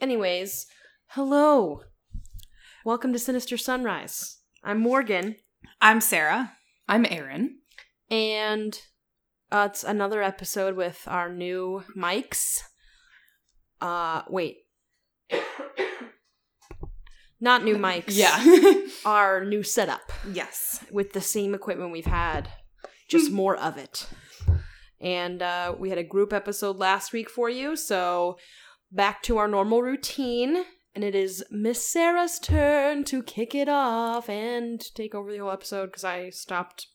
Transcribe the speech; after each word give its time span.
Anyways, 0.00 0.66
hello. 1.08 1.82
Welcome 2.84 3.12
to 3.12 3.18
Sinister 3.18 3.56
Sunrise. 3.56 4.38
I'm 4.62 4.80
Morgan, 4.80 5.36
I'm 5.80 6.00
Sarah. 6.00 6.52
I'm 6.88 7.06
Aaron. 7.08 7.58
and 8.10 8.78
uh, 9.52 9.68
it's 9.70 9.84
another 9.84 10.22
episode 10.22 10.74
with 10.76 11.02
our 11.06 11.32
new 11.32 11.82
mics. 11.96 12.58
Uh, 13.80 14.22
wait. 14.28 14.58
Not 17.40 17.62
new 17.64 17.76
mics. 17.76 18.04
Yeah. 18.08 18.42
Our 19.04 19.44
new 19.44 19.62
setup 19.62 20.10
Yes. 20.32 20.82
with 20.90 21.12
the 21.12 21.20
same 21.20 21.54
equipment 21.54 21.92
we've 21.92 22.06
had, 22.06 22.48
just 23.08 23.30
more 23.30 23.54
of 23.56 23.76
it. 23.76 24.08
And 25.00 25.42
uh, 25.42 25.74
we 25.78 25.90
had 25.90 25.98
a 25.98 26.02
group 26.04 26.32
episode 26.32 26.76
last 26.78 27.12
week 27.12 27.28
for 27.28 27.50
you, 27.50 27.76
so 27.76 28.38
back 28.94 29.22
to 29.24 29.38
our 29.38 29.48
normal 29.48 29.82
routine. 29.82 30.64
And 30.94 31.02
it 31.02 31.14
is 31.14 31.44
Miss 31.50 31.84
Sarah's 31.84 32.38
turn 32.38 33.02
to 33.04 33.22
kick 33.22 33.54
it 33.54 33.68
off 33.68 34.28
and 34.28 34.80
take 34.94 35.14
over 35.14 35.32
the 35.32 35.38
whole 35.38 35.50
episode 35.50 35.86
because 35.86 36.04
I 36.04 36.30
stopped. 36.30 36.86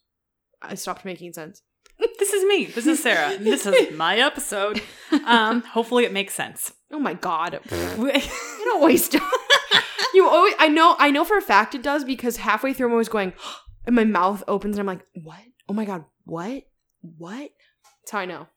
I 0.62 0.76
stopped 0.76 1.06
making 1.06 1.34
sense. 1.34 1.62
This 2.18 2.34
is 2.34 2.46
me. 2.46 2.66
This 2.66 2.86
is 2.86 3.02
Sarah. 3.02 3.38
this 3.40 3.66
is 3.66 3.98
my 3.98 4.18
episode. 4.18 4.82
Um, 5.26 5.62
hopefully 5.62 6.06
it 6.06 6.14
makes 6.14 6.34
sense. 6.34 6.74
Oh 6.92 7.00
my 7.00 7.14
god! 7.14 7.60
you 7.72 8.72
always 8.74 9.10
do. 9.10 9.20
you 10.14 10.28
always. 10.28 10.54
I 10.60 10.68
know. 10.68 10.96
I 11.00 11.12
know 11.12 11.26
for 11.26 11.38
a 11.38 11.42
fact 11.42 11.76
it 11.76 11.82
does 11.82 12.04
because 12.04 12.38
halfway 12.38 12.74
through 12.74 12.88
I'm 12.88 12.94
always 12.94 13.10
going, 13.10 13.34
and 13.86 13.96
my 13.96 14.04
mouth 14.04 14.44
opens 14.48 14.78
and 14.78 14.82
I'm 14.82 14.96
like, 14.96 15.06
what? 15.24 15.40
Oh 15.68 15.74
my 15.74 15.86
god! 15.86 16.06
What? 16.26 16.64
What? 17.02 17.52
That's 18.02 18.12
how 18.12 18.20
I 18.20 18.26
know. 18.26 18.48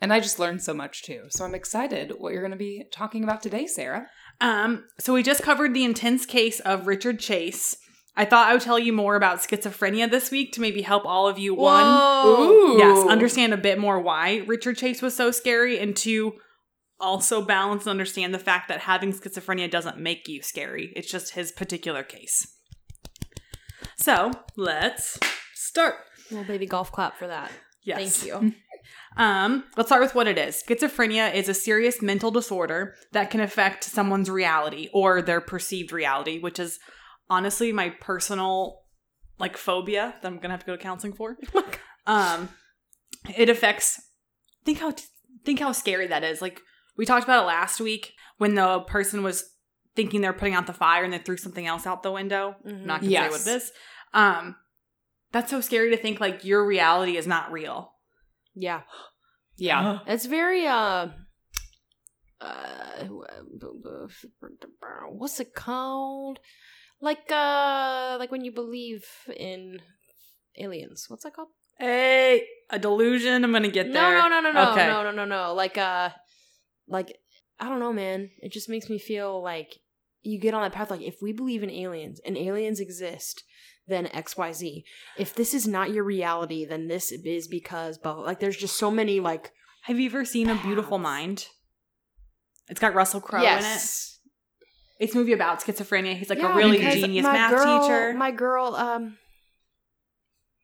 And 0.00 0.12
I 0.12 0.20
just 0.20 0.38
learned 0.38 0.62
so 0.62 0.74
much 0.74 1.02
too. 1.02 1.24
So 1.30 1.44
I'm 1.44 1.54
excited 1.54 2.12
what 2.18 2.32
you're 2.32 2.42
going 2.42 2.52
to 2.52 2.56
be 2.56 2.84
talking 2.92 3.24
about 3.24 3.42
today, 3.42 3.66
Sarah. 3.66 4.06
Um, 4.40 4.84
so 4.98 5.14
we 5.14 5.22
just 5.22 5.42
covered 5.42 5.74
the 5.74 5.84
intense 5.84 6.26
case 6.26 6.60
of 6.60 6.86
Richard 6.86 7.18
Chase. 7.18 7.76
I 8.16 8.24
thought 8.24 8.48
I 8.48 8.54
would 8.54 8.62
tell 8.62 8.78
you 8.78 8.92
more 8.92 9.14
about 9.14 9.40
schizophrenia 9.40 10.10
this 10.10 10.30
week 10.30 10.52
to 10.52 10.60
maybe 10.60 10.82
help 10.82 11.04
all 11.04 11.28
of 11.28 11.38
you 11.38 11.54
one 11.54 11.84
Whoa. 11.84 12.78
yes, 12.78 13.06
understand 13.08 13.52
a 13.52 13.58
bit 13.58 13.78
more 13.78 14.00
why 14.00 14.42
Richard 14.46 14.78
Chase 14.78 15.02
was 15.02 15.14
so 15.14 15.30
scary, 15.30 15.78
and 15.78 15.94
two, 15.94 16.32
also 16.98 17.42
balance 17.42 17.82
and 17.82 17.90
understand 17.90 18.32
the 18.32 18.38
fact 18.38 18.68
that 18.68 18.80
having 18.80 19.12
schizophrenia 19.12 19.70
doesn't 19.70 19.98
make 19.98 20.28
you 20.28 20.40
scary. 20.42 20.92
It's 20.96 21.10
just 21.10 21.34
his 21.34 21.52
particular 21.52 22.02
case. 22.02 22.54
So 23.96 24.30
let's 24.56 25.18
start. 25.54 25.96
Little 26.30 26.46
baby 26.46 26.66
golf 26.66 26.90
clap 26.92 27.18
for 27.18 27.26
that. 27.26 27.50
Yes. 27.82 28.18
Thank 28.18 28.42
you. 28.42 28.54
Um, 29.16 29.64
let's 29.76 29.88
start 29.88 30.02
with 30.02 30.14
what 30.14 30.26
it 30.26 30.36
is. 30.36 30.62
Schizophrenia 30.68 31.34
is 31.34 31.48
a 31.48 31.54
serious 31.54 32.02
mental 32.02 32.30
disorder 32.30 32.94
that 33.12 33.30
can 33.30 33.40
affect 33.40 33.84
someone's 33.84 34.28
reality 34.28 34.88
or 34.92 35.22
their 35.22 35.40
perceived 35.40 35.90
reality, 35.92 36.38
which 36.38 36.58
is 36.58 36.78
honestly 37.30 37.72
my 37.72 37.90
personal 38.00 38.82
like 39.38 39.56
phobia 39.56 40.14
that 40.20 40.28
I'm 40.28 40.38
gonna 40.38 40.52
have 40.54 40.60
to 40.60 40.66
go 40.66 40.76
to 40.76 40.82
counseling 40.82 41.12
for. 41.14 41.36
um, 42.06 42.48
it 43.36 43.48
affects. 43.48 44.00
Think 44.64 44.78
how 44.80 44.92
think 45.44 45.60
how 45.60 45.72
scary 45.72 46.06
that 46.08 46.24
is. 46.24 46.42
Like 46.42 46.60
we 46.96 47.06
talked 47.06 47.24
about 47.24 47.44
it 47.44 47.46
last 47.46 47.80
week 47.80 48.12
when 48.38 48.54
the 48.54 48.80
person 48.80 49.22
was 49.22 49.44
thinking 49.94 50.20
they're 50.20 50.32
putting 50.34 50.54
out 50.54 50.66
the 50.66 50.72
fire 50.74 51.04
and 51.04 51.12
they 51.12 51.18
threw 51.18 51.36
something 51.38 51.66
else 51.66 51.86
out 51.86 52.02
the 52.02 52.12
window. 52.12 52.56
Mhm. 52.66 52.70
I'm 52.80 52.86
not 52.86 53.00
gonna 53.00 53.12
Yes. 53.12 53.24
say 53.44 53.50
what 53.50 53.56
it 53.56 53.62
is. 53.62 53.72
Um, 54.12 54.56
that's 55.32 55.50
so 55.50 55.60
scary 55.60 55.90
to 55.90 55.96
think 55.96 56.20
like 56.20 56.44
your 56.44 56.66
reality 56.66 57.16
is 57.16 57.26
not 57.26 57.50
real. 57.52 57.92
Yeah, 58.58 58.82
Yeah. 59.56 59.98
it's 60.06 60.24
very 60.24 60.66
uh, 60.66 61.08
uh, 62.40 63.04
what's 65.10 65.40
it 65.40 65.54
called? 65.54 66.38
Like 67.00 67.30
uh, 67.30 68.16
like 68.18 68.30
when 68.30 68.44
you 68.44 68.52
believe 68.52 69.04
in 69.36 69.80
aliens. 70.58 71.04
What's 71.08 71.24
that 71.24 71.34
called? 71.34 71.48
Hey, 71.78 72.46
a 72.70 72.78
delusion. 72.78 73.44
I'm 73.44 73.52
gonna 73.52 73.68
get 73.68 73.88
No, 73.88 73.92
there. 74.00 74.18
no, 74.22 74.28
no, 74.28 74.40
no, 74.40 74.52
no, 74.52 74.70
Okay. 74.72 74.86
no, 74.86 75.02
no, 75.02 75.10
no, 75.10 75.24
no. 75.26 75.54
Like 75.54 75.76
uh, 75.76 76.10
like 76.88 77.18
I 77.60 77.68
don't 77.68 77.80
know, 77.80 77.92
man. 77.92 78.30
It 78.40 78.52
just 78.52 78.68
makes 78.70 78.88
me 78.88 78.98
feel 78.98 79.42
like 79.42 79.76
you 80.26 80.38
get 80.38 80.54
on 80.54 80.62
that 80.62 80.72
path. 80.72 80.90
Like 80.90 81.00
if 81.02 81.16
we 81.22 81.32
believe 81.32 81.62
in 81.62 81.70
aliens 81.70 82.20
and 82.26 82.36
aliens 82.36 82.80
exist, 82.80 83.44
then 83.86 84.06
X, 84.08 84.36
Y, 84.36 84.52
Z. 84.52 84.84
If 85.16 85.34
this 85.34 85.54
is 85.54 85.66
not 85.66 85.90
your 85.90 86.04
reality, 86.04 86.64
then 86.64 86.88
this 86.88 87.12
is 87.12 87.46
because. 87.48 87.98
But 87.98 88.18
like, 88.18 88.40
there's 88.40 88.56
just 88.56 88.76
so 88.76 88.90
many 88.90 89.20
like. 89.20 89.52
Have 89.82 90.00
you 90.00 90.06
ever 90.10 90.24
seen 90.24 90.48
A 90.50 90.56
Beautiful 90.56 90.98
Mind? 90.98 91.46
It's 92.68 92.80
got 92.80 92.94
Russell 92.94 93.20
Crowe 93.20 93.40
in 93.40 93.46
it. 93.64 93.80
It's 94.98 95.14
a 95.14 95.16
movie 95.18 95.32
about 95.32 95.60
schizophrenia. 95.60 96.16
He's 96.16 96.28
like 96.30 96.38
Yeah, 96.38 96.52
a 96.52 96.56
really 96.56 96.78
genius 96.78 97.22
math 97.22 97.52
girl- 97.52 97.82
teacher. 97.82 98.14
My 98.14 98.32
girl, 98.32 98.74
um, 98.74 99.18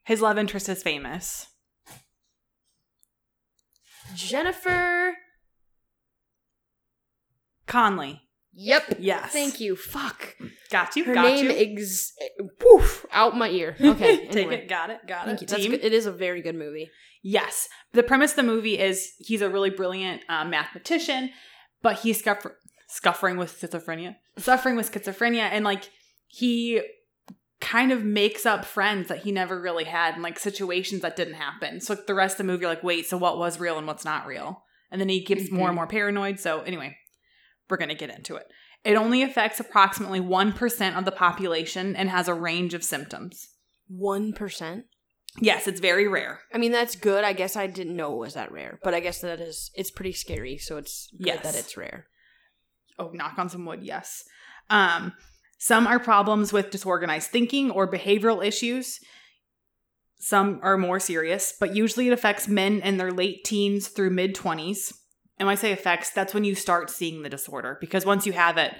His 0.03 0.21
love 0.21 0.37
interest 0.37 0.67
is 0.67 0.83
famous. 0.83 1.47
Jennifer. 4.15 5.13
Connelly. 7.67 8.22
Yep. 8.55 8.97
Yes. 8.99 9.31
Thank 9.31 9.59
you. 9.59 9.75
Fuck. 9.75 10.35
Got 10.69 10.95
you. 10.95 11.05
Her 11.05 11.13
got 11.13 11.23
name 11.23 11.45
you. 11.45 11.51
ex. 11.51 12.13
Poof, 12.59 13.05
out 13.11 13.35
my 13.35 13.49
ear. 13.49 13.75
Okay. 13.81 14.27
Take 14.27 14.35
anyway. 14.35 14.55
it. 14.63 14.69
Got 14.69 14.89
it. 14.91 14.99
Got 15.07 15.25
Thank 15.25 15.37
it. 15.37 15.41
you. 15.41 15.47
That's 15.47 15.63
Team. 15.63 15.73
It 15.73 15.93
is 15.93 16.05
a 16.05 16.11
very 16.11 16.41
good 16.41 16.55
movie. 16.55 16.89
Yes. 17.23 17.67
The 17.93 18.03
premise 18.03 18.31
of 18.31 18.35
the 18.37 18.43
movie 18.43 18.77
is 18.79 19.13
he's 19.19 19.41
a 19.41 19.49
really 19.49 19.69
brilliant 19.69 20.21
uh, 20.29 20.45
mathematician, 20.45 21.31
but 21.81 21.99
he's 21.99 22.19
scuff- 22.19 22.45
scuffering 22.87 23.37
with 23.37 23.59
schizophrenia, 23.59 24.15
suffering 24.37 24.75
with 24.75 24.91
schizophrenia, 24.91 25.49
and 25.51 25.63
like 25.65 25.89
he 26.27 26.81
kind 27.61 27.91
of 27.93 28.03
makes 28.03 28.45
up 28.45 28.65
friends 28.65 29.07
that 29.07 29.19
he 29.19 29.31
never 29.31 29.59
really 29.59 29.85
had 29.85 30.15
and 30.15 30.21
like 30.23 30.37
situations 30.37 31.01
that 31.01 31.15
didn't 31.15 31.35
happen. 31.35 31.79
So 31.79 31.95
the 31.95 32.13
rest 32.13 32.33
of 32.33 32.37
the 32.39 32.43
movie, 32.43 32.61
you're 32.61 32.69
like, 32.69 32.83
wait, 32.83 33.05
so 33.05 33.17
what 33.17 33.37
was 33.37 33.59
real 33.59 33.77
and 33.77 33.87
what's 33.87 34.03
not 34.03 34.27
real? 34.27 34.63
And 34.91 34.99
then 34.99 35.07
he 35.09 35.23
gets 35.23 35.49
more 35.49 35.69
and 35.69 35.75
more 35.75 35.87
paranoid. 35.87 36.39
So 36.39 36.59
anyway, 36.61 36.97
we're 37.69 37.77
gonna 37.77 37.95
get 37.95 38.09
into 38.09 38.35
it. 38.35 38.47
It 38.83 38.95
only 38.95 39.21
affects 39.23 39.59
approximately 39.59 40.19
1% 40.19 40.97
of 40.97 41.05
the 41.05 41.11
population 41.11 41.95
and 41.95 42.09
has 42.09 42.27
a 42.27 42.33
range 42.33 42.73
of 42.73 42.83
symptoms. 42.83 43.47
One 43.87 44.33
percent. 44.33 44.85
Yes, 45.41 45.67
it's 45.67 45.79
very 45.79 46.07
rare. 46.07 46.41
I 46.53 46.57
mean, 46.57 46.71
that's 46.71 46.95
good. 46.95 47.23
I 47.23 47.33
guess 47.33 47.55
I 47.55 47.65
didn't 47.67 47.95
know 47.95 48.13
it 48.13 48.19
was 48.19 48.33
that 48.35 48.51
rare, 48.51 48.79
but 48.83 48.93
I 48.93 48.99
guess 48.99 49.21
that 49.21 49.39
is 49.39 49.71
it's 49.73 49.89
pretty 49.91 50.11
scary. 50.13 50.57
So 50.57 50.77
it's 50.77 51.09
good 51.17 51.27
Yes. 51.27 51.43
that 51.43 51.55
it's 51.55 51.77
rare. 51.77 52.07
oh 52.99 53.09
knock 53.13 53.39
on 53.39 53.49
some 53.49 53.65
wood 53.65 53.79
yes 53.81 54.23
um 54.69 55.13
some 55.57 55.87
are 55.87 55.97
problems 55.99 56.53
with 56.53 56.69
disorganized 56.69 57.31
thinking 57.31 57.71
or 57.71 57.89
behavioral 57.91 58.45
issues 58.45 58.99
some 60.19 60.59
are 60.61 60.77
more 60.77 60.99
serious 60.99 61.53
but 61.59 61.75
usually 61.75 62.07
it 62.07 62.13
affects 62.13 62.47
men 62.47 62.79
in 62.81 62.97
their 62.97 63.11
late 63.11 63.43
teens 63.43 63.87
through 63.87 64.11
mid 64.11 64.35
20s 64.35 64.93
and 65.43 65.47
when 65.47 65.57
i 65.57 65.59
say 65.59 65.73
effects, 65.73 66.09
that's 66.11 66.33
when 66.33 66.45
you 66.45 66.55
start 66.55 66.89
seeing 66.89 67.21
the 67.21 67.29
disorder 67.29 67.77
because 67.81 68.05
once 68.05 68.25
you 68.25 68.31
have 68.31 68.57
it 68.57 68.73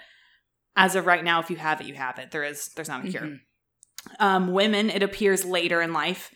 as 0.77 0.95
of 0.95 1.05
right 1.05 1.23
now 1.25 1.41
if 1.41 1.49
you 1.49 1.57
have 1.57 1.81
it 1.81 1.87
you 1.87 1.93
have 1.95 2.17
it 2.19 2.31
there 2.31 2.43
is 2.45 2.69
there's 2.75 2.87
not 2.87 3.05
a 3.05 3.09
cure 3.09 3.23
Mhm. 3.23 3.39
um 4.19 4.53
women 4.53 4.89
it 4.89 5.03
appears 5.03 5.43
later 5.43 5.81
in 5.81 5.91
life 5.91 6.31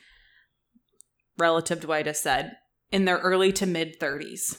relative 1.38 1.80
to 1.82 1.88
what 1.88 1.98
i 2.00 2.04
just 2.04 2.22
said 2.24 2.58
in 2.92 3.06
their 3.06 3.18
early 3.20 3.52
to 3.54 3.66
mid 3.66 4.00
30s 4.00 4.58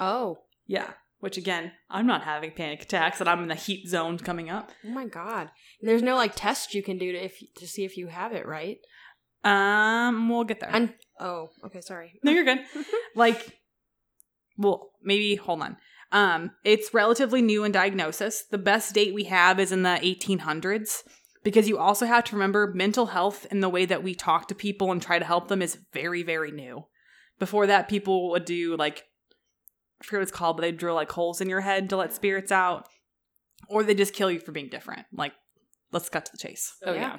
Oh, 0.00 0.38
yeah. 0.68 0.90
Which 1.18 1.36
again, 1.36 1.72
I'm 1.90 2.06
not 2.06 2.22
having 2.22 2.52
panic 2.52 2.82
attacks 2.82 3.18
and 3.20 3.28
I'm 3.28 3.42
in 3.42 3.48
the 3.48 3.56
heat 3.56 3.88
zone 3.88 4.16
coming 4.18 4.48
up. 4.48 4.70
oh 4.86 4.90
my 4.90 5.06
god! 5.06 5.50
There's 5.82 6.04
no 6.04 6.14
like 6.14 6.36
test 6.36 6.72
you 6.72 6.84
can 6.84 6.98
do 6.98 7.10
to 7.10 7.18
if 7.24 7.36
to 7.56 7.66
see 7.66 7.84
if 7.84 7.96
you 7.96 8.06
have 8.06 8.32
it, 8.32 8.46
right? 8.46 8.76
Um, 9.42 10.28
we'll 10.28 10.44
get 10.44 10.60
there. 10.60 10.70
And 10.72 10.94
oh, 11.18 11.48
okay, 11.66 11.80
sorry. 11.80 12.20
no, 12.22 12.30
you're 12.30 12.44
good. 12.44 12.60
like, 13.16 13.58
well, 14.58 14.90
maybe 15.02 15.36
hold 15.36 15.62
on. 15.62 15.76
Um, 16.10 16.50
it's 16.64 16.92
relatively 16.92 17.42
new 17.42 17.64
in 17.64 17.72
diagnosis. 17.72 18.44
The 18.50 18.58
best 18.58 18.94
date 18.94 19.14
we 19.14 19.24
have 19.24 19.60
is 19.60 19.72
in 19.72 19.82
the 19.82 19.98
1800s 20.02 21.02
because 21.44 21.68
you 21.68 21.78
also 21.78 22.06
have 22.06 22.24
to 22.24 22.34
remember 22.36 22.72
mental 22.74 23.06
health 23.06 23.46
and 23.50 23.62
the 23.62 23.68
way 23.68 23.86
that 23.86 24.02
we 24.02 24.14
talk 24.14 24.48
to 24.48 24.54
people 24.54 24.90
and 24.90 25.00
try 25.00 25.18
to 25.18 25.24
help 25.24 25.48
them 25.48 25.62
is 25.62 25.78
very, 25.92 26.22
very 26.22 26.50
new. 26.50 26.84
Before 27.38 27.66
that, 27.66 27.88
people 27.88 28.30
would 28.30 28.44
do 28.44 28.76
like 28.76 29.04
I 30.00 30.04
forget 30.04 30.18
what 30.18 30.22
it's 30.22 30.32
called, 30.32 30.56
but 30.56 30.62
they 30.62 30.72
drill 30.72 30.94
like 30.94 31.10
holes 31.10 31.40
in 31.40 31.48
your 31.48 31.60
head 31.60 31.90
to 31.90 31.96
let 31.96 32.12
spirits 32.12 32.52
out, 32.52 32.88
or 33.68 33.82
they 33.82 33.94
just 33.94 34.14
kill 34.14 34.30
you 34.30 34.38
for 34.38 34.52
being 34.52 34.68
different. 34.68 35.06
Like, 35.12 35.32
let's 35.92 36.08
cut 36.08 36.24
to 36.26 36.32
the 36.32 36.38
chase. 36.38 36.72
Oh 36.84 36.92
Yeah. 36.92 37.18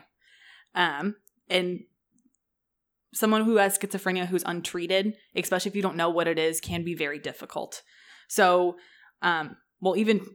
yeah. 0.76 1.00
Um, 1.00 1.16
and 1.50 1.82
someone 3.14 3.44
who 3.44 3.58
has 3.58 3.78
schizophrenia 3.78 4.28
who's 4.28 4.44
untreated, 4.46 5.16
especially 5.36 5.70
if 5.70 5.76
you 5.76 5.82
don't 5.82 5.96
know 5.96 6.10
what 6.10 6.28
it 6.28 6.38
is, 6.38 6.62
can 6.62 6.84
be 6.84 6.96
very 6.96 7.20
difficult. 7.20 7.82
So, 8.28 8.78
um, 9.22 9.58
well, 9.82 9.98
even 9.98 10.26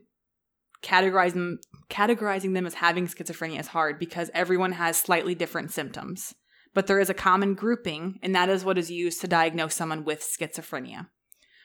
categorize 0.83 1.33
them, 1.33 1.59
categorizing 1.89 2.53
them 2.53 2.65
as 2.65 2.75
having 2.75 3.07
schizophrenia 3.07 3.59
is 3.59 3.67
hard 3.67 3.99
because 3.99 4.29
everyone 4.33 4.73
has 4.73 4.97
slightly 4.97 5.35
different 5.35 5.71
symptoms. 5.71 6.33
But 6.73 6.87
there 6.87 6.99
is 6.99 7.09
a 7.09 7.13
common 7.13 7.53
grouping, 7.55 8.19
and 8.21 8.35
that 8.35 8.49
is 8.49 8.65
what 8.65 8.77
is 8.77 8.91
used 8.91 9.21
to 9.21 9.27
diagnose 9.27 9.75
someone 9.75 10.03
with 10.03 10.21
schizophrenia. 10.21 11.07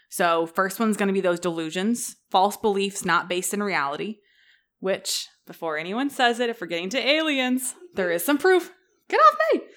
So, 0.08 0.46
first 0.46 0.80
one's 0.80 0.96
going 0.96 1.08
to 1.08 1.12
be 1.12 1.20
those 1.20 1.40
delusions, 1.40 2.16
false 2.30 2.56
beliefs 2.56 3.04
not 3.04 3.28
based 3.28 3.52
in 3.52 3.62
reality, 3.62 4.18
which, 4.78 5.26
before 5.46 5.76
anyone 5.76 6.10
says 6.10 6.40
it, 6.40 6.50
if 6.50 6.60
we're 6.60 6.68
getting 6.68 6.90
to 6.90 7.08
aliens, 7.08 7.74
there 7.94 8.10
is 8.10 8.24
some 8.24 8.38
proof. 8.38 8.72
Get 9.08 9.20
off 9.20 9.36
me! 9.52 9.60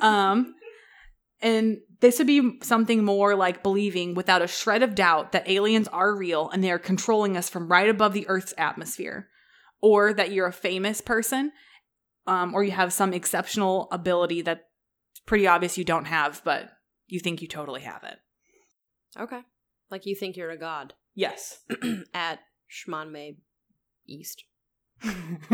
Um, 0.00 0.54
and 1.42 1.78
this 2.00 2.18
would 2.18 2.26
be 2.26 2.58
something 2.62 3.04
more 3.04 3.34
like 3.34 3.62
believing 3.62 4.14
without 4.14 4.42
a 4.42 4.46
shred 4.46 4.82
of 4.82 4.94
doubt 4.94 5.32
that 5.32 5.48
aliens 5.48 5.88
are 5.88 6.14
real 6.14 6.50
and 6.50 6.62
they 6.62 6.70
are 6.70 6.78
controlling 6.78 7.36
us 7.36 7.48
from 7.48 7.68
right 7.68 7.88
above 7.88 8.12
the 8.12 8.28
Earth's 8.28 8.54
atmosphere, 8.58 9.28
or 9.80 10.12
that 10.12 10.32
you're 10.32 10.46
a 10.46 10.52
famous 10.52 11.00
person, 11.00 11.52
um, 12.26 12.54
or 12.54 12.62
you 12.62 12.70
have 12.72 12.92
some 12.92 13.12
exceptional 13.12 13.88
ability 13.90 14.42
that's 14.42 14.62
pretty 15.26 15.46
obvious 15.46 15.78
you 15.78 15.84
don't 15.84 16.06
have, 16.06 16.42
but 16.44 16.70
you 17.06 17.20
think 17.20 17.42
you 17.42 17.48
totally 17.48 17.82
have 17.82 18.04
it. 18.04 18.18
Okay. 19.18 19.40
Like 19.90 20.06
you 20.06 20.14
think 20.14 20.36
you're 20.36 20.50
a 20.50 20.58
god 20.58 20.94
Yes. 21.14 21.58
at 22.14 22.40
Schmonme 22.70 23.36
East. 24.06 24.44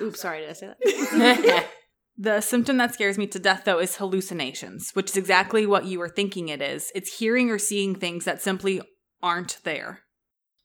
Oops, 0.00 0.20
sorry, 0.20 0.40
did 0.40 0.50
I 0.50 0.52
say 0.52 0.68
that? 0.68 1.66
The 2.16 2.40
symptom 2.40 2.76
that 2.76 2.94
scares 2.94 3.18
me 3.18 3.26
to 3.28 3.38
death, 3.40 3.62
though, 3.64 3.80
is 3.80 3.96
hallucinations, 3.96 4.90
which 4.94 5.10
is 5.10 5.16
exactly 5.16 5.66
what 5.66 5.84
you 5.84 5.98
were 5.98 6.08
thinking 6.08 6.48
it 6.48 6.62
is. 6.62 6.92
It's 6.94 7.18
hearing 7.18 7.50
or 7.50 7.58
seeing 7.58 7.94
things 7.96 8.24
that 8.24 8.40
simply 8.40 8.80
aren't 9.22 9.58
there. 9.64 10.00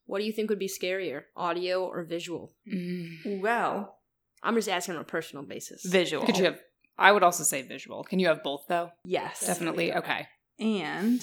what 0.05 0.19
do 0.19 0.25
you 0.25 0.31
think 0.31 0.49
would 0.49 0.59
be 0.59 0.67
scarier, 0.67 1.23
audio 1.35 1.85
or 1.85 2.03
visual? 2.03 2.53
Mm. 2.71 3.41
Well, 3.41 3.97
I'm 4.43 4.55
just 4.55 4.69
asking 4.69 4.95
on 4.95 5.01
a 5.01 5.05
personal 5.05 5.43
basis. 5.45 5.83
visual. 5.85 6.25
Could 6.25 6.37
you 6.37 6.45
have? 6.45 6.59
I 6.97 7.11
would 7.11 7.23
also 7.23 7.43
say 7.43 7.61
visual. 7.61 8.03
Can 8.03 8.19
you 8.19 8.27
have 8.27 8.43
both 8.43 8.65
though? 8.67 8.91
Yes. 9.05 9.45
Definitely. 9.45 9.93
Okay. 9.93 10.27
And 10.59 11.21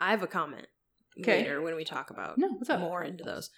I 0.00 0.10
have 0.10 0.22
a 0.22 0.26
comment 0.26 0.66
'Kay. 1.22 1.38
later 1.42 1.62
when 1.62 1.76
we 1.76 1.84
talk 1.84 2.10
about 2.10 2.36
no, 2.38 2.48
what's 2.48 2.68
up? 2.70 2.80
more 2.80 3.02
into 3.04 3.24
those. 3.24 3.50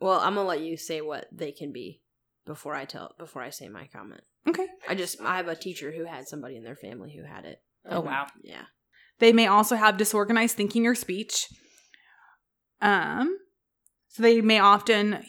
Well, 0.00 0.20
I'm 0.20 0.34
gonna 0.34 0.46
let 0.48 0.60
you 0.60 0.76
say 0.76 1.00
what 1.00 1.26
they 1.32 1.50
can 1.52 1.72
be 1.72 2.02
before 2.44 2.74
I 2.74 2.84
tell 2.84 3.14
before 3.18 3.40
I 3.42 3.50
say 3.50 3.68
my 3.68 3.86
comment. 3.86 4.22
Okay. 4.48 4.66
I 4.88 4.94
just 4.94 5.20
I 5.20 5.36
have 5.36 5.48
a 5.48 5.56
teacher 5.56 5.92
who 5.92 6.04
had 6.04 6.28
somebody 6.28 6.56
in 6.56 6.64
their 6.64 6.76
family 6.76 7.14
who 7.16 7.24
had 7.24 7.44
it. 7.44 7.58
Oh 7.88 7.98
And, 7.98 8.06
wow. 8.06 8.26
Yeah. 8.42 8.64
They 9.18 9.32
may 9.32 9.46
also 9.46 9.76
have 9.76 9.96
disorganized 9.96 10.56
thinking 10.56 10.86
or 10.86 10.94
speech. 10.94 11.46
Um, 12.80 13.38
so 14.08 14.22
they 14.22 14.40
may 14.40 14.58
often 14.58 15.24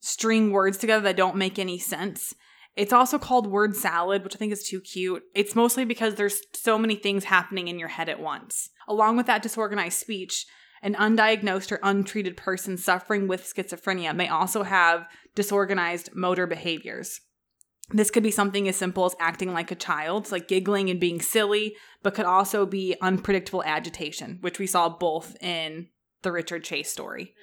string 0.00 0.50
words 0.50 0.78
together 0.78 1.02
that 1.04 1.16
don't 1.16 1.36
make 1.36 1.58
any 1.58 1.78
sense. 1.78 2.34
It's 2.76 2.92
also 2.92 3.18
called 3.18 3.48
word 3.48 3.74
salad, 3.74 4.22
which 4.22 4.36
I 4.36 4.38
think 4.38 4.52
is 4.52 4.62
too 4.62 4.80
cute. 4.80 5.22
It's 5.34 5.56
mostly 5.56 5.84
because 5.84 6.14
there's 6.14 6.40
so 6.54 6.78
many 6.78 6.94
things 6.94 7.24
happening 7.24 7.68
in 7.68 7.78
your 7.78 7.88
head 7.88 8.08
at 8.08 8.20
once. 8.20 8.70
Along 8.86 9.16
with 9.16 9.26
that 9.26 9.42
disorganized 9.42 9.98
speech, 9.98 10.46
an 10.82 10.94
undiagnosed 10.94 11.72
or 11.72 11.80
untreated 11.82 12.36
person 12.36 12.76
suffering 12.76 13.26
with 13.26 13.52
schizophrenia 13.52 14.14
may 14.14 14.28
also 14.28 14.62
have 14.62 15.08
disorganized 15.34 16.14
motor 16.14 16.46
behaviors. 16.46 17.20
This 17.90 18.10
could 18.10 18.22
be 18.22 18.30
something 18.30 18.68
as 18.68 18.76
simple 18.76 19.06
as 19.06 19.16
acting 19.18 19.52
like 19.52 19.70
a 19.70 19.74
child, 19.76 20.30
like 20.30 20.46
giggling 20.46 20.90
and 20.90 21.00
being 21.00 21.22
silly, 21.22 21.74
but 22.02 22.14
could 22.14 22.26
also 22.26 22.66
be 22.66 22.94
unpredictable 23.00 23.64
agitation, 23.64 24.38
which 24.42 24.58
we 24.58 24.66
saw 24.66 24.88
both 24.90 25.36
in 25.42 25.88
the 26.22 26.30
Richard 26.30 26.64
Chase 26.64 26.90
story. 26.90 27.34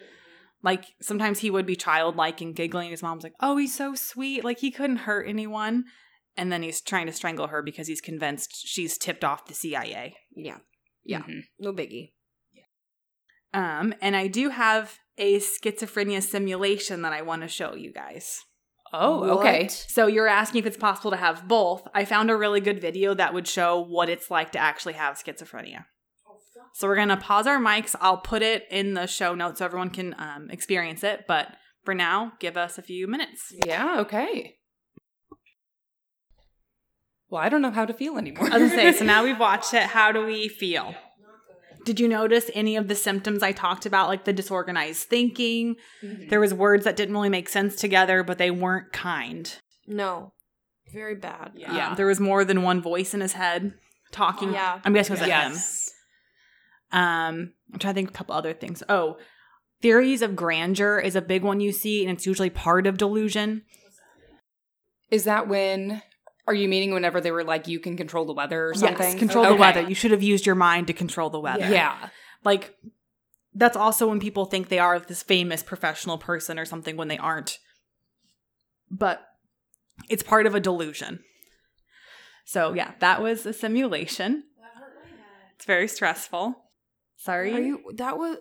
Like 0.61 0.85
sometimes 1.01 1.39
he 1.39 1.49
would 1.49 1.65
be 1.65 1.75
childlike 1.75 2.41
and 2.41 2.55
giggling. 2.55 2.91
His 2.91 3.01
mom's 3.03 3.23
like, 3.23 3.33
"Oh, 3.39 3.57
he's 3.57 3.75
so 3.75 3.95
sweet. 3.95 4.43
Like 4.43 4.59
he 4.59 4.71
couldn't 4.71 4.97
hurt 4.97 5.27
anyone." 5.27 5.85
And 6.37 6.51
then 6.51 6.63
he's 6.63 6.81
trying 6.81 7.05
to 7.05 7.13
strangle 7.13 7.47
her 7.47 7.61
because 7.61 7.87
he's 7.87 8.01
convinced 8.01 8.67
she's 8.67 8.97
tipped 8.97 9.23
off 9.23 9.45
the 9.47 9.53
CIA. 9.53 10.15
Yeah. 10.35 10.57
Yeah. 11.03 11.21
Mhm. 11.21 11.43
No 11.59 11.71
biggie. 11.71 12.11
Um, 13.53 13.93
and 14.01 14.15
I 14.17 14.27
do 14.27 14.49
have 14.49 14.99
a 15.17 15.39
schizophrenia 15.39 16.21
simulation 16.21 17.03
that 17.03 17.13
I 17.13 17.21
want 17.21 17.41
to 17.43 17.47
show 17.47 17.73
you 17.73 17.93
guys. 17.93 18.43
Oh, 18.97 19.39
okay. 19.39 19.63
What? 19.63 19.71
So 19.71 20.07
you're 20.07 20.27
asking 20.27 20.59
if 20.59 20.65
it's 20.65 20.77
possible 20.77 21.11
to 21.11 21.17
have 21.17 21.47
both. 21.47 21.87
I 21.93 22.05
found 22.05 22.29
a 22.29 22.35
really 22.35 22.61
good 22.61 22.79
video 22.79 23.13
that 23.13 23.33
would 23.33 23.47
show 23.47 23.79
what 23.81 24.09
it's 24.09 24.31
like 24.31 24.51
to 24.53 24.59
actually 24.59 24.93
have 24.93 25.15
schizophrenia. 25.17 25.85
So 26.73 26.87
we're 26.87 26.95
gonna 26.95 27.17
pause 27.17 27.47
our 27.47 27.57
mics. 27.59 27.95
I'll 28.01 28.17
put 28.17 28.41
it 28.41 28.65
in 28.69 28.93
the 28.93 29.07
show 29.07 29.33
notes 29.33 29.59
so 29.59 29.65
everyone 29.65 29.89
can 29.89 30.15
um, 30.17 30.49
experience 30.49 31.03
it. 31.03 31.25
But 31.27 31.55
for 31.83 31.93
now, 31.93 32.33
give 32.39 32.57
us 32.57 32.77
a 32.77 32.81
few 32.81 33.07
minutes. 33.07 33.53
Yeah. 33.65 33.99
Okay. 33.99 34.55
Well, 37.29 37.41
I 37.41 37.49
don't 37.49 37.61
know 37.61 37.71
how 37.71 37.85
to 37.85 37.93
feel 37.93 38.17
anymore. 38.17 38.49
I 38.51 38.57
was 38.57 38.71
gonna 38.71 38.91
say. 38.91 38.99
So 38.99 39.05
now 39.05 39.23
we've 39.25 39.39
watched 39.39 39.73
it. 39.73 39.83
How 39.83 40.11
do 40.11 40.25
we 40.25 40.47
feel? 40.47 40.95
Did 41.85 41.99
you 41.99 42.07
notice 42.07 42.49
any 42.53 42.75
of 42.75 42.87
the 42.87 42.95
symptoms 42.95 43.41
I 43.43 43.51
talked 43.51 43.85
about, 43.85 44.09
like 44.09 44.25
the 44.25 44.33
disorganized 44.33 45.03
thinking? 45.07 45.75
There 46.29 46.39
was 46.39 46.53
words 46.53 46.83
that 46.83 46.95
didn't 46.95 47.13
really 47.13 47.29
make 47.29 47.47
sense 47.47 47.75
together, 47.75 48.23
but 48.23 48.37
they 48.39 48.51
weren't 48.51 48.91
kind. 48.91 49.55
No. 49.87 50.33
Very 50.91 51.15
bad. 51.15 51.51
Yeah. 51.55 51.89
Um, 51.89 51.95
there 51.95 52.07
was 52.07 52.19
more 52.19 52.43
than 52.43 52.63
one 52.63 52.81
voice 52.81 53.13
in 53.13 53.21
his 53.21 53.33
head 53.33 53.73
talking. 54.11 54.51
Yeah. 54.53 54.79
I'm 54.83 54.93
guessing 54.93 55.15
it 55.15 55.19
was 55.19 55.23
him. 55.23 55.29
yes. 55.29 55.91
Um, 56.91 57.53
I'm 57.71 57.79
trying 57.79 57.93
to 57.93 57.95
think 57.95 58.09
of 58.09 58.15
a 58.15 58.17
couple 58.17 58.35
other 58.35 58.53
things. 58.53 58.81
Oh, 58.89 59.17
theories 59.81 60.21
of 60.21 60.35
grandeur 60.35 60.99
is 60.99 61.15
a 61.15 61.21
big 61.21 61.43
one 61.43 61.59
you 61.59 61.71
see, 61.71 62.03
and 62.05 62.11
it's 62.15 62.25
usually 62.25 62.49
part 62.49 62.87
of 62.87 62.97
delusion. 62.97 63.63
Is 65.11 65.23
that 65.25 65.47
when? 65.47 66.01
Are 66.47 66.53
you 66.53 66.67
meaning 66.67 66.93
whenever 66.93 67.19
they 67.21 67.31
were 67.31 67.43
like, 67.43 67.67
you 67.67 67.79
can 67.79 67.97
control 67.97 68.25
the 68.25 68.33
weather 68.33 68.67
or 68.69 68.73
something? 68.75 68.97
Yes, 69.11 69.15
control 69.19 69.45
the 69.45 69.55
weather. 69.55 69.81
You 69.81 69.95
should 69.95 70.11
have 70.11 70.21
used 70.21 70.45
your 70.45 70.55
mind 70.55 70.87
to 70.87 70.93
control 70.93 71.29
the 71.29 71.39
weather. 71.39 71.67
Yeah. 71.67 72.09
Like 72.43 72.75
that's 73.53 73.75
also 73.77 74.07
when 74.09 74.19
people 74.19 74.45
think 74.45 74.69
they 74.69 74.79
are 74.79 74.99
this 74.99 75.23
famous 75.23 75.63
professional 75.63 76.17
person 76.17 76.59
or 76.59 76.65
something 76.65 76.97
when 76.97 77.07
they 77.07 77.17
aren't. 77.17 77.57
But 78.91 79.25
it's 80.09 80.21
part 80.21 80.45
of 80.45 80.53
a 80.53 80.59
delusion. 80.59 81.23
So 82.43 82.73
yeah, 82.73 82.91
that 82.99 83.21
was 83.23 83.45
a 83.45 83.53
simulation. 83.53 84.43
It's 85.55 85.65
very 85.65 85.87
stressful. 85.87 86.55
Sorry. 87.17 87.53
Are 87.53 87.59
you 87.59 87.91
that 87.95 88.17
was 88.19 88.37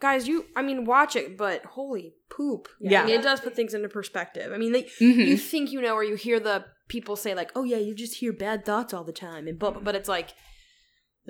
guys, 0.00 0.28
you 0.28 0.44
I 0.54 0.60
mean 0.62 0.84
watch 0.84 1.16
it, 1.16 1.38
but 1.38 1.64
holy 1.64 2.14
poop. 2.28 2.68
Yeah. 2.78 3.02
I 3.02 3.06
mean 3.06 3.14
it 3.14 3.22
does 3.22 3.40
put 3.40 3.54
things 3.56 3.72
into 3.72 3.88
perspective. 3.88 4.52
I 4.52 4.58
mean 4.58 4.72
they 4.72 4.82
Mhm. 4.82 5.26
you 5.26 5.36
think 5.38 5.72
you 5.72 5.80
know 5.80 5.94
or 5.94 6.04
you 6.04 6.16
hear 6.16 6.40
the 6.40 6.66
people 6.88 7.16
say 7.16 7.34
like, 7.34 7.50
"Oh 7.54 7.64
yeah, 7.64 7.76
you 7.78 7.94
just 7.94 8.16
hear 8.16 8.32
bad 8.32 8.64
thoughts 8.64 8.92
all 8.92 9.04
the 9.04 9.12
time." 9.12 9.46
And 9.46 9.58
but 9.58 9.84
but 9.84 9.94
it's 9.94 10.08
like 10.08 10.34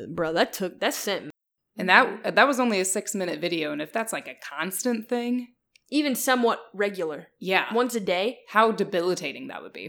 bro, 0.09 0.33
that 0.33 0.53
took 0.53 0.81
that 0.81 0.95
sent 0.95 1.27
me. 1.27 1.31
And 1.77 1.89
that 1.89 2.35
that 2.35 2.47
was 2.47 2.59
only 2.59 2.81
a 2.81 2.85
six 2.85 3.15
minute 3.15 3.41
video, 3.41 3.73
and 3.73 3.81
if 3.83 3.93
that's 3.93 4.13
like 4.13 4.27
a 4.29 4.35
constant 4.35 5.09
thing, 5.09 5.49
even 5.91 6.15
somewhat 6.15 6.61
regular. 6.75 7.29
yeah, 7.39 7.73
Once 7.73 7.95
a 7.95 8.01
day. 8.01 8.41
how 8.49 8.73
debilitating 8.73 9.49
that 9.49 9.63
would 9.63 9.73
be. 9.73 9.89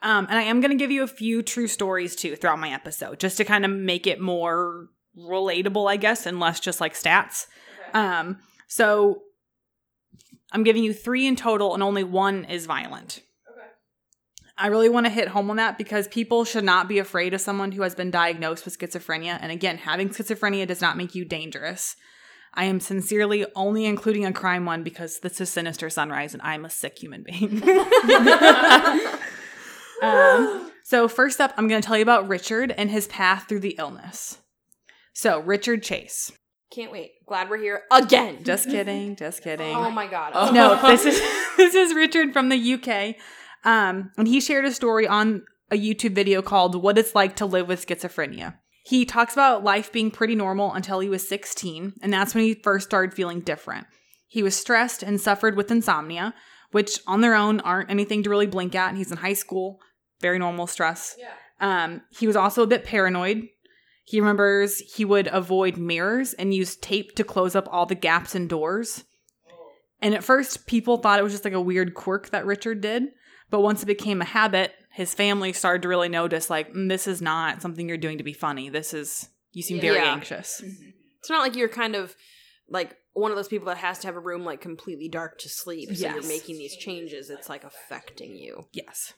Um, 0.00 0.26
and 0.28 0.38
I 0.38 0.42
am 0.42 0.60
going 0.60 0.70
to 0.70 0.76
give 0.76 0.92
you 0.92 1.02
a 1.02 1.08
few 1.08 1.42
true 1.42 1.66
stories 1.66 2.14
too 2.14 2.36
throughout 2.36 2.60
my 2.60 2.70
episode, 2.70 3.18
just 3.18 3.36
to 3.38 3.44
kind 3.44 3.64
of 3.64 3.70
make 3.70 4.06
it 4.06 4.20
more 4.20 4.88
relatable, 5.16 5.90
I 5.90 5.96
guess, 5.96 6.24
and 6.26 6.38
less 6.38 6.60
just 6.60 6.80
like 6.80 6.94
stats. 6.94 7.46
Um, 7.94 8.38
so 8.68 9.22
I'm 10.52 10.62
giving 10.62 10.84
you 10.84 10.92
three 10.92 11.26
in 11.26 11.34
total, 11.36 11.74
and 11.74 11.82
only 11.82 12.04
one 12.04 12.44
is 12.44 12.66
violent. 12.66 13.22
I 14.58 14.66
really 14.66 14.88
want 14.88 15.06
to 15.06 15.10
hit 15.10 15.28
home 15.28 15.50
on 15.50 15.56
that 15.56 15.78
because 15.78 16.08
people 16.08 16.44
should 16.44 16.64
not 16.64 16.88
be 16.88 16.98
afraid 16.98 17.32
of 17.32 17.40
someone 17.40 17.72
who 17.72 17.82
has 17.82 17.94
been 17.94 18.10
diagnosed 18.10 18.64
with 18.64 18.76
schizophrenia. 18.76 19.38
And 19.40 19.52
again, 19.52 19.78
having 19.78 20.08
schizophrenia 20.08 20.66
does 20.66 20.80
not 20.80 20.96
make 20.96 21.14
you 21.14 21.24
dangerous. 21.24 21.94
I 22.54 22.64
am 22.64 22.80
sincerely 22.80 23.46
only 23.54 23.84
including 23.84 24.26
a 24.26 24.32
crime 24.32 24.64
one 24.64 24.82
because 24.82 25.20
this 25.20 25.40
is 25.40 25.48
Sinister 25.48 25.88
Sunrise 25.88 26.34
and 26.34 26.42
I'm 26.42 26.64
a 26.64 26.70
sick 26.70 26.98
human 26.98 27.22
being. 27.22 27.62
um, 30.02 30.72
so, 30.82 31.06
first 31.06 31.40
up, 31.40 31.54
I'm 31.56 31.68
going 31.68 31.80
to 31.80 31.86
tell 31.86 31.96
you 31.96 32.02
about 32.02 32.26
Richard 32.26 32.72
and 32.72 32.90
his 32.90 33.06
path 33.06 33.44
through 33.48 33.60
the 33.60 33.76
illness. 33.78 34.38
So, 35.12 35.40
Richard 35.40 35.84
Chase. 35.84 36.32
Can't 36.70 36.92
wait. 36.92 37.12
Glad 37.26 37.48
we're 37.48 37.58
here 37.58 37.82
again. 37.90 38.44
Just 38.44 38.68
kidding, 38.68 39.16
just 39.16 39.42
kidding. 39.42 39.74
Oh 39.74 39.90
my 39.90 40.06
god. 40.06 40.32
Oh. 40.34 40.50
no, 40.50 40.78
this 40.88 41.06
is 41.06 41.20
this 41.56 41.74
is 41.74 41.94
Richard 41.94 42.32
from 42.32 42.48
the 42.48 42.74
UK. 42.74 43.16
Um, 43.64 44.12
and 44.16 44.28
he 44.28 44.40
shared 44.40 44.64
a 44.64 44.72
story 44.72 45.06
on 45.06 45.42
a 45.70 45.76
YouTube 45.76 46.14
video 46.14 46.42
called 46.42 46.80
What 46.80 46.98
It's 46.98 47.14
Like 47.14 47.36
to 47.36 47.46
Live 47.46 47.68
with 47.68 47.86
Schizophrenia. 47.86 48.54
He 48.84 49.04
talks 49.04 49.34
about 49.34 49.64
life 49.64 49.92
being 49.92 50.10
pretty 50.10 50.34
normal 50.34 50.72
until 50.72 51.00
he 51.00 51.08
was 51.08 51.28
16, 51.28 51.94
and 52.00 52.12
that's 52.12 52.34
when 52.34 52.44
he 52.44 52.54
first 52.54 52.86
started 52.86 53.14
feeling 53.14 53.40
different. 53.40 53.86
He 54.26 54.42
was 54.42 54.56
stressed 54.56 55.02
and 55.02 55.20
suffered 55.20 55.56
with 55.56 55.70
insomnia, 55.70 56.34
which 56.70 57.00
on 57.06 57.20
their 57.20 57.34
own 57.34 57.60
aren't 57.60 57.90
anything 57.90 58.22
to 58.22 58.30
really 58.30 58.46
blink 58.46 58.74
at. 58.74 58.94
He's 58.94 59.10
in 59.10 59.18
high 59.18 59.34
school, 59.34 59.80
very 60.20 60.38
normal 60.38 60.66
stress. 60.66 61.16
Yeah. 61.18 61.32
Um, 61.60 62.02
he 62.10 62.26
was 62.26 62.36
also 62.36 62.62
a 62.62 62.66
bit 62.66 62.84
paranoid. 62.84 63.48
He 64.04 64.20
remembers 64.20 64.78
he 64.78 65.04
would 65.04 65.26
avoid 65.26 65.76
mirrors 65.76 66.32
and 66.32 66.54
use 66.54 66.76
tape 66.76 67.14
to 67.16 67.24
close 67.24 67.54
up 67.54 67.68
all 67.70 67.84
the 67.84 67.94
gaps 67.94 68.34
in 68.34 68.48
doors. 68.48 69.04
And 70.00 70.14
at 70.14 70.24
first, 70.24 70.66
people 70.66 70.98
thought 70.98 71.18
it 71.18 71.24
was 71.24 71.32
just 71.32 71.44
like 71.44 71.52
a 71.52 71.60
weird 71.60 71.94
quirk 71.94 72.30
that 72.30 72.46
Richard 72.46 72.80
did. 72.80 73.08
But 73.50 73.60
once 73.60 73.82
it 73.82 73.86
became 73.86 74.20
a 74.20 74.26
habit, 74.26 74.74
his 74.92 75.14
family 75.14 75.52
started 75.52 75.82
to 75.82 75.88
really 75.88 76.08
notice 76.08 76.50
like, 76.50 76.72
"Mm, 76.72 76.88
this 76.88 77.06
is 77.06 77.22
not 77.22 77.62
something 77.62 77.88
you're 77.88 77.96
doing 77.96 78.18
to 78.18 78.24
be 78.24 78.32
funny. 78.32 78.68
This 78.68 78.92
is 78.94 79.28
You 79.54 79.62
seem 79.62 79.80
very 79.80 79.96
Yeah. 79.96 80.12
anxious. 80.12 80.62
It's 81.20 81.30
not 81.30 81.40
like 81.40 81.56
you're 81.56 81.68
kind 81.70 81.96
of 81.96 82.14
like 82.68 82.96
one 83.14 83.30
of 83.30 83.36
those 83.36 83.48
people 83.48 83.66
that 83.68 83.78
has 83.78 83.98
to 84.00 84.06
have 84.06 84.14
a 84.14 84.20
room 84.20 84.44
like 84.44 84.60
completely 84.60 85.08
dark 85.08 85.38
to 85.38 85.48
sleep. 85.48 85.88
So 85.88 86.02
Yes. 86.02 86.14
you're 86.14 86.28
making 86.28 86.58
these 86.58 86.76
changes. 86.76 87.30
It's 87.30 87.48
like 87.48 87.64
affecting 87.64 88.36
you. 88.36 88.66
Yes. 88.72 89.14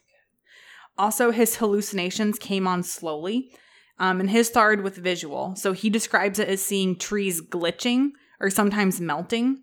Also, 0.97 1.31
his 1.33 1.57
hallucinations 1.57 2.39
came 2.39 2.67
on 2.67 2.83
slowly, 2.85 3.53
um, 3.99 4.21
and 4.21 4.31
his 4.31 4.47
started 4.47 4.83
with 4.85 4.97
visual. 4.97 5.57
So 5.57 5.73
he 5.73 5.91
describes 5.91 6.39
it 6.39 6.49
as 6.49 6.65
seeing 6.65 6.97
trees 6.97 7.41
glitching 7.43 8.11
or 8.39 8.51
sometimes 8.51 9.01
melting. 9.01 9.63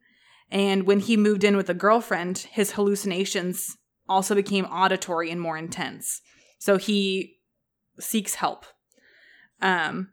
And 0.51 0.83
when 0.85 0.99
he 0.99 1.15
moved 1.17 1.43
in 1.43 1.55
with 1.57 1.69
a 1.69 1.73
girlfriend, 1.73 2.39
his 2.39 2.71
hallucinations 2.73 3.77
also 4.09 4.35
became 4.35 4.65
auditory 4.65 5.31
and 5.31 5.41
more 5.41 5.57
intense. 5.57 6.21
So 6.59 6.77
he 6.77 7.37
seeks 7.99 8.35
help. 8.35 8.65
Um, 9.61 10.09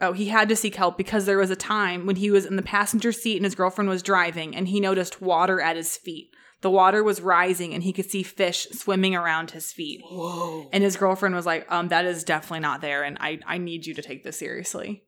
oh, 0.00 0.12
he 0.12 0.28
had 0.28 0.48
to 0.48 0.56
seek 0.56 0.74
help 0.74 0.96
because 0.96 1.26
there 1.26 1.38
was 1.38 1.50
a 1.50 1.56
time 1.56 2.06
when 2.06 2.16
he 2.16 2.30
was 2.30 2.46
in 2.46 2.56
the 2.56 2.62
passenger 2.62 3.12
seat 3.12 3.36
and 3.36 3.44
his 3.44 3.54
girlfriend 3.54 3.88
was 3.88 4.02
driving, 4.02 4.56
and 4.56 4.68
he 4.68 4.80
noticed 4.80 5.22
water 5.22 5.60
at 5.60 5.76
his 5.76 5.96
feet. 5.96 6.30
The 6.60 6.70
water 6.70 7.04
was 7.04 7.20
rising 7.20 7.72
and 7.72 7.84
he 7.84 7.92
could 7.92 8.10
see 8.10 8.24
fish 8.24 8.66
swimming 8.72 9.14
around 9.14 9.52
his 9.52 9.72
feet. 9.72 10.00
Whoa. 10.02 10.68
And 10.72 10.82
his 10.82 10.96
girlfriend 10.96 11.36
was 11.36 11.46
like, 11.46 11.70
um, 11.70 11.86
that 11.88 12.04
is 12.04 12.24
definitely 12.24 12.60
not 12.60 12.80
there, 12.80 13.04
and 13.04 13.16
I, 13.20 13.38
I 13.46 13.58
need 13.58 13.86
you 13.86 13.94
to 13.94 14.02
take 14.02 14.24
this 14.24 14.38
seriously. 14.38 15.04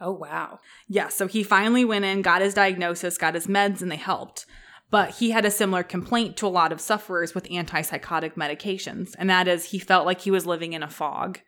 Oh, 0.00 0.12
wow. 0.12 0.58
Yeah, 0.88 1.08
so 1.08 1.28
he 1.28 1.44
finally 1.44 1.84
went 1.84 2.04
in, 2.04 2.22
got 2.22 2.42
his 2.42 2.54
diagnosis, 2.54 3.18
got 3.18 3.34
his 3.34 3.46
meds, 3.46 3.82
and 3.82 3.90
they 3.90 3.96
helped. 3.96 4.46
But 4.92 5.12
he 5.12 5.30
had 5.30 5.46
a 5.46 5.50
similar 5.50 5.82
complaint 5.82 6.36
to 6.36 6.46
a 6.46 6.48
lot 6.48 6.70
of 6.70 6.78
sufferers 6.78 7.34
with 7.34 7.48
antipsychotic 7.48 8.34
medications, 8.34 9.14
and 9.18 9.30
that 9.30 9.48
is 9.48 9.70
he 9.70 9.78
felt 9.78 10.04
like 10.04 10.20
he 10.20 10.30
was 10.30 10.46
living 10.46 10.74
in 10.74 10.82
a 10.82 10.90
fog. 10.90 11.40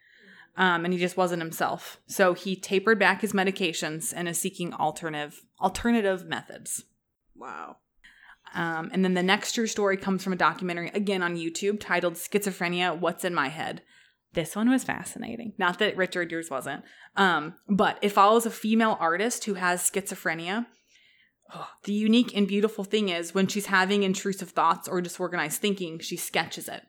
Um, 0.56 0.84
and 0.84 0.94
he 0.94 1.00
just 1.00 1.16
wasn't 1.16 1.42
himself. 1.42 2.00
So 2.06 2.32
he 2.32 2.54
tapered 2.54 2.98
back 2.98 3.20
his 3.20 3.32
medications 3.32 4.14
and 4.16 4.28
is 4.28 4.38
seeking 4.38 4.72
alternative 4.72 5.42
alternative 5.60 6.24
methods. 6.26 6.84
Wow. 7.36 7.78
Um, 8.54 8.88
and 8.92 9.04
then 9.04 9.14
the 9.14 9.22
next 9.22 9.52
true 9.52 9.66
story 9.66 9.96
comes 9.96 10.22
from 10.22 10.32
a 10.32 10.36
documentary, 10.36 10.90
again 10.94 11.22
on 11.22 11.36
YouTube, 11.36 11.80
titled 11.80 12.14
Schizophrenia 12.14 12.98
What's 12.98 13.24
in 13.24 13.34
My 13.34 13.48
Head. 13.48 13.82
This 14.32 14.56
one 14.56 14.70
was 14.70 14.84
fascinating. 14.84 15.52
Not 15.58 15.80
that 15.80 15.96
Richard 15.96 16.30
yours 16.30 16.50
wasn't. 16.50 16.84
Um, 17.16 17.56
but 17.68 17.98
it 18.00 18.10
follows 18.10 18.46
a 18.46 18.50
female 18.50 18.96
artist 19.00 19.44
who 19.44 19.54
has 19.54 19.82
schizophrenia. 19.82 20.66
The 21.84 21.92
unique 21.92 22.36
and 22.36 22.48
beautiful 22.48 22.84
thing 22.84 23.10
is 23.10 23.34
when 23.34 23.46
she's 23.46 23.66
having 23.66 24.02
intrusive 24.02 24.50
thoughts 24.50 24.88
or 24.88 25.00
disorganized 25.00 25.60
thinking, 25.60 25.98
she 25.98 26.16
sketches 26.16 26.68
it. 26.68 26.82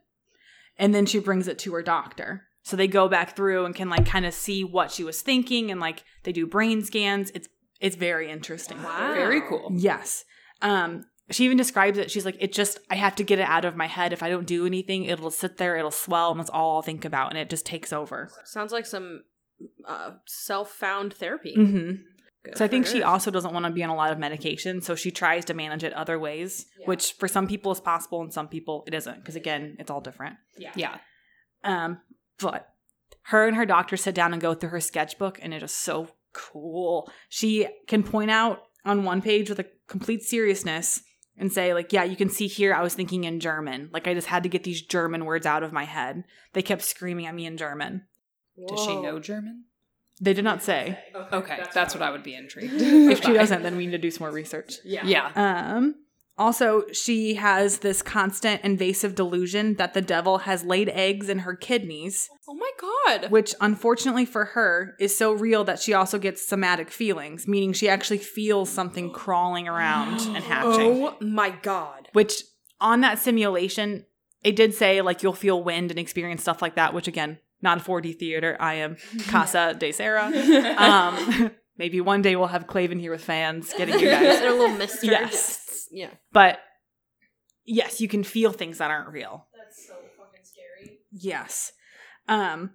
And 0.78 0.94
then 0.94 1.06
she 1.06 1.20
brings 1.20 1.48
it 1.48 1.60
to 1.60 1.74
her 1.74 1.84
doctor. 1.84 2.48
So 2.64 2.76
they 2.76 2.88
go 2.88 3.08
back 3.08 3.36
through 3.36 3.66
and 3.66 3.76
can 3.76 3.90
like 3.90 4.06
kind 4.06 4.26
of 4.26 4.34
see 4.34 4.64
what 4.64 4.92
she 4.92 5.04
was 5.04 5.22
thinking 5.22 5.70
and 5.70 5.80
like 5.80 6.04
they 6.24 6.32
do 6.32 6.48
brain 6.48 6.84
scans. 6.84 7.32
It's 7.32 7.48
it's 7.80 7.96
very 7.96 8.32
interesting. 8.32 8.82
Wow. 8.82 9.14
Very 9.14 9.42
cool. 9.42 9.70
Yes. 9.72 10.24
Um, 10.62 11.06
she 11.30 11.46
even 11.46 11.58
describes 11.58 11.98
it. 11.98 12.10
She's 12.10 12.26
like, 12.26 12.38
it 12.40 12.54
just, 12.54 12.80
I 12.90 12.96
have 12.96 13.16
to 13.16 13.24
get 13.24 13.40
it 13.40 13.48
out 13.48 13.66
of 13.66 13.76
my 13.76 13.88
head. 13.88 14.14
If 14.14 14.24
I 14.24 14.30
don't 14.30 14.48
do 14.48 14.66
anything, 14.66 15.06
it'll 15.06 15.32
sit 15.32 15.58
there, 15.58 15.76
it'll 15.76 15.92
swell, 15.92 16.32
and 16.32 16.40
that's 16.40 16.50
all 16.50 16.78
I'll 16.78 16.82
think 16.82 17.04
about. 17.04 17.32
And 17.32 17.38
it 17.38 17.50
just 17.50 17.66
takes 17.66 17.92
over. 17.92 18.30
Sounds 18.44 18.72
like 18.72 18.86
some 18.86 19.24
uh, 19.88 20.12
self-found 20.26 21.14
therapy. 21.14 21.54
hmm 21.56 21.92
Good 22.46 22.58
So 22.58 22.66
I 22.66 22.68
for 22.68 22.72
think 22.72 22.88
she 22.88 23.04
also 23.04 23.32
doesn't 23.32 23.54
want 23.54 23.66
to 23.66 23.72
be 23.72 23.84
on 23.84 23.90
a 23.90 23.96
lot 23.96 24.12
of 24.12 24.20
medication. 24.20 24.82
So 24.82 24.96
she 24.96 25.12
tries 25.12 25.46
to 25.46 25.54
manage 25.54 25.84
it 25.84 25.94
other 25.94 26.18
ways, 26.18 26.66
which 26.86 27.14
for 27.14 27.28
some 27.28 27.48
people 27.48 27.72
is 27.72 27.80
possible 27.80 28.22
and 28.22 28.32
some 28.32 28.48
people 28.48 28.84
it 28.88 28.94
isn't. 28.94 29.18
Because 29.18 29.36
again, 29.36 29.76
it's 29.80 29.92
all 29.92 30.02
different. 30.02 30.38
Yeah. 30.58 30.72
Yeah. 30.76 30.98
Um, 31.64 32.00
but 32.40 32.70
her 33.24 33.48
and 33.48 33.58
her 33.58 33.66
doctor 33.66 33.98
sit 33.98 34.16
down 34.16 34.34
and 34.34 34.42
go 34.42 34.54
through 34.54 34.70
her 34.70 34.80
sketchbook, 34.80 35.40
and 35.42 35.54
it 35.54 35.64
is 35.64 35.74
so 35.74 36.10
cool. 36.34 37.10
She 37.30 37.68
can 37.88 38.04
point 38.04 38.30
out 38.30 38.62
on 38.86 39.04
one 39.04 39.22
page 39.22 39.50
with 39.50 39.60
a 39.60 39.66
complete 39.88 40.22
seriousness 40.22 41.02
and 41.38 41.52
say, 41.52 41.74
like, 41.74 41.92
yeah, 41.92 42.04
you 42.04 42.16
can 42.16 42.30
see 42.30 42.48
here 42.48 42.74
I 42.74 42.82
was 42.82 42.94
thinking 42.94 43.24
in 43.24 43.40
German. 43.40 43.90
Like 43.92 44.08
I 44.08 44.14
just 44.14 44.28
had 44.28 44.44
to 44.44 44.50
get 44.50 44.64
these 44.64 44.82
German 44.82 45.26
words 45.26 45.46
out 45.46 45.64
of 45.64 45.74
my 45.74 45.84
head. 45.84 46.24
They 46.54 46.62
kept 46.62 46.84
screaming 46.84 47.26
at 47.26 47.36
me 47.36 47.46
in 47.46 47.58
German. 47.58 48.04
Does 48.68 48.86
she 48.86 49.02
know 49.02 49.20
German? 49.20 49.66
They 50.22 50.34
did 50.34 50.44
not 50.46 50.64
say. 50.64 50.98
Okay, 51.34 51.64
that's 51.74 51.94
what 51.94 52.02
I 52.02 52.10
would 52.12 52.24
be 52.24 52.36
intrigued. 52.36 52.74
If 52.82 53.24
she 53.24 53.34
doesn't, 53.34 53.64
then 53.64 53.76
we 53.76 53.86
need 53.86 53.92
to 53.94 53.98
do 53.98 54.12
some 54.12 54.26
more 54.26 54.34
research. 54.34 54.76
Yeah. 54.84 55.32
Um, 55.36 55.96
also, 56.38 56.84
she 56.92 57.36
has 57.36 57.80
this 57.80 58.02
constant 58.02 58.62
invasive 58.64 59.16
delusion 59.16 59.76
that 59.76 59.94
the 59.94 60.02
devil 60.02 60.40
has 60.40 60.64
laid 60.66 60.90
eggs 60.90 61.30
in 61.30 61.40
her 61.40 61.56
kidneys, 61.56 62.30
Oh 62.48 62.54
my 62.54 62.72
god. 62.80 63.32
which 63.32 63.56
unfortunately 63.62 64.26
for 64.26 64.46
her 64.46 64.96
is 65.00 65.18
so 65.18 65.32
real 65.32 65.64
that 65.64 65.80
she 65.80 65.94
also 65.94 66.20
gets 66.20 66.46
somatic 66.46 66.92
feelings, 66.92 67.48
meaning 67.48 67.72
she 67.74 67.88
actually 67.88 68.18
feels 68.18 68.70
something 68.70 69.12
crawling 69.12 69.68
around 69.68 70.20
and 70.36 70.44
hatching. 70.44 71.06
Oh 71.06 71.16
my 71.22 71.52
god. 71.52 72.10
Which 72.14 72.42
on 72.82 73.00
that 73.02 73.20
simulation, 73.20 74.06
it 74.44 74.56
did 74.58 74.74
say 74.74 75.02
like 75.02 75.24
you'll 75.24 75.34
feel 75.34 75.64
wind 75.64 75.90
and 75.90 76.00
experience 76.00 76.42
stuff 76.42 76.62
like 76.62 76.76
that, 76.76 76.94
which 76.94 77.08
again, 77.08 77.40
not 77.62 77.80
a 77.80 77.82
4D 77.82 78.18
theater. 78.18 78.58
I 78.60 78.76
am 78.76 78.98
Casa 79.28 79.76
de 79.78 79.92
Sarah. 79.92 80.32
Um, 80.78 81.52
maybe 81.78 82.02
one 82.02 82.22
day 82.22 82.36
we'll 82.36 82.48
have 82.48 82.68
Claven 82.68 83.00
here 83.00 83.12
with 83.12 83.24
fans 83.24 83.74
getting 83.78 84.00
you 84.00 84.10
guys. 84.10 84.22
They're 84.40 84.50
a 84.54 84.58
little 84.58 84.78
mister. 84.78 85.08
Yes. 85.08 85.88
Yeah. 85.92 86.12
But 86.32 86.60
yes, 87.66 88.02
you 88.02 88.08
can 88.08 88.24
feel 88.24 88.52
things 88.52 88.78
that 88.80 88.92
aren't 88.92 89.10
real. 89.10 89.48
That's 89.58 89.88
so 89.88 89.94
fucking 90.18 90.44
scary. 90.44 91.00
Yes. 91.12 91.72
Um 92.28 92.72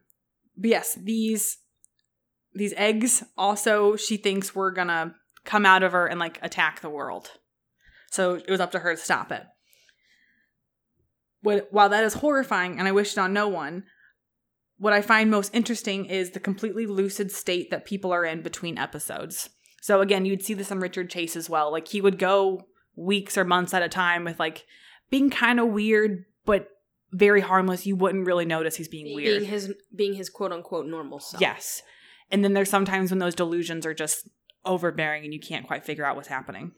but 0.56 0.70
yes, 0.70 0.94
these 0.94 1.58
these 2.54 2.74
eggs 2.76 3.22
also 3.36 3.96
she 3.96 4.16
thinks 4.16 4.54
were 4.54 4.70
gonna 4.70 5.14
come 5.44 5.64
out 5.64 5.82
of 5.82 5.92
her 5.92 6.06
and 6.06 6.20
like 6.20 6.38
attack 6.42 6.80
the 6.80 6.90
world. 6.90 7.30
So 8.10 8.34
it 8.34 8.50
was 8.50 8.60
up 8.60 8.72
to 8.72 8.80
her 8.80 8.94
to 8.94 9.00
stop 9.00 9.30
it. 9.32 9.44
What, 11.42 11.68
while 11.70 11.88
that 11.88 12.04
is 12.04 12.14
horrifying 12.14 12.78
and 12.78 12.86
I 12.86 12.92
wish 12.92 13.12
it 13.12 13.18
on 13.18 13.32
no 13.32 13.48
one, 13.48 13.84
what 14.80 14.94
I 14.94 15.02
find 15.02 15.30
most 15.30 15.54
interesting 15.54 16.06
is 16.06 16.30
the 16.30 16.40
completely 16.40 16.86
lucid 16.86 17.30
state 17.30 17.70
that 17.70 17.84
people 17.84 18.12
are 18.12 18.24
in 18.24 18.40
between 18.40 18.78
episodes. 18.78 19.50
So 19.82 20.00
again, 20.00 20.24
you'd 20.24 20.42
see 20.42 20.54
this 20.54 20.72
on 20.72 20.80
Richard 20.80 21.10
Chase 21.10 21.36
as 21.36 21.50
well. 21.50 21.70
Like 21.70 21.88
he 21.88 22.00
would 22.00 22.18
go 22.18 22.66
weeks 22.96 23.36
or 23.36 23.44
months 23.44 23.74
at 23.74 23.82
a 23.82 23.90
time 23.90 24.24
with 24.24 24.40
like 24.40 24.64
being 25.10 25.28
kind 25.28 25.60
of 25.60 25.68
weird, 25.68 26.24
but 26.46 26.68
very 27.12 27.42
harmless. 27.42 27.86
You 27.86 27.94
wouldn't 27.94 28.26
really 28.26 28.46
notice 28.46 28.76
he's 28.76 28.88
being 28.88 29.14
weird. 29.14 29.40
Being 29.40 29.50
his 29.50 29.74
being 29.94 30.14
his 30.14 30.30
quote 30.30 30.50
unquote 30.50 30.86
normal 30.86 31.20
self. 31.20 31.42
Yes. 31.42 31.82
And 32.30 32.42
then 32.42 32.54
there's 32.54 32.70
sometimes 32.70 33.10
when 33.10 33.18
those 33.18 33.34
delusions 33.34 33.84
are 33.84 33.94
just 33.94 34.30
overbearing 34.64 35.24
and 35.24 35.34
you 35.34 35.40
can't 35.40 35.66
quite 35.66 35.84
figure 35.84 36.06
out 36.06 36.16
what's 36.16 36.28
happening. 36.28 36.72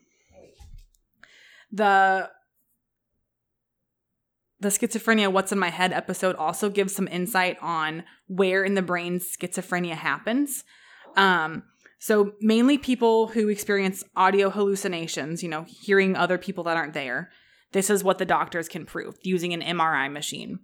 The 1.70 2.30
the 4.62 4.68
schizophrenia 4.68 5.30
what's 5.30 5.52
in 5.52 5.58
my 5.58 5.70
head 5.70 5.92
episode 5.92 6.36
also 6.36 6.70
gives 6.70 6.94
some 6.94 7.08
insight 7.08 7.56
on 7.60 8.04
where 8.28 8.64
in 8.64 8.74
the 8.74 8.82
brain 8.82 9.18
schizophrenia 9.18 9.94
happens. 9.94 10.64
Um 11.16 11.64
so 11.98 12.32
mainly 12.40 12.78
people 12.78 13.28
who 13.28 13.48
experience 13.48 14.02
audio 14.16 14.50
hallucinations, 14.50 15.42
you 15.42 15.48
know, 15.48 15.66
hearing 15.68 16.16
other 16.16 16.38
people 16.38 16.64
that 16.64 16.76
aren't 16.76 16.94
there. 16.94 17.30
This 17.72 17.90
is 17.90 18.04
what 18.04 18.18
the 18.18 18.24
doctors 18.24 18.68
can 18.68 18.86
prove 18.86 19.16
using 19.22 19.52
an 19.52 19.62
MRI 19.62 20.10
machine. 20.12 20.60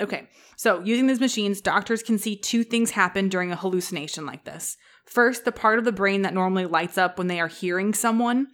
Okay, 0.00 0.28
so 0.56 0.80
using 0.82 1.06
these 1.06 1.20
machines, 1.20 1.60
doctors 1.60 2.02
can 2.02 2.18
see 2.18 2.36
two 2.36 2.64
things 2.64 2.92
happen 2.92 3.28
during 3.28 3.52
a 3.52 3.56
hallucination 3.56 4.26
like 4.26 4.44
this. 4.44 4.76
First, 5.06 5.44
the 5.44 5.52
part 5.52 5.78
of 5.78 5.84
the 5.84 5.92
brain 5.92 6.22
that 6.22 6.34
normally 6.34 6.66
lights 6.66 6.98
up 6.98 7.18
when 7.18 7.26
they 7.26 7.40
are 7.40 7.48
hearing 7.48 7.92
someone 7.94 8.48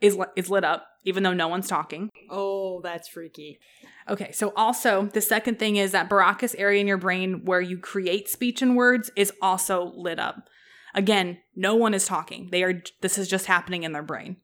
is, 0.00 0.16
li- 0.16 0.26
is 0.36 0.50
lit 0.50 0.64
up, 0.64 0.86
even 1.04 1.22
though 1.22 1.32
no 1.32 1.48
one's 1.48 1.68
talking. 1.68 2.10
Oh, 2.28 2.80
that's 2.82 3.08
freaky. 3.08 3.60
Okay, 4.08 4.32
so 4.32 4.52
also 4.56 5.06
the 5.06 5.20
second 5.20 5.58
thing 5.58 5.76
is 5.76 5.92
that 5.92 6.08
Broca's 6.08 6.54
area 6.56 6.80
in 6.80 6.88
your 6.88 6.98
brain 6.98 7.44
where 7.44 7.60
you 7.60 7.78
create 7.78 8.28
speech 8.28 8.62
and 8.62 8.76
words 8.76 9.10
is 9.14 9.32
also 9.40 9.92
lit 9.94 10.18
up. 10.18 10.48
Again, 10.94 11.38
no 11.54 11.74
one 11.74 11.94
is 11.94 12.06
talking. 12.06 12.48
They 12.50 12.62
are 12.62 12.82
this 13.00 13.16
is 13.16 13.28
just 13.28 13.46
happening 13.46 13.84
in 13.84 13.92
their 13.92 14.02
brain. 14.02 14.36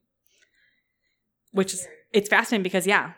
Which 1.51 1.73
is 1.73 1.87
it's 2.13 2.29
fascinating 2.29 2.63
because 2.63 2.87
yeah, 2.87 3.13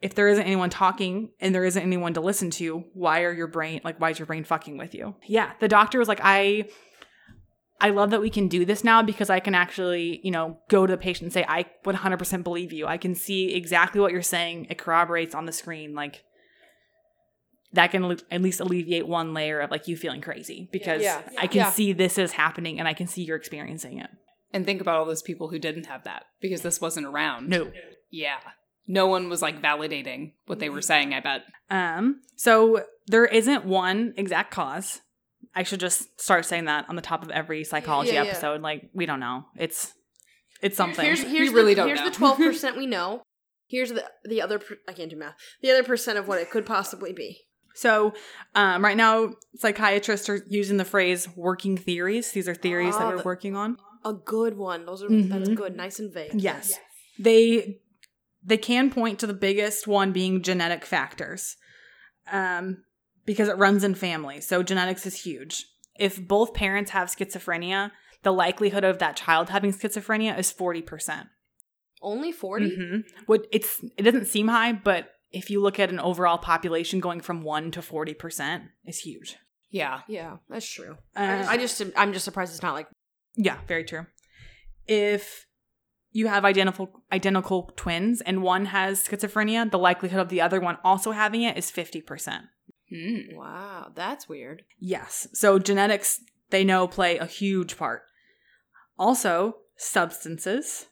if 0.00 0.14
there 0.14 0.28
isn't 0.28 0.44
anyone 0.44 0.70
talking 0.70 1.30
and 1.40 1.54
there 1.54 1.64
isn't 1.64 1.82
anyone 1.82 2.14
to 2.14 2.20
listen 2.20 2.50
to, 2.52 2.84
why 2.94 3.22
are 3.22 3.32
your 3.32 3.46
brain 3.46 3.80
like 3.84 4.00
why 4.00 4.10
is 4.10 4.18
your 4.18 4.26
brain 4.26 4.44
fucking 4.44 4.76
with 4.78 4.94
you? 4.94 5.14
Yeah, 5.26 5.52
the 5.60 5.68
doctor 5.68 5.98
was 5.98 6.08
like 6.08 6.20
I 6.22 6.68
I 7.82 7.90
love 7.90 8.10
that 8.10 8.20
we 8.20 8.28
can 8.28 8.48
do 8.48 8.64
this 8.66 8.84
now 8.84 9.02
because 9.02 9.30
I 9.30 9.40
can 9.40 9.54
actually, 9.54 10.20
you 10.22 10.30
know, 10.30 10.58
go 10.68 10.86
to 10.86 10.90
the 10.92 10.98
patient 10.98 11.22
and 11.24 11.32
say, 11.32 11.46
I 11.48 11.64
100% 11.86 12.44
believe 12.44 12.74
you. 12.74 12.86
I 12.86 12.98
can 12.98 13.14
see 13.14 13.54
exactly 13.54 14.02
what 14.02 14.12
you're 14.12 14.20
saying. 14.20 14.66
It 14.68 14.76
corroborates 14.76 15.34
on 15.34 15.46
the 15.46 15.52
screen. 15.52 15.94
Like, 15.94 16.22
that 17.72 17.90
can 17.90 18.04
at 18.30 18.42
least 18.42 18.60
alleviate 18.60 19.06
one 19.08 19.32
layer 19.32 19.60
of 19.60 19.70
like 19.70 19.88
you 19.88 19.96
feeling 19.96 20.20
crazy 20.20 20.68
because 20.72 21.00
Yeah. 21.00 21.22
I 21.38 21.46
can 21.46 21.58
Yeah. 21.60 21.70
see 21.70 21.94
this 21.94 22.18
is 22.18 22.32
happening 22.32 22.78
and 22.78 22.86
I 22.86 22.92
can 22.92 23.06
see 23.06 23.22
you're 23.22 23.36
experiencing 23.38 23.98
it. 23.98 24.10
And 24.52 24.66
think 24.66 24.82
about 24.82 24.98
all 24.98 25.06
those 25.06 25.22
people 25.22 25.48
who 25.48 25.58
didn't 25.58 25.86
have 25.86 26.04
that 26.04 26.24
because 26.42 26.60
this 26.60 26.82
wasn't 26.82 27.06
around. 27.06 27.48
No. 27.48 27.72
Yeah. 28.10 28.40
No 28.90 29.06
one 29.06 29.28
was 29.28 29.40
like 29.40 29.62
validating 29.62 30.32
what 30.46 30.58
they 30.58 30.68
were 30.68 30.82
saying, 30.82 31.14
I 31.14 31.20
bet. 31.20 31.42
Um, 31.70 32.20
so 32.36 32.84
there 33.06 33.24
isn't 33.24 33.64
one 33.64 34.14
exact 34.16 34.50
cause. 34.50 35.00
I 35.54 35.62
should 35.62 35.80
just 35.80 36.20
start 36.20 36.44
saying 36.44 36.64
that 36.66 36.88
on 36.88 36.96
the 36.96 37.02
top 37.02 37.22
of 37.22 37.30
every 37.30 37.64
psychology 37.64 38.12
Yeah, 38.12 38.24
yeah. 38.24 38.30
episode. 38.30 38.60
Like 38.62 38.90
we 38.92 39.06
don't 39.06 39.20
know. 39.20 39.44
It's 39.56 39.92
it's 40.62 40.76
something. 40.76 41.04
Here's 41.04 41.22
here's 41.22 41.50
really 41.52 41.72
the, 41.74 41.76
don't 41.82 41.88
here's 41.88 42.00
know. 42.00 42.08
the 42.10 42.14
twelve 42.14 42.36
percent 42.48 42.76
we 42.76 42.86
know. 42.86 43.22
Here's 43.68 43.90
the 43.90 44.04
the 44.24 44.42
other. 44.42 44.58
Per- 44.58 44.78
I 44.88 44.92
can't 44.92 45.08
do 45.10 45.16
math. 45.16 45.34
The 45.62 45.70
other 45.70 45.84
percent 45.84 46.18
of 46.18 46.26
what 46.28 46.38
it 46.40 46.50
could 46.50 46.66
possibly 46.66 47.12
be. 47.12 47.38
So, 47.74 48.12
um, 48.56 48.82
right 48.84 48.96
now, 48.96 49.30
psychiatrists 49.56 50.28
are 50.28 50.40
using 50.48 50.76
the 50.76 50.84
phrase 50.84 51.28
working 51.36 51.76
theories. 51.76 52.32
These 52.32 52.48
are 52.48 52.54
theories 52.54 52.96
that 52.96 53.04
Ah, 53.04 53.10
we're 53.10 53.16
the- 53.18 53.22
working 53.22 53.54
on. 53.56 53.76
A 54.04 54.12
good 54.12 54.56
one. 54.56 54.86
Those 54.86 55.02
are 55.04 55.08
that's 55.08 55.48
Mhm. 55.48 55.54
good. 55.54 55.76
Nice 55.76 56.00
and 56.00 56.12
vague. 56.12 56.32
Yes. 56.34 56.74
They 57.18 57.78
they 58.42 58.56
can 58.56 58.90
point 58.90 59.18
to 59.18 59.26
the 59.26 59.34
biggest 59.34 59.86
one 59.86 60.12
being 60.12 60.42
genetic 60.42 60.84
factors. 60.84 61.56
Um, 62.30 62.84
because 63.26 63.48
it 63.48 63.58
runs 63.58 63.84
in 63.84 63.94
families. 63.94 64.46
So 64.46 64.62
genetics 64.62 65.06
is 65.06 65.22
huge. 65.22 65.66
If 65.98 66.26
both 66.26 66.54
parents 66.54 66.90
have 66.90 67.08
schizophrenia, 67.08 67.92
the 68.22 68.32
likelihood 68.32 68.84
of 68.84 68.98
that 68.98 69.16
child 69.16 69.50
having 69.50 69.72
schizophrenia 69.72 70.36
is 70.38 70.52
40%. 70.52 71.28
Only 72.02 72.32
40 72.32 72.74
hmm 72.74 72.96
What 73.26 73.46
it's 73.52 73.84
it 73.96 74.02
doesn't 74.02 74.26
seem 74.26 74.48
high, 74.48 74.72
but 74.72 75.10
if 75.30 75.50
you 75.50 75.60
look 75.60 75.78
at 75.78 75.90
an 75.90 76.00
overall 76.00 76.38
population 76.38 76.98
going 76.98 77.20
from 77.20 77.42
1 77.42 77.70
to 77.72 77.80
40% 77.80 78.62
is 78.86 78.98
huge. 78.98 79.36
Yeah. 79.68 80.00
Yeah, 80.08 80.38
that's 80.48 80.66
true. 80.66 80.96
Uh, 81.14 81.44
I 81.46 81.56
just 81.56 81.82
I'm 81.96 82.12
just 82.12 82.24
surprised 82.24 82.52
it's 82.52 82.62
not 82.62 82.74
like 82.74 82.88
Yeah, 83.36 83.58
very 83.68 83.84
true. 83.84 84.06
If 84.86 85.46
you 86.12 86.26
have 86.26 86.44
identical 86.44 87.02
identical 87.12 87.72
twins 87.76 88.20
and 88.20 88.42
one 88.42 88.66
has 88.66 89.06
schizophrenia, 89.06 89.70
the 89.70 89.78
likelihood 89.78 90.20
of 90.20 90.28
the 90.28 90.40
other 90.40 90.60
one 90.60 90.78
also 90.84 91.12
having 91.12 91.42
it 91.42 91.56
is 91.56 91.70
50%. 91.70 92.42
Hmm. 92.88 93.36
wow, 93.36 93.92
that's 93.94 94.28
weird. 94.28 94.64
Yes. 94.78 95.28
So 95.32 95.58
genetics 95.58 96.20
they 96.50 96.64
know 96.64 96.88
play 96.88 97.18
a 97.18 97.26
huge 97.26 97.76
part. 97.76 98.02
Also, 98.98 99.56
substances 99.76 100.86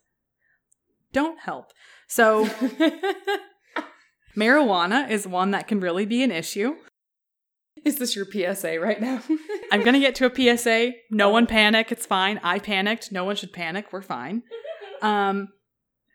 don't 1.12 1.40
help. 1.40 1.72
So 2.06 2.46
marijuana 4.37 5.10
is 5.10 5.26
one 5.26 5.50
that 5.50 5.66
can 5.66 5.80
really 5.80 6.06
be 6.06 6.22
an 6.22 6.30
issue. 6.30 6.76
Is 7.84 7.96
this 7.96 8.16
your 8.16 8.26
PSA 8.26 8.80
right 8.80 9.00
now? 9.00 9.22
I'm 9.70 9.82
going 9.82 9.94
to 9.94 10.00
get 10.00 10.14
to 10.16 10.26
a 10.26 10.56
PSA. 10.56 10.92
No 11.10 11.30
one 11.30 11.46
panic. 11.46 11.92
It's 11.92 12.06
fine. 12.06 12.40
I 12.42 12.58
panicked. 12.58 13.12
No 13.12 13.25
one 13.25 13.37
should 13.37 13.52
panic. 13.52 13.92
We're 13.92 14.02
fine. 14.02 14.42
Um, 15.02 15.48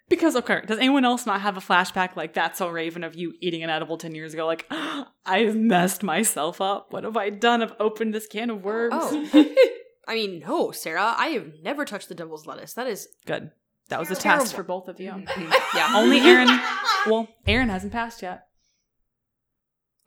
because, 0.10 0.36
okay, 0.36 0.62
does 0.68 0.78
anyone 0.78 1.06
else 1.06 1.26
not 1.26 1.42
have 1.42 1.58
a 1.58 1.62
flashback 1.62 2.16
like 2.16 2.34
that 2.34 2.58
so 2.58 2.68
Raven 2.70 3.04
of 3.04 3.16
you 3.16 3.34
eating 3.42 3.64
an 3.64 3.70
edible 3.70 3.98
10 3.98 4.14
years 4.14 4.34
ago? 4.34 4.46
Like, 4.46 4.66
I've 5.26 5.56
messed 5.56 6.04
myself 6.04 6.62
up. 6.62 6.92
What 6.92 7.04
have 7.04 7.18
I 7.18 7.30
done? 7.30 7.64
I've 7.64 7.74
opened 7.80 8.14
this 8.14 8.28
can 8.28 8.50
of 8.50 8.64
worms. 8.64 8.94
Oh. 8.96 9.56
I 10.08 10.16
mean, 10.16 10.40
no, 10.46 10.72
Sarah. 10.72 11.16
I 11.18 11.28
have 11.30 11.48
never 11.64 11.86
touched 11.86 12.10
the 12.10 12.16
devil's 12.16 12.46
lettuce. 12.46 12.74
That 12.74 12.88
is 12.88 13.08
Good. 13.26 13.52
That 13.90 14.00
was 14.00 14.12
a 14.12 14.16
Terrible. 14.16 14.46
test 14.46 14.56
for 14.56 14.64
both 14.64 14.88
of 14.88 15.00
you. 15.00 15.12
Mm-hmm. 15.12 15.52
yeah. 15.76 15.92
Only 15.96 16.20
Aaron. 16.20 16.50
Well, 17.06 17.28
Aaron 17.46 17.68
hasn't 17.68 17.92
passed 17.92 18.22
yet. 18.22 18.48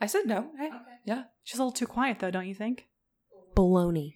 I 0.01 0.07
said 0.07 0.25
no. 0.27 0.51
Hey. 0.59 0.71
Yeah. 1.05 1.25
She's 1.45 1.59
a 1.59 1.63
little 1.63 1.73
too 1.73 1.87
quiet, 1.87 2.21
though, 2.21 2.31
don't 2.31 2.47
you 2.47 2.55
think? 2.55 2.87
baloney. 3.55 4.15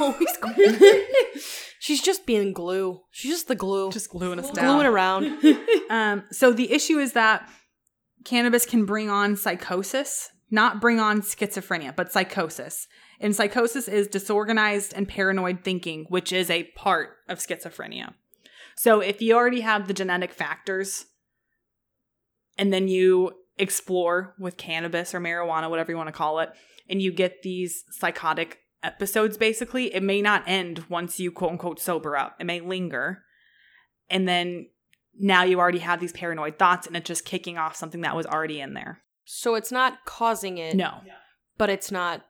Always 0.00 0.38
She's 1.80 2.02
just 2.02 2.26
being 2.26 2.52
glue. 2.52 3.00
She's 3.10 3.32
just 3.32 3.48
the 3.48 3.54
glue. 3.54 3.90
Just 3.90 4.10
gluing 4.10 4.38
us 4.38 4.50
down. 4.50 4.76
gluing 4.76 4.86
around. 4.86 5.38
Um, 5.90 6.22
so 6.30 6.52
the 6.52 6.70
issue 6.70 6.98
is 6.98 7.14
that 7.14 7.50
cannabis 8.24 8.64
can 8.64 8.84
bring 8.84 9.10
on 9.10 9.34
psychosis, 9.34 10.30
not 10.48 10.80
bring 10.80 11.00
on 11.00 11.20
schizophrenia, 11.20 11.96
but 11.96 12.12
psychosis. 12.12 12.86
And 13.18 13.34
psychosis 13.34 13.88
is 13.88 14.06
disorganized 14.06 14.94
and 14.94 15.08
paranoid 15.08 15.64
thinking, 15.64 16.06
which 16.08 16.32
is 16.32 16.48
a 16.48 16.62
part 16.76 17.16
of 17.28 17.40
schizophrenia. 17.40 18.14
So 18.76 19.00
if 19.00 19.20
you 19.20 19.34
already 19.34 19.62
have 19.62 19.88
the 19.88 19.94
genetic 19.94 20.32
factors 20.32 21.06
and 22.56 22.72
then 22.72 22.86
you 22.86 23.32
explore 23.58 24.34
with 24.38 24.56
cannabis 24.56 25.12
or 25.12 25.20
marijuana, 25.20 25.68
whatever 25.68 25.90
you 25.90 25.96
want 25.96 26.08
to 26.08 26.12
call 26.12 26.38
it, 26.38 26.50
and 26.88 27.02
you 27.02 27.12
get 27.12 27.42
these 27.42 27.84
psychotic 27.90 28.58
episodes, 28.82 29.36
basically, 29.36 29.94
it 29.94 30.02
may 30.02 30.22
not 30.22 30.44
end 30.46 30.84
once 30.88 31.18
you 31.20 31.30
quote 31.30 31.52
unquote 31.52 31.80
sober 31.80 32.16
up. 32.16 32.36
It 32.40 32.44
may 32.44 32.60
linger. 32.60 33.22
And 34.08 34.26
then 34.26 34.66
now 35.18 35.42
you 35.44 35.58
already 35.60 35.78
have 35.80 36.00
these 36.00 36.12
paranoid 36.12 36.58
thoughts 36.58 36.86
and 36.86 36.96
it's 36.96 37.06
just 37.06 37.24
kicking 37.24 37.58
off 37.58 37.76
something 37.76 38.00
that 38.02 38.16
was 38.16 38.26
already 38.26 38.60
in 38.60 38.74
there. 38.74 39.02
so 39.24 39.54
it's 39.54 39.70
not 39.70 40.04
causing 40.06 40.58
it, 40.58 40.74
No. 40.74 41.02
but 41.56 41.70
it's 41.70 41.92
not. 41.92 42.24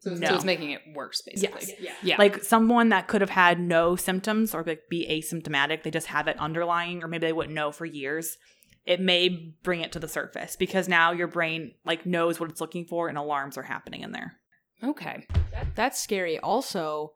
So, 0.00 0.10
No. 0.10 0.28
so 0.28 0.34
it's 0.36 0.44
making 0.44 0.70
it 0.70 0.80
worse, 0.94 1.20
basically. 1.22 1.74
Yes. 1.80 1.96
Yeah. 2.02 2.16
Like 2.18 2.42
someone 2.44 2.90
that 2.90 3.08
could 3.08 3.20
have 3.20 3.30
had 3.30 3.58
no 3.58 3.96
symptoms 3.96 4.54
or 4.54 4.62
like 4.62 4.82
be 4.88 5.06
asymptomatic, 5.10 5.82
they 5.82 5.90
just 5.90 6.08
have 6.08 6.28
it 6.28 6.36
underlying, 6.38 7.02
or 7.02 7.08
maybe 7.08 7.26
they 7.26 7.32
wouldn't 7.32 7.54
know 7.54 7.72
for 7.72 7.84
years. 7.86 8.36
It 8.84 9.00
may 9.00 9.54
bring 9.62 9.80
it 9.80 9.92
to 9.92 9.98
the 10.00 10.08
surface 10.08 10.54
because 10.56 10.88
now 10.88 11.12
your 11.12 11.28
brain 11.28 11.74
like 11.84 12.04
knows 12.06 12.38
what 12.40 12.50
it's 12.50 12.60
looking 12.60 12.84
for 12.84 13.08
and 13.08 13.16
alarms 13.18 13.56
are 13.56 13.62
happening 13.62 14.02
in 14.02 14.10
there. 14.12 14.36
Okay. 14.82 15.26
That's 15.74 16.00
scary. 16.00 16.38
Also, 16.38 17.12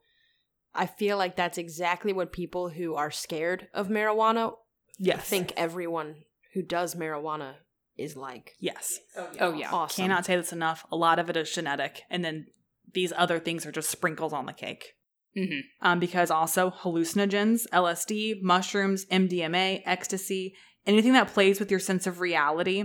I 0.74 0.86
feel 0.86 1.16
like 1.16 1.36
that's 1.36 1.58
exactly 1.58 2.12
what 2.12 2.32
people 2.32 2.68
who 2.68 2.94
are 2.94 3.10
scared 3.10 3.68
of 3.74 3.88
marijuana 3.88 4.52
Yes. 4.98 5.28
think 5.28 5.52
everyone 5.56 6.16
who 6.54 6.62
does 6.62 6.94
marijuana 6.94 7.54
is 7.98 8.16
like. 8.16 8.54
Yes. 8.60 8.98
Oh 9.40 9.52
yeah. 9.52 9.70
Awesome. 9.72 10.04
Cannot 10.04 10.24
say 10.26 10.36
this 10.36 10.52
enough. 10.52 10.86
A 10.90 10.96
lot 10.96 11.18
of 11.18 11.28
it 11.30 11.36
is 11.36 11.52
genetic, 11.52 12.02
and 12.10 12.24
then 12.24 12.46
these 12.92 13.12
other 13.16 13.38
things 13.38 13.66
are 13.66 13.72
just 13.72 13.90
sprinkles 13.90 14.32
on 14.32 14.46
the 14.46 14.52
cake. 14.52 14.92
hmm 15.34 15.60
um, 15.82 15.98
because 16.00 16.30
also 16.30 16.70
hallucinogens, 16.70 17.66
LSD, 17.72 18.40
mushrooms, 18.42 19.04
MDMA, 19.06 19.82
ecstasy, 19.84 20.54
anything 20.86 21.12
that 21.12 21.28
plays 21.28 21.58
with 21.60 21.70
your 21.70 21.80
sense 21.80 22.06
of 22.06 22.20
reality 22.20 22.84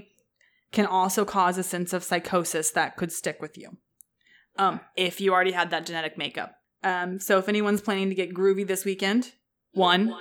can 0.72 0.86
also 0.86 1.24
cause 1.26 1.58
a 1.58 1.63
sense 1.63 1.91
of 1.94 2.04
psychosis 2.04 2.72
that 2.72 2.96
could 2.98 3.12
stick 3.12 3.38
with 3.41 3.58
you 3.58 3.78
um, 4.58 4.80
if 4.96 5.22
you 5.22 5.34
already 5.34 5.52
had 5.52 5.72
that 5.72 5.86
genetic 5.86 6.18
makeup. 6.18 6.56
Um, 6.84 7.20
so 7.20 7.38
if 7.38 7.48
anyone's 7.48 7.82
planning 7.82 8.10
to 8.10 8.16
get 8.16 8.34
groovy 8.34 8.66
this 8.66 8.86
weekend, 8.86 9.32
one, 9.74 10.14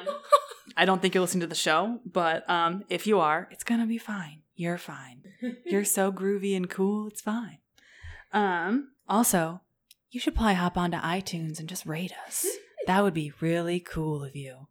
I 0.76 0.84
don't 0.84 1.00
think 1.02 1.14
you're 1.14 1.22
listening 1.22 1.40
to 1.40 1.46
the 1.46 1.54
show, 1.54 2.00
but 2.04 2.48
um, 2.48 2.84
if 2.88 3.06
you 3.06 3.20
are, 3.20 3.48
it's 3.50 3.64
gonna 3.64 3.86
be 3.86 3.98
fine. 3.98 4.42
You're 4.54 4.78
fine. 4.78 5.22
You're 5.64 5.84
so 5.84 6.12
groovy 6.12 6.54
and 6.54 6.68
cool. 6.68 7.06
It's 7.08 7.22
fine. 7.22 7.58
Um, 8.32 8.90
also, 9.08 9.62
you 10.10 10.20
should 10.20 10.34
probably 10.34 10.54
hop 10.54 10.76
onto 10.76 10.98
iTunes 10.98 11.58
and 11.58 11.68
just 11.68 11.86
rate 11.86 12.12
us. 12.26 12.46
That 12.86 13.02
would 13.02 13.14
be 13.14 13.32
really 13.40 13.80
cool 13.80 14.22
of 14.22 14.36
you. 14.36 14.68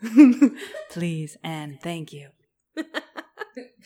Please 0.90 1.36
and 1.42 1.80
thank 1.80 2.12
you. 2.12 2.28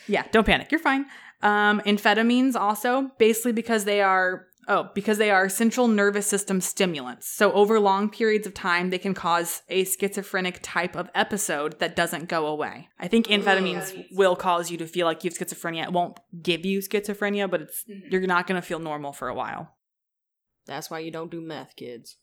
yeah, 0.06 0.24
don't 0.30 0.44
panic. 0.46 0.70
You're 0.70 0.80
fine. 0.80 1.06
Um, 1.42 1.80
amphetamines 1.86 2.54
also, 2.54 3.10
basically 3.18 3.52
because 3.52 3.84
they 3.84 4.02
are 4.02 4.46
oh, 4.68 4.90
because 4.94 5.18
they 5.18 5.30
are 5.30 5.48
central 5.48 5.88
nervous 5.88 6.26
system 6.26 6.60
stimulants. 6.60 7.28
So 7.28 7.52
over 7.52 7.78
long 7.80 8.08
periods 8.08 8.46
of 8.46 8.54
time, 8.54 8.90
they 8.90 8.98
can 8.98 9.14
cause 9.14 9.62
a 9.68 9.84
schizophrenic 9.84 10.60
type 10.62 10.96
of 10.96 11.10
episode 11.14 11.78
that 11.80 11.96
doesn't 11.96 12.28
go 12.28 12.46
away. 12.46 12.88
I 12.98 13.08
think 13.08 13.26
amphetamines 13.26 14.06
will 14.12 14.36
cause 14.36 14.70
you 14.70 14.78
to 14.78 14.86
feel 14.86 15.06
like 15.06 15.24
you 15.24 15.30
have 15.30 15.38
schizophrenia. 15.38 15.84
It 15.84 15.92
won't 15.92 16.18
give 16.42 16.64
you 16.64 16.80
schizophrenia, 16.80 17.50
but 17.50 17.62
it's 17.62 17.84
you're 17.86 18.26
not 18.26 18.46
going 18.46 18.60
to 18.60 18.66
feel 18.66 18.78
normal 18.78 19.12
for 19.12 19.28
a 19.28 19.34
while. 19.34 19.76
That's 20.66 20.90
why 20.90 21.00
you 21.00 21.10
don't 21.10 21.30
do 21.30 21.40
meth, 21.40 21.74
kids. 21.76 22.16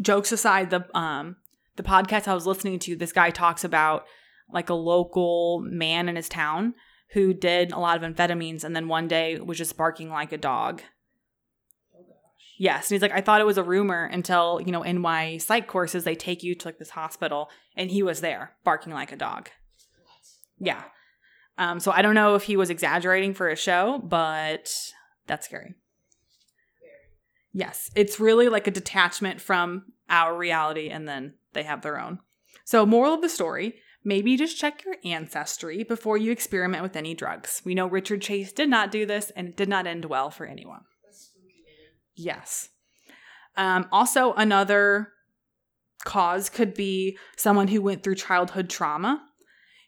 jokes 0.00 0.32
aside, 0.32 0.70
the 0.70 0.86
um 0.96 1.36
the 1.76 1.82
podcast 1.82 2.28
I 2.28 2.34
was 2.34 2.46
listening 2.46 2.78
to, 2.80 2.96
this 2.96 3.12
guy 3.12 3.30
talks 3.30 3.64
about 3.64 4.04
like 4.50 4.70
a 4.70 4.74
local 4.74 5.60
man 5.60 6.08
in 6.08 6.16
his 6.16 6.28
town 6.28 6.74
who 7.12 7.34
did 7.34 7.72
a 7.72 7.78
lot 7.78 8.02
of 8.02 8.14
amphetamines 8.14 8.64
and 8.64 8.74
then 8.74 8.88
one 8.88 9.08
day 9.08 9.38
was 9.38 9.58
just 9.58 9.76
barking 9.76 10.10
like 10.10 10.32
a 10.32 10.38
dog. 10.38 10.82
Yes, 12.58 12.90
and 12.90 12.94
he's 12.94 13.02
like, 13.02 13.12
I 13.12 13.20
thought 13.20 13.40
it 13.40 13.46
was 13.46 13.58
a 13.58 13.62
rumor 13.62 14.04
until 14.04 14.60
you 14.64 14.72
know 14.72 14.82
in 14.82 14.98
my 15.00 15.38
psych 15.38 15.66
courses 15.66 16.04
they 16.04 16.14
take 16.14 16.42
you 16.42 16.54
to 16.54 16.68
like 16.68 16.78
this 16.78 16.90
hospital 16.90 17.50
and 17.76 17.90
he 17.90 18.02
was 18.02 18.20
there 18.20 18.52
barking 18.64 18.92
like 18.92 19.12
a 19.12 19.16
dog. 19.16 19.50
Yeah, 20.58 20.82
um, 21.58 21.80
so 21.80 21.90
I 21.92 22.02
don't 22.02 22.14
know 22.14 22.34
if 22.34 22.44
he 22.44 22.56
was 22.56 22.70
exaggerating 22.70 23.34
for 23.34 23.48
a 23.48 23.56
show, 23.56 24.00
but 24.02 24.74
that's 25.26 25.46
scary. 25.46 25.74
Yes, 27.52 27.90
it's 27.94 28.20
really 28.20 28.48
like 28.48 28.66
a 28.66 28.70
detachment 28.70 29.40
from 29.40 29.92
our 30.10 30.36
reality 30.36 30.90
and 30.90 31.08
then 31.08 31.34
they 31.54 31.62
have 31.62 31.82
their 31.82 31.98
own. 31.98 32.18
So, 32.64 32.84
moral 32.84 33.14
of 33.14 33.22
the 33.22 33.28
story 33.28 33.76
maybe 34.04 34.36
just 34.36 34.56
check 34.56 34.84
your 34.84 34.96
ancestry 35.04 35.82
before 35.82 36.16
you 36.16 36.30
experiment 36.30 36.82
with 36.82 36.94
any 36.94 37.12
drugs. 37.12 37.60
We 37.64 37.74
know 37.74 37.88
Richard 37.88 38.22
Chase 38.22 38.52
did 38.52 38.68
not 38.68 38.92
do 38.92 39.04
this 39.04 39.30
and 39.30 39.48
it 39.48 39.56
did 39.56 39.68
not 39.68 39.86
end 39.86 40.04
well 40.04 40.30
for 40.30 40.46
anyone. 40.46 40.82
Yes. 42.16 42.68
Um, 43.56 43.86
also, 43.92 44.32
another 44.34 45.08
cause 46.04 46.48
could 46.50 46.74
be 46.74 47.18
someone 47.36 47.68
who 47.68 47.80
went 47.82 48.02
through 48.02 48.16
childhood 48.16 48.68
trauma. 48.68 49.22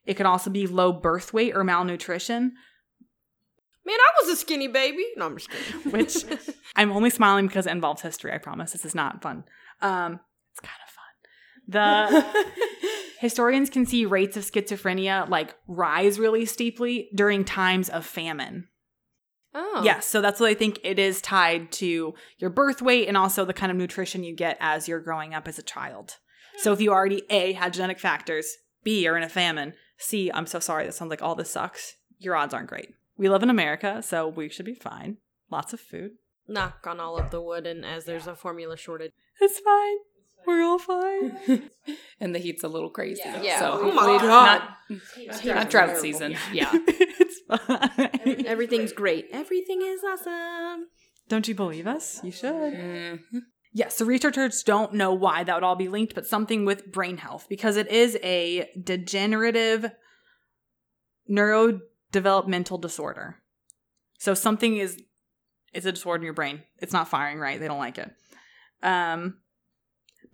It 0.05 0.15
could 0.15 0.27
also 0.27 0.51
be 0.51 0.67
low 0.67 0.93
birth 0.93 1.33
weight 1.33 1.55
or 1.55 1.65
malnutrition, 1.65 2.53
Man, 3.89 3.97
I 3.99 4.23
was 4.23 4.35
a 4.35 4.37
skinny 4.37 4.69
baby. 4.69 5.07
No, 5.17 5.25
I'm 5.25 5.39
just 5.39 5.49
kidding. 5.49 5.91
which 5.93 6.17
I'm 6.77 6.93
only 6.93 7.09
smiling 7.09 7.47
because 7.47 7.67
it 7.67 7.71
involves 7.71 8.03
history. 8.03 8.31
I 8.35 8.37
promise 8.37 8.73
this 8.73 8.85
is 8.85 8.95
not 8.95 9.23
fun. 9.23 9.45
Um, 9.81 10.21
it's 10.53 10.61
kind 10.61 10.79
of 10.85 10.91
fun. 10.93 12.25
The 12.27 12.45
historians 13.21 13.71
can 13.71 13.87
see 13.87 14.05
rates 14.05 14.37
of 14.37 14.45
schizophrenia 14.45 15.27
like 15.31 15.55
rise 15.67 16.19
really 16.19 16.45
steeply 16.45 17.09
during 17.15 17.47
times 17.47 17.89
of 17.89 18.05
famine. 18.05 18.69
Oh. 19.55 19.83
Yes, 19.85 20.07
so 20.07 20.21
that's 20.21 20.41
what 20.41 20.51
I 20.51 20.55
think 20.55 20.81
it 20.83 20.99
is 20.99 21.21
tied 21.21 21.73
to 21.73 22.15
your 22.39 22.51
birth 22.51 22.83
weight 22.83 23.09
and 23.09 23.17
also 23.17 23.45
the 23.45 23.53
kind 23.53 23.71
of 23.71 23.79
nutrition 23.79 24.25
you 24.25 24.35
get 24.35 24.57
as 24.61 24.89
you're 24.89 25.01
growing 25.01 25.35
up 25.35 25.49
as 25.49 25.59
a 25.59 25.63
child. 25.63 26.17
So 26.59 26.71
hmm. 26.71 26.75
if 26.75 26.81
you 26.81 26.93
already 26.93 27.23
A 27.31 27.53
had 27.53 27.73
genetic 27.73 27.99
factors, 27.99 28.57
B 28.85 29.07
are 29.07 29.17
in 29.17 29.23
a 29.23 29.29
famine, 29.29 29.75
C 29.99 30.31
I'm 30.33 30.47
so 30.47 30.61
sorry 30.61 30.87
that 30.87 30.95
sounds 30.95 31.11
like 31.11 31.23
all 31.23 31.35
this 31.35 31.51
sucks. 31.51 31.97
Your 32.19 32.37
odds 32.37 32.55
aren't 32.55 32.69
great. 32.69 32.91
We 33.17 33.29
live 33.29 33.43
in 33.43 33.51
America, 33.51 34.03
so 34.03 34.29
we 34.29 34.49
should 34.49 34.67
be 34.67 34.75
fine. 34.75 35.19
Lots 35.51 35.73
of 35.73 35.81
food. 35.81 36.13
Knock 36.47 36.87
on 36.87 37.01
all 37.01 37.19
of 37.19 37.31
the 37.31 37.41
wood, 37.41 37.67
and 37.67 37.85
as 37.85 38.05
there's 38.05 38.27
a 38.27 38.35
formula 38.35 38.77
shortage. 38.77 39.13
It's 39.41 39.59
fine. 39.59 39.97
We're 40.47 40.63
all 40.63 40.79
fine. 40.79 41.71
and 42.21 42.35
the 42.35 42.39
heat's 42.39 42.65
a 42.65 42.69
little 42.69 42.91
crazy. 42.91 43.21
Yeah. 43.25 43.59
So 43.59 43.81
Oh 43.83 43.93
my 43.93 44.03
hopefully 44.03 44.19
God. 44.19 44.63
not, 44.89 45.45
not 45.45 45.71
drought 45.71 45.99
season. 45.99 46.37
Yeah. 46.53 46.73
fine. 47.49 48.45
Everything's 48.47 48.93
great. 48.93 49.29
Everything 49.33 49.83
is 49.83 50.03
awesome. 50.05 50.87
Don't 51.29 51.49
you 51.49 51.55
believe 51.55 51.87
us? 51.87 52.21
You 52.23 52.31
should. 52.33 52.51
Mhm. 52.75 53.21
Yes, 53.73 53.97
so 53.97 54.05
researchers 54.07 54.63
don't 54.63 54.95
know 54.95 55.13
why 55.13 55.45
that 55.45 55.55
would 55.55 55.63
all 55.63 55.77
be 55.77 55.89
linked, 55.89 56.15
but 56.15 56.27
something 56.27 56.65
with 56.65 56.91
brain 56.91 57.19
health 57.19 57.47
because 57.49 57.77
it 57.77 57.89
is 57.89 58.17
a 58.23 58.69
degenerative 58.83 59.91
neurodevelopmental 61.31 62.81
disorder. 62.81 63.37
So 64.19 64.35
something 64.35 64.77
is 64.79 65.01
it's 65.75 65.87
a 65.87 65.93
disorder 65.93 66.23
in 66.23 66.25
your 66.25 66.33
brain. 66.35 66.63
It's 66.79 66.93
not 66.95 67.09
firing 67.09 67.39
right. 67.39 67.61
They 67.61 67.69
don't 67.69 67.79
like 67.79 67.99
it. 67.99 68.11
Um 68.83 69.39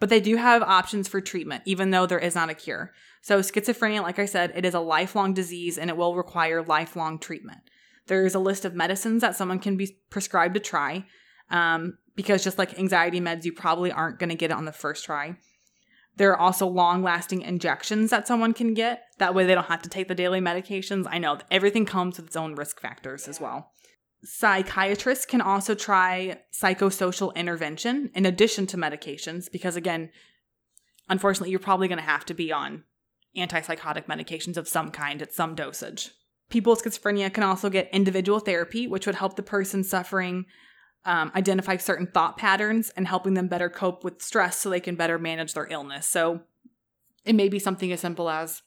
but 0.05 0.11
they 0.11 0.21
do 0.21 0.37
have 0.37 0.61
options 0.61 1.09
for 1.09 1.23
treatment 1.23 1.63
even 1.65 1.91
though 1.91 2.05
there 2.05 2.19
is 2.19 2.35
not 2.35 2.51
a 2.51 2.55
cure. 2.55 2.93
So 3.23 3.41
schizophrenia, 3.41 4.03
like 4.03 4.19
I 4.19 4.27
said, 4.27 4.53
it 4.55 4.67
is 4.67 4.75
a 4.75 4.79
lifelong 4.79 5.33
disease 5.33 5.79
and 5.79 5.89
it 5.89 5.97
will 5.97 6.15
require 6.15 6.63
lifelong 6.63 7.19
treatment. 7.19 7.61
There 8.07 8.27
is 8.27 8.35
a 8.35 8.39
list 8.39 8.67
of 8.67 8.75
medicines 8.75 9.23
that 9.23 9.35
someone 9.35 9.61
can 9.61 9.79
be 9.79 9.97
prescribed 10.11 10.53
to 10.57 10.61
try. 10.61 11.07
Um, 11.49 11.97
because 12.17 12.45
just 12.45 12.59
like 12.59 12.79
anxiety 12.79 13.19
meds, 13.19 13.47
you 13.47 13.55
probably 13.55 13.91
aren't 13.91 14.19
going 14.19 14.29
to 14.29 14.35
get 14.35 14.51
it 14.51 14.57
on 14.59 14.67
the 14.67 14.73
first 14.73 15.07
try. 15.07 15.39
There 16.19 16.33
are 16.33 16.39
also 16.39 16.67
long 16.67 17.03
lasting 17.03 17.41
injections 17.41 18.11
that 18.11 18.29
someone 18.29 18.53
can 18.53 18.75
get. 18.75 19.05
That 19.21 19.35
way 19.35 19.47
they 19.47 19.55
don't 19.55 19.69
have 19.69 19.81
to 19.85 19.89
take 19.89 20.09
the 20.09 20.15
daily 20.15 20.41
medications. 20.41 21.07
I 21.09 21.17
know 21.17 21.39
everything 21.51 21.87
comes 21.87 22.19
with 22.19 22.27
its 22.27 22.37
own 22.37 22.57
risk 22.57 22.79
factors 22.79 23.27
as 23.27 23.41
well. 23.41 23.71
Psychiatrists 24.25 25.27
can 25.27 25.41
also 25.41 25.75
try 25.75 26.41
psychosocial 26.53 27.35
intervention 27.35 28.11
in 28.15 28.25
addition 28.25 28.67
to 28.69 28.77
medications 28.77 29.51
because, 29.51 29.77
again, 29.77 30.11
unfortunately, 31.09 31.51
you're 31.51 31.61
probably 31.61 31.89
going 31.89 31.99
to 31.99 32.05
have 32.05 32.25
to 32.25 32.35
be 32.35 32.51
on 32.51 32.85
antipsychotic 33.37 34.07
medications 34.07 34.57
of 34.57 34.69
some 34.69 34.91
kind 34.91 35.21
at 35.21 35.33
some 35.33 35.55
dosage. 35.55 36.11
People 36.49 36.73
with 36.73 36.83
schizophrenia 36.83 37.33
can 37.33 37.43
also 37.43 37.69
get 37.69 37.93
individual 37.93 38.41
therapy, 38.41 38.87
which 38.87 39.07
would 39.07 39.17
help 39.17 39.37
the 39.37 39.43
person 39.43 39.85
suffering 39.85 40.47
um, 41.05 41.31
identify 41.35 41.77
certain 41.77 42.07
thought 42.07 42.39
patterns 42.39 42.91
and 42.97 43.07
helping 43.07 43.35
them 43.35 43.49
better 43.49 43.69
cope 43.69 44.05
with 44.05 44.23
stress 44.23 44.57
so 44.57 44.71
they 44.71 44.81
can 44.81 44.95
better 44.95 45.19
manage 45.19 45.53
their 45.53 45.67
illness. 45.67 46.07
So 46.07 46.41
it 47.25 47.35
may 47.35 47.49
be 47.49 47.59
something 47.59 47.93
as 47.93 48.01
simple 48.01 48.31
as 48.31 48.63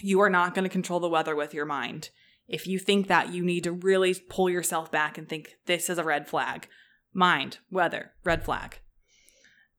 you 0.00 0.20
are 0.20 0.30
not 0.30 0.54
going 0.54 0.64
to 0.64 0.70
control 0.70 1.00
the 1.00 1.08
weather 1.08 1.34
with 1.36 1.52
your 1.52 1.66
mind. 1.66 2.10
If 2.48 2.66
you 2.66 2.78
think 2.78 3.08
that, 3.08 3.32
you 3.32 3.44
need 3.44 3.64
to 3.64 3.72
really 3.72 4.14
pull 4.14 4.48
yourself 4.48 4.90
back 4.90 5.18
and 5.18 5.28
think 5.28 5.50
this 5.66 5.90
is 5.90 5.98
a 5.98 6.04
red 6.04 6.26
flag. 6.26 6.68
Mind, 7.12 7.58
weather, 7.70 8.12
red 8.24 8.42
flag. 8.42 8.78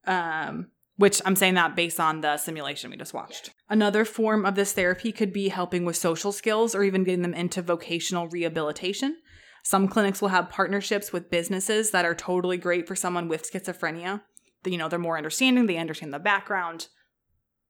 Um, 0.05 0.67
which 0.97 1.21
I'm 1.25 1.36
saying 1.36 1.53
that 1.53 1.75
based 1.75 1.99
on 1.99 2.21
the 2.21 2.38
simulation 2.38 2.91
we 2.91 2.97
just 2.97 3.13
watched. 3.13 3.51
Another 3.69 4.03
form 4.03 4.45
of 4.45 4.55
this 4.55 4.73
therapy 4.73 5.12
could 5.12 5.32
be 5.32 5.47
helping 5.47 5.86
with 5.86 5.95
social 5.95 6.32
skills 6.32 6.75
or 6.75 6.84
even 6.84 7.03
getting 7.03 7.21
them 7.21 7.34
into 7.34 7.62
vocational 7.62 8.27
rehabilitation. 8.27 9.17
Some 9.63 9.88
clinics 9.88 10.21
will 10.21 10.29
have 10.29 10.49
partnerships 10.49 11.13
with 11.13 11.32
businesses 11.32 11.91
that 11.91 12.05
are 12.05 12.15
totally 12.15 12.58
great 12.58 12.88
for 12.88 12.95
someone 12.95 13.27
with 13.27 13.49
schizophrenia. 13.49 14.21
You 14.65 14.77
know, 14.77 14.89
they're 14.89 14.99
more 14.99 15.17
understanding, 15.17 15.65
they 15.65 15.77
understand 15.77 16.13
the 16.13 16.19
background. 16.19 16.88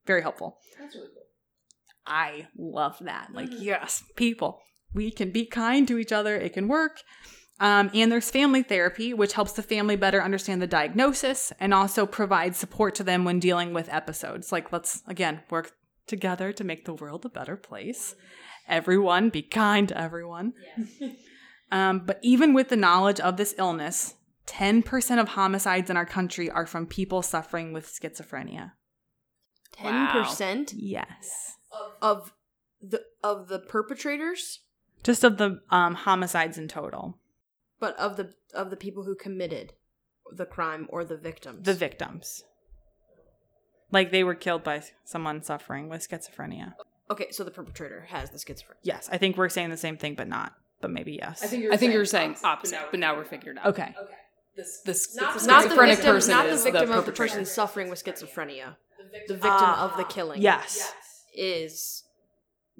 Very 0.07 0.23
helpful. 0.23 0.57
That's 0.79 0.95
really 0.95 1.09
cool. 1.13 1.23
I 2.07 2.47
love 2.57 2.97
that. 3.01 3.29
Like, 3.31 3.49
yes, 3.51 4.03
people, 4.15 4.59
we 4.93 5.12
can 5.12 5.32
be 5.32 5.45
kind 5.45 5.88
to 5.88 5.97
each 5.97 6.12
other. 6.12 6.36
It 6.36 6.54
can 6.54 6.67
work. 6.67 7.02
Um, 7.60 7.91
and 7.93 8.12
there's 8.12 8.32
family 8.32 8.63
therapy, 8.63 9.13
which 9.13 9.34
helps 9.34 9.52
the 9.52 9.62
family 9.62 9.97
better 9.97 10.23
understand 10.23 10.62
the 10.62 10.67
diagnosis 10.67 11.52
and 11.60 11.73
also 11.73 12.06
provide 12.06 12.56
support 12.56 12.95
to 12.95 13.04
them 13.04 13.25
when 13.25 13.39
dealing 13.39 13.73
with 13.73 13.89
episodes. 13.89 14.52
Like, 14.52 14.71
let's 14.71 15.04
again 15.08 15.41
work 15.49 15.73
together 16.08 16.54
to 16.54 16.63
make 16.63 16.86
the 16.86 16.93
world 16.93 17.25
a 17.25 17.30
better 17.30 17.58
place. 17.58 18.15
Everyone, 18.67 19.30
be 19.30 19.41
kind 19.41 19.88
to 19.89 19.97
everyone. 19.99 20.54
Um, 21.71 21.99
but 21.99 22.19
even 22.23 22.56
with 22.56 22.69
the 22.69 22.75
knowledge 22.75 23.19
of 23.19 23.38
this 23.38 23.54
illness, 23.60 24.15
10% 24.47 25.21
of 25.21 25.30
homicides 25.30 25.89
in 25.91 25.97
our 25.97 26.06
country 26.06 26.49
are 26.49 26.65
from 26.65 26.88
people 26.88 27.21
suffering 27.21 27.73
with 27.73 27.86
schizophrenia. 27.88 28.71
Ten 29.73 30.08
percent 30.08 30.73
Yes. 30.75 31.58
of 32.02 32.34
the 32.82 33.04
of 33.23 33.49
the 33.49 33.60
perpetrators, 33.60 34.62
Just 35.03 35.23
of 35.23 35.38
the 35.38 35.62
um, 35.69 35.95
homicides 35.95 36.57
in 36.57 36.67
total. 36.67 37.17
but 37.79 37.97
of 37.97 38.17
the 38.17 38.33
of 38.53 38.69
the 38.69 38.75
people 38.77 39.03
who 39.03 39.15
committed 39.15 39.73
the 40.31 40.45
crime 40.45 40.88
or 40.89 41.03
the 41.05 41.17
victims. 41.17 41.65
the 41.65 41.73
victims. 41.73 42.43
Like 43.91 44.12
they 44.12 44.23
were 44.23 44.35
killed 44.35 44.63
by 44.63 44.83
someone 45.03 45.41
suffering 45.41 45.89
with 45.89 46.07
schizophrenia. 46.07 46.73
okay, 47.09 47.31
so 47.31 47.43
the 47.43 47.51
perpetrator 47.51 48.05
has 48.09 48.29
the 48.29 48.38
schizophrenia. 48.38 48.75
Yes, 48.83 49.09
I 49.12 49.17
think 49.17 49.38
we're 49.38 49.49
saying 49.49 49.69
the 49.71 49.77
same 49.77 49.97
thing, 49.97 50.15
but 50.15 50.27
not. 50.27 50.53
But 50.81 50.91
maybe 50.91 51.13
yes. 51.13 51.43
I 51.43 51.47
think 51.47 51.63
you're, 51.63 51.73
I 51.73 51.77
think 51.77 51.93
you're 51.93 52.05
saying 52.05 52.38
opposite, 52.43 52.79
but 52.91 52.99
now 52.99 53.15
we're 53.15 53.25
figured 53.25 53.57
out. 53.57 53.65
okay. 53.67 53.95
This, 54.55 54.81
this 54.85 55.15
Not, 55.15 55.35
not 55.45 55.63
the 55.63 55.69
schizophrenic 55.69 55.95
victim, 55.97 56.15
person 56.15 56.31
not 56.31 56.45
the 56.45 56.51
is 56.51 56.63
victim 56.63 56.83
of 56.83 56.88
the 56.89 56.95
perpetrator. 57.12 57.33
person 57.33 57.45
suffering 57.45 57.89
with 57.89 58.03
schizophrenia. 58.03 58.75
The 59.27 59.33
victim 59.35 59.49
Ah, 59.51 59.89
of 59.89 59.97
the 59.97 60.03
killing. 60.03 60.41
Yes. 60.41 60.91
is 61.33 62.03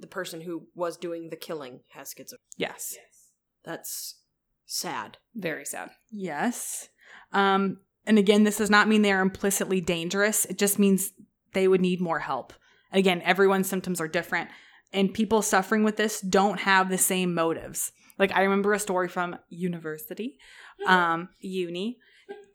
the 0.02 0.08
person 0.08 0.42
who 0.42 0.68
was 0.76 0.98
doing 0.98 1.30
the 1.30 1.36
killing 1.36 1.82
has 1.90 2.14
schizophrenia. 2.14 2.38
Yes. 2.58 2.98
That's 3.64 4.16
sad. 4.66 5.18
Very 5.36 5.66
sad. 5.66 5.92
Yes. 6.12 6.90
Um, 7.34 7.80
and 8.06 8.18
again, 8.18 8.44
this 8.44 8.58
does 8.58 8.70
not 8.70 8.88
mean 8.88 9.02
they 9.02 9.12
are 9.12 9.22
implicitly 9.22 9.82
dangerous. 9.82 10.46
It 10.46 10.58
just 10.58 10.80
means 10.80 11.12
they 11.54 11.68
would 11.68 11.82
need 11.82 12.02
more 12.02 12.20
help. 12.20 12.54
Again, 12.92 13.22
everyone's 13.24 13.70
symptoms 13.70 14.02
are 14.02 14.08
different, 14.08 14.50
and 14.92 15.14
people 15.14 15.42
suffering 15.42 15.84
with 15.84 15.98
this 15.98 16.22
don't 16.22 16.60
have 16.62 16.90
the 16.90 16.98
same 16.98 17.34
motives. 17.34 17.92
Like 18.18 18.32
I 18.36 18.42
remember 18.42 18.74
a 18.74 18.80
story 18.80 19.08
from 19.08 19.38
university, 19.50 20.38
um, 20.88 21.30
uni, 21.40 22.00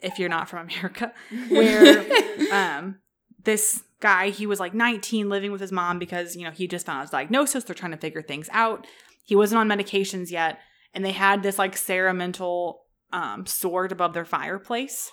if 0.01 0.19
you're 0.19 0.29
not 0.29 0.49
from 0.49 0.69
America, 0.69 1.13
where 1.49 2.05
um, 2.53 2.97
this 3.45 3.83
guy 4.05 4.29
he 4.29 4.47
was 4.47 4.61
like 4.61 4.75
19, 4.75 5.31
living 5.31 5.51
with 5.51 5.63
his 5.63 5.73
mom 5.73 5.99
because 5.99 6.37
you 6.37 6.45
know 6.45 6.51
he 6.51 6.69
just 6.69 6.87
found 6.87 7.01
his 7.01 7.11
diagnosis. 7.11 7.65
They're 7.65 7.75
trying 7.75 7.93
to 7.93 7.99
figure 7.99 8.23
things 8.23 8.49
out. 8.53 8.87
He 9.25 9.35
wasn't 9.35 9.59
on 9.61 9.69
medications 9.69 10.31
yet, 10.31 10.59
and 10.93 11.05
they 11.05 11.13
had 11.13 11.43
this 11.43 11.59
like 11.59 11.77
ceremonial 11.77 12.85
um, 13.15 13.47
sword 13.47 13.93
above 13.93 14.13
their 14.13 14.25
fireplace. 14.27 15.11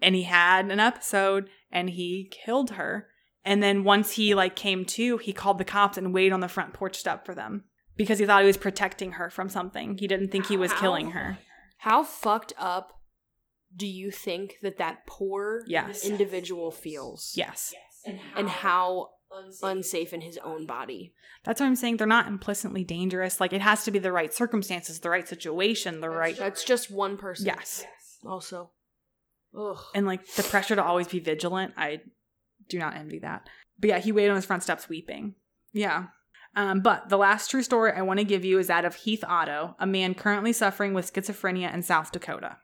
And 0.00 0.14
he 0.14 0.24
had 0.24 0.70
an 0.70 0.78
episode 0.78 1.48
and 1.72 1.90
he 1.90 2.30
killed 2.30 2.72
her. 2.72 3.08
And 3.44 3.62
then 3.62 3.84
once 3.84 4.12
he 4.12 4.34
like 4.34 4.54
came 4.54 4.84
to, 4.84 5.16
he 5.16 5.32
called 5.32 5.58
the 5.58 5.64
cops 5.64 5.96
and 5.96 6.12
waited 6.12 6.32
on 6.32 6.40
the 6.40 6.48
front 6.48 6.74
porch 6.74 6.96
step 6.96 7.24
for 7.24 7.34
them 7.34 7.64
because 7.96 8.18
he 8.18 8.26
thought 8.26 8.42
he 8.42 8.46
was 8.46 8.56
protecting 8.56 9.12
her 9.12 9.30
from 9.30 9.48
something. 9.48 9.96
He 9.98 10.06
didn't 10.06 10.30
think 10.30 10.46
he 10.46 10.56
was 10.56 10.72
How? 10.72 10.80
killing 10.80 11.10
her. 11.12 11.38
How 11.78 12.04
fucked 12.04 12.52
up 12.58 12.97
do 13.78 13.86
you 13.86 14.10
think 14.10 14.58
that 14.62 14.76
that 14.76 15.06
poor 15.06 15.62
Yes. 15.66 16.04
individual 16.04 16.70
feels? 16.70 17.32
Yes. 17.36 17.72
And 18.36 18.48
how 18.48 19.10
unsafe 19.62 20.12
in 20.12 20.20
his 20.20 20.36
own 20.38 20.66
body. 20.66 21.14
That's 21.44 21.60
what 21.60 21.66
I'm 21.66 21.76
saying. 21.76 21.96
They're 21.98 22.06
not 22.06 22.26
implicitly 22.26 22.84
dangerous. 22.84 23.40
Like 23.40 23.52
it 23.52 23.60
has 23.62 23.84
to 23.84 23.90
be 23.90 23.98
the 23.98 24.12
right 24.12 24.32
circumstances, 24.34 25.00
the 25.00 25.10
right 25.10 25.26
situation, 25.28 26.00
the 26.00 26.10
right 26.10 26.36
That's 26.36 26.64
just 26.64 26.90
one 26.90 27.16
person. 27.16 27.46
Yes. 27.46 27.84
Also. 28.26 28.70
Ugh. 29.58 29.78
and 29.94 30.06
like 30.06 30.26
the 30.34 30.42
pressure 30.42 30.76
to 30.76 30.84
always 30.84 31.08
be 31.08 31.20
vigilant 31.20 31.72
i 31.78 32.02
do 32.68 32.78
not 32.78 32.94
envy 32.94 33.18
that 33.20 33.48
but 33.78 33.88
yeah 33.88 33.98
he 33.98 34.12
waited 34.12 34.28
on 34.28 34.36
his 34.36 34.44
front 34.44 34.62
steps 34.62 34.90
weeping 34.90 35.34
yeah 35.72 36.08
um, 36.54 36.80
but 36.80 37.08
the 37.08 37.16
last 37.16 37.50
true 37.50 37.62
story 37.62 37.90
i 37.92 38.02
want 38.02 38.18
to 38.18 38.24
give 38.24 38.44
you 38.44 38.58
is 38.58 38.66
that 38.66 38.84
of 38.84 38.94
heath 38.94 39.24
otto 39.26 39.74
a 39.80 39.86
man 39.86 40.14
currently 40.14 40.52
suffering 40.52 40.92
with 40.92 41.10
schizophrenia 41.10 41.72
in 41.72 41.82
south 41.82 42.12
dakota 42.12 42.58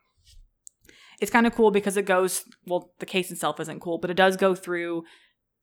it's 1.21 1.31
kind 1.31 1.47
of 1.47 1.55
cool 1.55 1.71
because 1.71 1.97
it 1.97 2.07
goes 2.07 2.45
well 2.67 2.93
the 2.99 3.07
case 3.07 3.31
itself 3.31 3.61
isn't 3.61 3.81
cool 3.81 3.99
but 3.99 4.11
it 4.11 4.17
does 4.17 4.37
go 4.37 4.55
through 4.55 5.05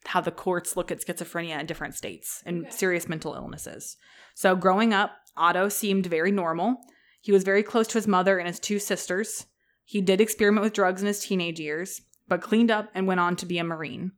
how 0.06 0.22
the 0.22 0.32
courts 0.32 0.76
look 0.76 0.92
at 0.92 1.02
schizophrenia 1.06 1.60
in 1.60 1.66
different 1.66 1.96
states 1.96 2.42
and 2.46 2.72
serious 2.72 3.08
mental 3.08 3.34
illnesses. 3.34 3.98
So, 4.34 4.56
growing 4.56 4.94
up, 4.94 5.12
Otto 5.38 5.70
seemed 5.70 6.06
very 6.08 6.32
normal. 6.32 6.78
He 7.22 7.32
was 7.32 7.44
very 7.44 7.64
close 7.64 7.88
to 7.88 7.98
his 7.98 8.08
mother 8.08 8.40
and 8.40 8.48
his 8.48 8.60
two 8.60 8.80
sisters. 8.80 9.46
He 9.86 10.02
did 10.02 10.22
experiment 10.22 10.64
with 10.64 10.74
drugs 10.74 11.02
in 11.02 11.08
his 11.08 11.20
teenage 11.20 11.60
years, 11.60 12.02
but 12.28 12.42
cleaned 12.42 12.72
up 12.72 12.90
and 12.94 13.08
went 13.08 13.20
on 13.20 13.36
to 13.38 13.46
be 13.46 13.60
a 13.60 13.64
Marine. 13.64 14.14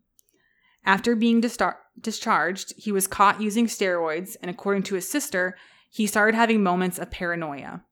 After 0.86 1.15
being 1.15 1.41
distar- 1.41 1.78
discharged, 2.00 2.74
he 2.78 2.91
was 2.91 3.08
caught 3.08 3.41
using 3.41 3.67
steroids, 3.67 4.36
and 4.41 4.50
according 4.50 4.84
to 4.84 4.96
his 4.96 5.10
sister, 5.10 5.58
he 5.89 6.08
started 6.08 6.36
having 6.36 6.63
moments 6.63 7.00
of 7.00 7.12
paranoia. 7.12 7.84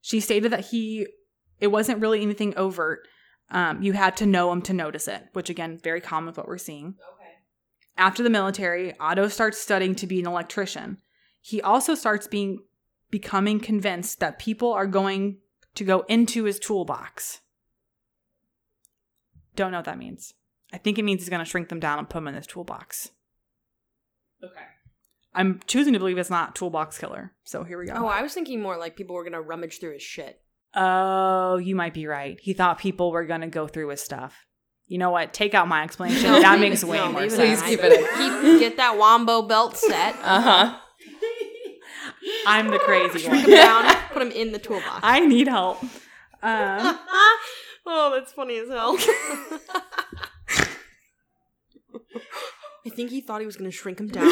She 0.00 0.20
stated 0.20 0.50
that 0.52 0.66
he, 0.66 1.06
it 1.62 1.70
wasn't 1.70 2.00
really 2.00 2.20
anything 2.20 2.54
overt. 2.56 3.06
Um, 3.50 3.82
you 3.82 3.92
had 3.92 4.16
to 4.18 4.26
know 4.26 4.50
him 4.50 4.60
to 4.62 4.72
notice 4.72 5.08
it, 5.08 5.28
which 5.32 5.48
again, 5.48 5.78
very 5.82 6.00
common 6.00 6.26
with 6.26 6.36
what 6.36 6.48
we're 6.48 6.58
seeing. 6.58 6.96
Okay. 7.14 7.30
After 7.96 8.22
the 8.22 8.30
military, 8.30 8.98
Otto 8.98 9.28
starts 9.28 9.58
studying 9.58 9.94
to 9.94 10.06
be 10.06 10.20
an 10.20 10.26
electrician. 10.26 10.98
He 11.40 11.62
also 11.62 11.94
starts 11.94 12.26
being 12.26 12.64
becoming 13.10 13.60
convinced 13.60 14.20
that 14.20 14.38
people 14.38 14.72
are 14.72 14.86
going 14.86 15.38
to 15.74 15.84
go 15.84 16.00
into 16.08 16.44
his 16.44 16.58
toolbox. 16.58 17.40
Don't 19.54 19.70
know 19.70 19.78
what 19.78 19.84
that 19.84 19.98
means. 19.98 20.34
I 20.72 20.78
think 20.78 20.98
it 20.98 21.04
means 21.04 21.20
he's 21.20 21.28
going 21.28 21.44
to 21.44 21.48
shrink 21.48 21.68
them 21.68 21.80
down 21.80 21.98
and 21.98 22.08
put 22.08 22.18
them 22.18 22.28
in 22.28 22.34
his 22.34 22.46
toolbox. 22.46 23.10
Okay. 24.42 24.64
I'm 25.34 25.60
choosing 25.66 25.92
to 25.92 25.98
believe 25.98 26.18
it's 26.18 26.30
not 26.30 26.54
toolbox 26.54 26.98
killer. 26.98 27.32
So 27.44 27.64
here 27.64 27.78
we 27.78 27.86
go. 27.86 27.94
Oh, 27.96 28.06
I 28.06 28.22
was 28.22 28.34
thinking 28.34 28.60
more 28.60 28.76
like 28.76 28.96
people 28.96 29.14
were 29.14 29.24
gonna 29.24 29.40
rummage 29.40 29.80
through 29.80 29.94
his 29.94 30.02
shit. 30.02 30.40
Oh, 30.74 31.56
you 31.58 31.74
might 31.76 31.94
be 31.94 32.06
right. 32.06 32.38
He 32.40 32.52
thought 32.54 32.78
people 32.78 33.10
were 33.10 33.26
going 33.26 33.42
to 33.42 33.46
go 33.46 33.66
through 33.66 33.88
his 33.88 34.00
stuff. 34.00 34.46
You 34.86 34.98
know 34.98 35.10
what? 35.10 35.32
Take 35.32 35.54
out 35.54 35.68
my 35.68 35.82
explanation. 35.84 36.24
That 36.32 36.60
makes 36.60 36.82
way 36.84 36.98
No, 36.98 37.12
more 37.12 37.28
sense. 37.28 37.60
Please 37.60 37.62
keep 37.62 37.80
it 37.82 37.92
in. 37.92 38.42
Keep 38.42 38.60
get 38.60 38.76
that 38.78 38.96
wombo 38.98 39.42
belt 39.42 39.76
set. 39.76 40.14
Uh 40.22 40.40
huh. 40.40 40.78
I'm 42.46 42.68
the 42.68 42.78
crazy 42.78 43.18
Shrink 43.20 43.42
one. 43.46 43.50
him 43.50 43.50
down. 43.56 43.96
Put 44.12 44.22
him 44.22 44.30
in 44.30 44.52
the 44.52 44.58
toolbox. 44.58 45.00
I 45.02 45.20
need 45.20 45.48
help. 45.48 45.82
Um, 46.42 46.98
oh, 47.86 48.10
that's 48.14 48.32
funny 48.32 48.58
as 48.58 48.68
hell. 48.68 48.96
I 52.84 52.90
think 52.90 53.10
he 53.10 53.20
thought 53.20 53.40
he 53.40 53.46
was 53.46 53.56
gonna 53.56 53.70
shrink 53.70 54.00
him 54.00 54.08
down. 54.08 54.26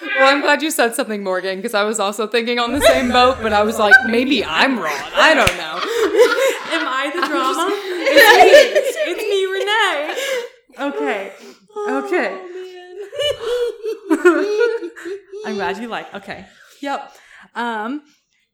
Well, 0.00 0.28
I'm 0.34 0.40
glad 0.40 0.62
you 0.62 0.70
said 0.70 0.94
something, 0.94 1.22
Morgan, 1.22 1.56
because 1.58 1.74
I 1.74 1.82
was 1.84 1.98
also 2.00 2.26
thinking 2.26 2.58
on 2.58 2.72
the 2.72 2.80
same 2.80 3.10
boat, 3.10 3.38
but 3.42 3.52
I 3.52 3.62
was 3.62 3.78
like, 3.78 3.94
maybe 4.06 4.44
I'm 4.44 4.78
wrong. 4.78 4.92
I 5.14 5.34
don't 5.34 5.56
know. 5.56 5.78
am 6.74 6.86
I 6.86 7.10
the 7.14 7.26
drama? 7.26 7.68
it's 7.70 8.96
me. 8.96 9.12
It's 9.12 9.22
me, 9.22 9.46
Renee. 9.54 10.94
Okay. 10.96 11.32
Okay. 11.88 12.38
Oh, 14.10 14.90
I'm 15.46 15.54
glad 15.56 15.78
you 15.78 15.88
like. 15.88 16.12
Okay. 16.14 16.46
Yep. 16.82 17.12
Um, 17.54 18.02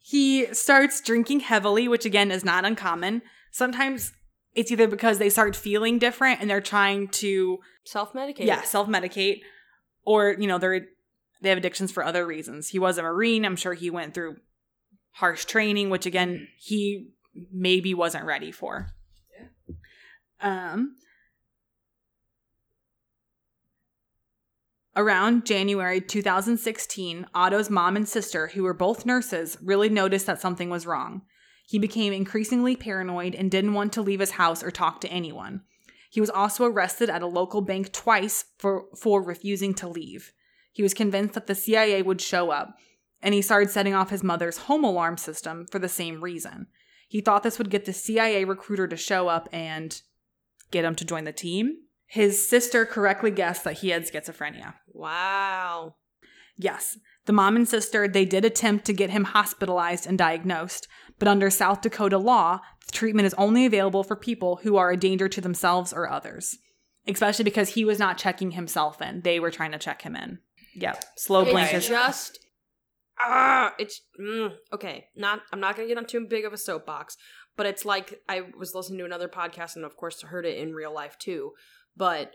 he 0.02 0.46
starts 0.54 1.00
drinking 1.00 1.40
heavily, 1.40 1.88
which 1.88 2.04
again 2.04 2.30
is 2.30 2.44
not 2.44 2.64
uncommon. 2.64 3.22
Sometimes 3.50 4.12
it's 4.54 4.70
either 4.70 4.86
because 4.88 5.18
they 5.18 5.30
start 5.30 5.56
feeling 5.56 5.98
different 5.98 6.40
and 6.40 6.48
they're 6.48 6.60
trying 6.60 7.08
to 7.08 7.58
Self 7.84 8.12
medicate. 8.14 8.46
yeah 8.46 8.62
self 8.62 8.88
medicate, 8.88 9.40
or 10.06 10.36
you 10.38 10.46
know 10.46 10.58
they're 10.58 10.86
they 11.44 11.50
have 11.50 11.58
addictions 11.58 11.92
for 11.92 12.02
other 12.04 12.26
reasons. 12.26 12.68
He 12.68 12.78
was 12.78 12.98
a 12.98 13.02
marine. 13.02 13.44
I'm 13.44 13.56
sure 13.56 13.74
he 13.74 13.90
went 13.90 14.14
through 14.14 14.36
harsh 15.12 15.44
training, 15.44 15.90
which 15.90 16.06
again 16.06 16.48
he 16.58 17.10
maybe 17.52 17.94
wasn't 17.94 18.24
ready 18.24 18.50
for. 18.50 18.88
Um. 20.40 20.96
Around 24.96 25.44
January 25.44 26.00
2016, 26.00 27.26
Otto's 27.34 27.68
mom 27.68 27.96
and 27.96 28.08
sister, 28.08 28.48
who 28.48 28.62
were 28.62 28.72
both 28.72 29.04
nurses, 29.04 29.58
really 29.60 29.88
noticed 29.88 30.26
that 30.26 30.40
something 30.40 30.70
was 30.70 30.86
wrong. 30.86 31.22
He 31.66 31.80
became 31.80 32.12
increasingly 32.12 32.76
paranoid 32.76 33.34
and 33.34 33.50
didn't 33.50 33.74
want 33.74 33.92
to 33.94 34.02
leave 34.02 34.20
his 34.20 34.32
house 34.32 34.62
or 34.62 34.70
talk 34.70 35.00
to 35.00 35.08
anyone. 35.08 35.62
He 36.10 36.20
was 36.20 36.30
also 36.30 36.64
arrested 36.64 37.10
at 37.10 37.22
a 37.22 37.26
local 37.26 37.60
bank 37.60 37.92
twice 37.92 38.44
for, 38.56 38.84
for 38.96 39.20
refusing 39.20 39.74
to 39.74 39.88
leave. 39.88 40.32
He 40.74 40.82
was 40.82 40.92
convinced 40.92 41.34
that 41.34 41.46
the 41.46 41.54
CIA 41.54 42.02
would 42.02 42.20
show 42.20 42.50
up, 42.50 42.76
and 43.22 43.32
he 43.32 43.40
started 43.40 43.70
setting 43.70 43.94
off 43.94 44.10
his 44.10 44.24
mother's 44.24 44.58
home 44.58 44.84
alarm 44.84 45.16
system 45.16 45.66
for 45.70 45.78
the 45.78 45.88
same 45.88 46.22
reason. 46.22 46.66
He 47.08 47.20
thought 47.20 47.44
this 47.44 47.58
would 47.58 47.70
get 47.70 47.84
the 47.84 47.92
CIA 47.92 48.44
recruiter 48.44 48.88
to 48.88 48.96
show 48.96 49.28
up 49.28 49.48
and 49.52 50.02
get 50.72 50.84
him 50.84 50.96
to 50.96 51.04
join 51.04 51.24
the 51.24 51.32
team. 51.32 51.76
His 52.06 52.46
sister 52.46 52.84
correctly 52.84 53.30
guessed 53.30 53.62
that 53.64 53.78
he 53.78 53.90
had 53.90 54.02
schizophrenia. 54.02 54.74
Wow. 54.92 55.94
Yes, 56.56 56.98
the 57.26 57.32
mom 57.32 57.56
and 57.56 57.68
sister, 57.68 58.06
they 58.06 58.24
did 58.24 58.44
attempt 58.44 58.84
to 58.86 58.92
get 58.92 59.10
him 59.10 59.24
hospitalized 59.24 60.06
and 60.06 60.18
diagnosed, 60.18 60.88
but 61.18 61.28
under 61.28 61.50
South 61.50 61.82
Dakota 61.82 62.18
law, 62.18 62.60
the 62.86 62.92
treatment 62.92 63.26
is 63.26 63.34
only 63.34 63.64
available 63.64 64.02
for 64.02 64.16
people 64.16 64.56
who 64.56 64.76
are 64.76 64.90
a 64.90 64.96
danger 64.96 65.28
to 65.28 65.40
themselves 65.40 65.92
or 65.92 66.10
others. 66.10 66.58
Especially 67.06 67.44
because 67.44 67.70
he 67.70 67.84
was 67.84 67.98
not 67.98 68.18
checking 68.18 68.52
himself 68.52 69.00
in. 69.00 69.20
They 69.20 69.38
were 69.38 69.50
trying 69.50 69.72
to 69.72 69.78
check 69.78 70.02
him 70.02 70.16
in. 70.16 70.38
Yep. 70.74 71.04
Slow 71.16 71.44
blink 71.44 71.72
It's 71.72 71.84
is 71.84 71.88
just 71.88 72.38
ah, 73.18 73.74
it's 73.78 74.00
mm, 74.20 74.52
okay. 74.72 75.06
Not 75.16 75.40
I'm 75.52 75.60
not 75.60 75.76
gonna 75.76 75.88
get 75.88 75.98
on 75.98 76.06
too 76.06 76.26
big 76.26 76.44
of 76.44 76.52
a 76.52 76.58
soapbox, 76.58 77.16
but 77.56 77.66
it's 77.66 77.84
like 77.84 78.20
I 78.28 78.42
was 78.58 78.74
listening 78.74 78.98
to 78.98 79.04
another 79.04 79.28
podcast 79.28 79.76
and 79.76 79.84
of 79.84 79.96
course 79.96 80.22
heard 80.22 80.46
it 80.46 80.58
in 80.58 80.74
real 80.74 80.92
life 80.92 81.18
too. 81.18 81.52
But 81.96 82.32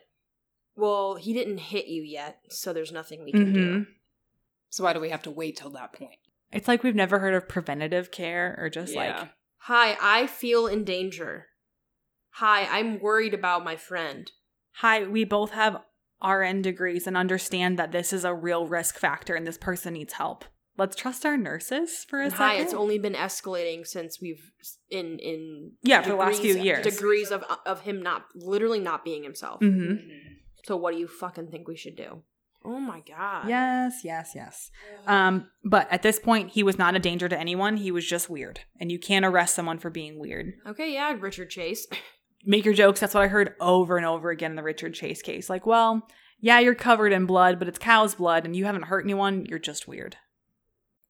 well, 0.75 1.15
he 1.15 1.34
didn't 1.34 1.58
hit 1.58 1.88
you 1.88 2.04
yet, 2.04 2.39
so 2.49 2.71
there's 2.71 2.91
nothing 2.91 3.23
we 3.23 3.32
can 3.32 3.54
do. 3.54 3.60
Mhm. 3.80 3.86
So 4.69 4.84
why 4.84 4.93
do 4.93 4.99
we 4.99 5.10
have 5.10 5.23
to 5.23 5.32
wait 5.32 5.58
till 5.58 5.71
that 5.71 5.93
point? 5.93 6.19
It's 6.52 6.67
like 6.67 6.84
we've 6.84 6.95
never 6.95 7.19
heard 7.19 7.34
of 7.34 7.49
preventative 7.49 8.12
care 8.12 8.56
or 8.58 8.69
just 8.69 8.95
like 8.95 9.15
Hi, 9.63 9.97
I 10.02 10.28
feel 10.28 10.67
in 10.67 10.84
danger. 10.86 11.47
Hi, 12.34 12.65
I'm 12.65 12.99
worried 12.99 13.34
about 13.34 13.63
my 13.63 13.75
friend. 13.75 14.32
hi, 14.75 15.04
we 15.04 15.25
both 15.25 15.52
have 15.52 15.82
RN 16.25 16.62
degrees 16.62 17.08
and 17.08 17.15
understand 17.17 17.77
that 17.79 17.91
this 17.91 18.12
is 18.13 18.23
a 18.25 18.34
real 18.34 18.67
risk 18.67 18.97
factor 18.97 19.36
and 19.36 19.45
this 19.47 19.58
person 19.58 19.93
needs 19.93 20.13
help. 20.13 20.45
Let's 20.77 20.95
trust 20.95 21.25
our 21.25 21.36
nurses 21.38 22.05
for 22.10 22.19
a 22.21 22.23
And 22.23 22.32
second. 22.32 22.45
hi, 22.45 22.55
it's 22.55 22.73
only 22.73 22.97
been 22.97 23.13
escalating 23.13 23.86
since 23.86 24.21
we've 24.21 24.51
in 24.89 25.19
in 25.19 25.73
Yeah, 25.84 26.01
for 26.01 26.10
the 26.10 26.15
last 26.15 26.41
few 26.41 26.58
years. 26.58 26.84
degrees 26.86 27.32
of 27.32 27.43
of 27.65 27.82
him 27.82 28.01
not 28.01 28.25
literally 28.34 28.79
not 28.79 29.03
being 29.03 29.23
himself. 29.23 29.60
hmm 29.60 29.95
So 30.65 30.77
what 30.77 30.93
do 30.93 30.99
you 30.99 31.08
fucking 31.08 31.47
think 31.51 31.67
we 31.67 31.75
should 31.75 31.95
do? 31.97 32.23
Oh 32.63 32.79
my 32.79 33.01
god. 33.08 33.47
Yes, 33.47 34.01
yes, 34.03 34.32
yes. 34.36 34.69
Um, 35.08 35.49
but 35.63 35.88
at 35.91 36.01
this 36.01 36.19
point, 36.19 36.51
he 36.51 36.62
was 36.63 36.77
not 36.77 36.95
a 36.95 36.99
danger 36.99 37.29
to 37.29 37.39
anyone. 37.39 37.77
He 37.77 37.89
was 37.91 38.05
just 38.05 38.29
weird, 38.29 38.60
and 38.79 38.91
you 38.91 38.99
can't 38.99 39.25
arrest 39.25 39.55
someone 39.55 39.79
for 39.79 39.89
being 39.89 40.19
weird. 40.19 40.53
Okay, 40.67 40.91
yeah, 40.93 41.13
Richard 41.17 41.49
Chase. 41.49 41.88
Make 42.45 42.65
your 42.65 42.73
jokes. 42.73 42.99
That's 42.99 43.13
what 43.13 43.23
I 43.23 43.28
heard 43.28 43.54
over 43.60 43.97
and 43.97 44.06
over 44.06 44.30
again 44.30 44.52
in 44.52 44.56
the 44.56 44.63
Richard 44.63 44.93
Chase 44.93 45.21
case. 45.21 45.49
Like, 45.49 45.65
well, 45.65 46.08
yeah, 46.39 46.60
you're 46.60 46.75
covered 46.75 47.12
in 47.12 47.25
blood, 47.25 47.60
but 47.60 47.67
it's 47.67 47.80
cow's 47.80 48.15
blood, 48.15 48.45
and 48.45 48.56
you 48.56 48.65
haven't 48.65 48.84
hurt 48.86 49.04
anyone. 49.04 49.45
You're 49.45 49.60
just 49.60 49.88
weird. 49.88 50.15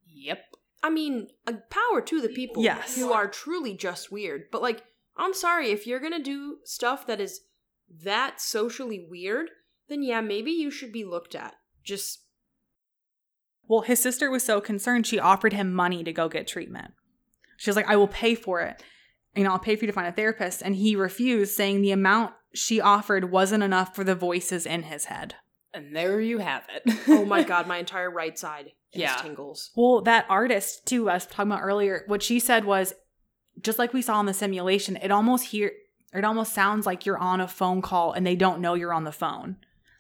Yep. 0.08 0.40
I 0.82 0.90
mean, 0.90 1.28
power 1.70 2.02
to 2.02 2.22
the 2.22 2.30
people 2.30 2.64
Yes. 2.64 2.96
who 2.96 3.12
are 3.12 3.28
truly 3.28 3.76
just 3.76 4.12
weird. 4.12 4.46
But 4.52 4.62
like, 4.62 4.84
I'm 5.18 5.34
sorry 5.34 5.70
if 5.72 5.86
you're 5.86 6.00
gonna 6.00 6.24
do 6.24 6.58
stuff 6.64 7.06
that 7.08 7.20
is 7.20 7.42
that 8.04 8.40
socially 8.42 9.06
weird, 9.10 9.50
then 9.88 10.04
yeah, 10.04 10.22
maybe 10.22 10.52
you 10.52 10.72
should 10.72 10.92
be 10.92 11.04
looked 11.04 11.36
at. 11.36 11.56
Just 11.84 12.24
Well, 13.68 13.82
his 13.82 14.02
sister 14.02 14.32
was 14.32 14.44
so 14.44 14.62
concerned, 14.62 15.06
she 15.06 15.20
offered 15.20 15.54
him 15.54 15.74
money 15.74 16.04
to 16.04 16.14
go 16.14 16.28
get 16.30 16.48
treatment. 16.48 16.94
She 17.58 17.70
was 17.70 17.76
like, 17.76 17.88
I 17.90 17.96
will 17.98 18.08
pay 18.08 18.34
for 18.34 18.62
it. 18.62 18.82
You 19.36 19.44
know, 19.44 19.52
I'll 19.52 19.60
pay 19.60 19.76
for 19.76 19.86
you 19.86 19.88
to 19.92 19.94
find 19.94 20.08
a 20.08 20.12
therapist. 20.12 20.62
And 20.62 20.76
he 20.76 20.96
refused, 20.96 21.54
saying 21.56 21.82
the 21.82 21.92
amount 21.92 22.34
she 22.54 22.82
offered 22.82 23.32
wasn't 23.32 23.64
enough 23.64 23.96
for 23.96 24.04
the 24.04 24.16
voices 24.16 24.66
in 24.66 24.84
his 24.84 25.06
head. 25.06 25.36
And 25.74 25.96
there 25.96 26.20
you 26.20 26.40
have 26.40 26.64
it. 26.74 26.94
oh 27.08 27.26
my 27.26 27.44
god, 27.44 27.68
my 27.68 27.78
entire 27.78 28.10
right 28.10 28.38
side 28.38 28.72
has 28.94 29.02
Yeah. 29.02 29.16
tingles. 29.18 29.72
Well, 29.76 30.02
that 30.02 30.26
artist 30.30 30.86
too, 30.88 31.10
I 31.10 31.14
was 31.16 31.26
talking 31.28 31.52
about 31.52 31.62
earlier, 31.62 32.04
what 32.08 32.24
she 32.24 32.40
said 32.40 32.66
was 32.66 32.94
just 33.62 33.78
like 33.78 33.94
we 33.94 34.02
saw 34.02 34.20
in 34.20 34.26
the 34.26 34.34
simulation, 34.34 34.96
it 34.98 35.12
almost 35.12 35.46
hear 35.48 35.72
it 36.12 36.24
almost 36.26 36.54
sounds 36.56 36.88
like 36.88 37.06
you're 37.06 37.20
on 37.20 37.40
a 37.40 37.48
phone 37.48 37.84
call 37.84 38.14
and 38.14 38.26
they 38.26 38.36
don't 38.36 38.62
know 38.62 38.74
you're 38.74 38.94
on 38.94 39.04
the 39.04 39.12
phone. 39.12 39.58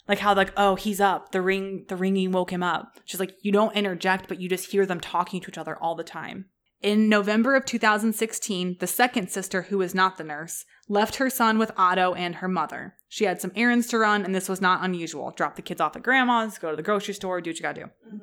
Like 0.07 0.17
how 0.17 0.33
like, 0.33 0.51
oh, 0.57 0.73
he's 0.73 0.99
up. 0.99 1.31
The 1.33 1.41
ring 1.41 1.85
the 1.87 1.95
ringing 1.95 2.31
woke 2.31 2.51
him 2.51 2.63
up. 2.63 2.97
She's 3.05 3.19
like, 3.19 3.35
you 3.43 3.51
don't 3.51 3.75
interject, 3.75 4.27
but 4.27 4.41
you 4.41 4.49
just 4.49 4.71
hear 4.71 4.87
them 4.87 4.99
talking 4.99 5.39
to 5.41 5.49
each 5.51 5.57
other 5.59 5.77
all 5.77 5.93
the 5.93 6.03
time. 6.03 6.45
In 6.81 7.09
November 7.09 7.55
of 7.55 7.65
2016, 7.65 8.77
the 8.79 8.87
second 8.87 9.29
sister, 9.29 9.63
who 9.63 9.79
was 9.79 9.93
not 9.93 10.17
the 10.17 10.23
nurse, 10.23 10.63
left 10.87 11.17
her 11.17 11.29
son 11.29 11.57
with 11.57 11.73
Otto 11.75 12.13
and 12.13 12.35
her 12.35 12.47
mother. 12.47 12.95
She 13.09 13.25
had 13.25 13.41
some 13.41 13.51
errands 13.53 13.87
to 13.87 13.97
run, 13.97 14.23
and 14.23 14.33
this 14.33 14.47
was 14.47 14.61
not 14.61 14.83
unusual. 14.83 15.31
Drop 15.31 15.57
the 15.57 15.61
kids 15.61 15.81
off 15.81 15.97
at 15.97 16.03
grandma's, 16.03 16.57
go 16.57 16.69
to 16.69 16.77
the 16.77 16.83
grocery 16.83 17.13
store, 17.13 17.41
do 17.41 17.49
what 17.49 17.57
you 17.57 17.63
gotta 17.63 17.81
do. 17.81 17.89
Mm-hmm. 18.07 18.17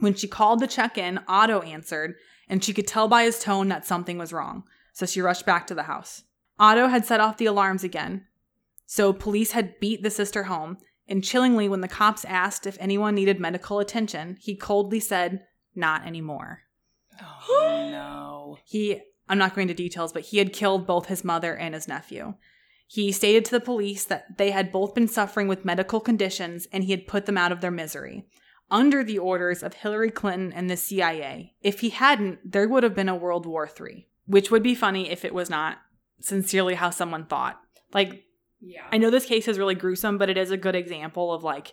When 0.00 0.14
she 0.14 0.26
called 0.26 0.58
to 0.60 0.66
check 0.66 0.98
in, 0.98 1.20
Otto 1.28 1.60
answered, 1.60 2.16
and 2.48 2.64
she 2.64 2.74
could 2.74 2.88
tell 2.88 3.06
by 3.06 3.22
his 3.22 3.38
tone 3.38 3.68
that 3.68 3.86
something 3.86 4.18
was 4.18 4.32
wrong, 4.32 4.64
so 4.92 5.06
she 5.06 5.20
rushed 5.20 5.46
back 5.46 5.64
to 5.68 5.74
the 5.74 5.84
house. 5.84 6.24
Otto 6.58 6.88
had 6.88 7.06
set 7.06 7.20
off 7.20 7.36
the 7.36 7.46
alarms 7.46 7.84
again. 7.84 8.26
So 8.86 9.12
police 9.12 9.52
had 9.52 9.78
beat 9.78 10.02
the 10.02 10.10
sister 10.10 10.44
home, 10.44 10.78
and 11.06 11.22
chillingly, 11.22 11.68
when 11.68 11.80
the 11.80 11.88
cops 11.88 12.24
asked 12.24 12.66
if 12.66 12.76
anyone 12.80 13.14
needed 13.14 13.38
medical 13.38 13.78
attention, 13.78 14.36
he 14.40 14.56
coldly 14.56 14.98
said, 14.98 15.44
Not 15.76 16.04
anymore. 16.04 16.63
Oh 17.22 17.88
no. 17.90 18.58
He, 18.64 19.00
I'm 19.28 19.38
not 19.38 19.54
going 19.54 19.68
into 19.68 19.74
details, 19.82 20.12
but 20.12 20.22
he 20.22 20.38
had 20.38 20.52
killed 20.52 20.86
both 20.86 21.06
his 21.06 21.24
mother 21.24 21.56
and 21.56 21.74
his 21.74 21.88
nephew. 21.88 22.34
He 22.86 23.12
stated 23.12 23.44
to 23.46 23.50
the 23.50 23.60
police 23.60 24.04
that 24.04 24.36
they 24.36 24.50
had 24.50 24.70
both 24.70 24.94
been 24.94 25.08
suffering 25.08 25.48
with 25.48 25.64
medical 25.64 26.00
conditions 26.00 26.68
and 26.72 26.84
he 26.84 26.90
had 26.90 27.06
put 27.06 27.26
them 27.26 27.38
out 27.38 27.52
of 27.52 27.60
their 27.60 27.70
misery 27.70 28.26
under 28.70 29.02
the 29.04 29.18
orders 29.18 29.62
of 29.62 29.74
Hillary 29.74 30.10
Clinton 30.10 30.52
and 30.52 30.68
the 30.68 30.76
CIA. 30.76 31.54
If 31.60 31.80
he 31.80 31.90
hadn't, 31.90 32.50
there 32.50 32.68
would 32.68 32.82
have 32.82 32.94
been 32.94 33.08
a 33.08 33.16
World 33.16 33.46
War 33.46 33.68
III, 33.68 34.06
which 34.26 34.50
would 34.50 34.62
be 34.62 34.74
funny 34.74 35.10
if 35.10 35.24
it 35.24 35.34
was 35.34 35.50
not 35.50 35.78
sincerely 36.20 36.74
how 36.74 36.90
someone 36.90 37.26
thought. 37.26 37.60
Like, 37.92 38.24
Yeah. 38.60 38.86
I 38.92 38.98
know 38.98 39.10
this 39.10 39.26
case 39.26 39.48
is 39.48 39.58
really 39.58 39.74
gruesome, 39.74 40.18
but 40.18 40.30
it 40.30 40.38
is 40.38 40.50
a 40.50 40.56
good 40.56 40.74
example 40.74 41.32
of 41.32 41.42
like 41.42 41.72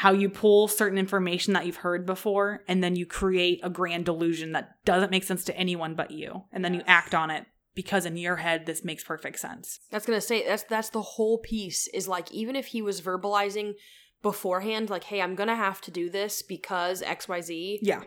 how 0.00 0.12
you 0.12 0.28
pull 0.28 0.68
certain 0.68 0.98
information 0.98 1.54
that 1.54 1.64
you've 1.64 1.76
heard 1.76 2.04
before 2.04 2.62
and 2.68 2.84
then 2.84 2.94
you 2.96 3.06
create 3.06 3.58
a 3.62 3.70
grand 3.70 4.04
delusion 4.04 4.52
that 4.52 4.76
doesn't 4.84 5.10
make 5.10 5.24
sense 5.24 5.42
to 5.42 5.56
anyone 5.56 5.94
but 5.94 6.10
you. 6.10 6.44
And 6.52 6.62
then 6.62 6.74
you 6.74 6.82
act 6.86 7.14
on 7.14 7.30
it 7.30 7.46
because 7.74 8.04
in 8.04 8.18
your 8.18 8.36
head 8.36 8.66
this 8.66 8.84
makes 8.84 9.02
perfect 9.02 9.38
sense. 9.38 9.80
That's 9.90 10.04
gonna 10.04 10.20
say 10.20 10.46
that's 10.46 10.64
that's 10.64 10.90
the 10.90 11.00
whole 11.00 11.38
piece. 11.38 11.86
Is 11.94 12.08
like 12.08 12.30
even 12.30 12.56
if 12.56 12.66
he 12.66 12.82
was 12.82 13.00
verbalizing 13.00 13.72
beforehand, 14.20 14.90
like, 14.90 15.04
"Hey, 15.04 15.22
I'm 15.22 15.34
gonna 15.34 15.56
have 15.56 15.80
to 15.80 15.90
do 15.90 16.10
this 16.10 16.42
because 16.42 17.00
X, 17.00 17.26
Y, 17.26 17.40
Z." 17.40 17.78
Yeah. 17.80 18.02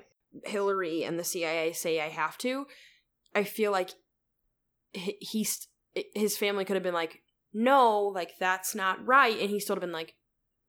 Hillary 0.45 1.04
and 1.04 1.17
the 1.17 1.23
CIA 1.23 1.73
say 1.73 1.99
I 1.99 2.10
have 2.10 2.38
to. 2.39 2.67
I 3.34 3.43
feel 3.43 3.71
like 3.71 3.89
he- 4.93 5.17
he's 5.21 5.67
his 6.13 6.38
family 6.38 6.65
could 6.65 6.75
have 6.75 6.84
been 6.84 6.93
like, 6.93 7.23
"No, 7.52 7.99
like 7.99 8.38
that's 8.38 8.75
not 8.75 9.04
right," 9.08 9.39
and 9.39 9.49
he 9.49 9.60
still 9.60 9.73
would 9.75 9.82
have 9.82 9.88
been 9.88 9.91
like, 9.91 10.13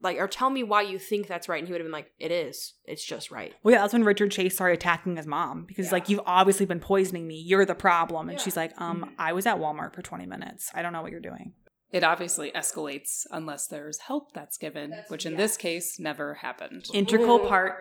"Like, 0.02 0.18
or 0.18 0.28
tell 0.28 0.50
me 0.50 0.62
why 0.62 0.82
you 0.82 0.98
think 0.98 1.26
that's 1.26 1.48
right," 1.48 1.58
and 1.58 1.66
he 1.66 1.72
would 1.72 1.80
have 1.80 1.86
been 1.86 1.92
like, 1.92 2.10
"It 2.18 2.30
is. 2.30 2.74
It's 2.84 3.04
just 3.04 3.30
right." 3.30 3.54
Well, 3.62 3.74
yeah, 3.74 3.82
that's 3.82 3.92
when 3.92 4.04
Richard 4.04 4.30
Chase 4.30 4.54
started 4.54 4.74
attacking 4.74 5.16
his 5.16 5.26
mom 5.26 5.64
because 5.66 5.86
he's 5.86 5.92
like, 5.92 6.08
You've 6.08 6.20
obviously 6.26 6.66
been 6.66 6.80
poisoning 6.80 7.26
me. 7.26 7.40
You're 7.40 7.64
the 7.64 7.74
problem. 7.74 8.28
And 8.28 8.40
she's 8.40 8.56
like, 8.56 8.78
Um, 8.80 9.14
I 9.18 9.32
was 9.32 9.46
at 9.46 9.58
Walmart 9.58 9.94
for 9.94 10.02
20 10.02 10.26
minutes. 10.26 10.70
I 10.74 10.82
don't 10.82 10.92
know 10.92 11.02
what 11.02 11.10
you're 11.10 11.20
doing. 11.20 11.54
It 11.92 12.04
obviously 12.04 12.52
escalates 12.52 13.26
unless 13.30 13.66
there's 13.66 13.98
help 13.98 14.32
that's 14.32 14.56
given, 14.56 14.94
which 15.08 15.26
in 15.26 15.36
this 15.36 15.56
case 15.56 15.98
never 15.98 16.34
happened. 16.34 16.86
Integral 16.94 17.40
Ooh. 17.40 17.48
part 17.48 17.74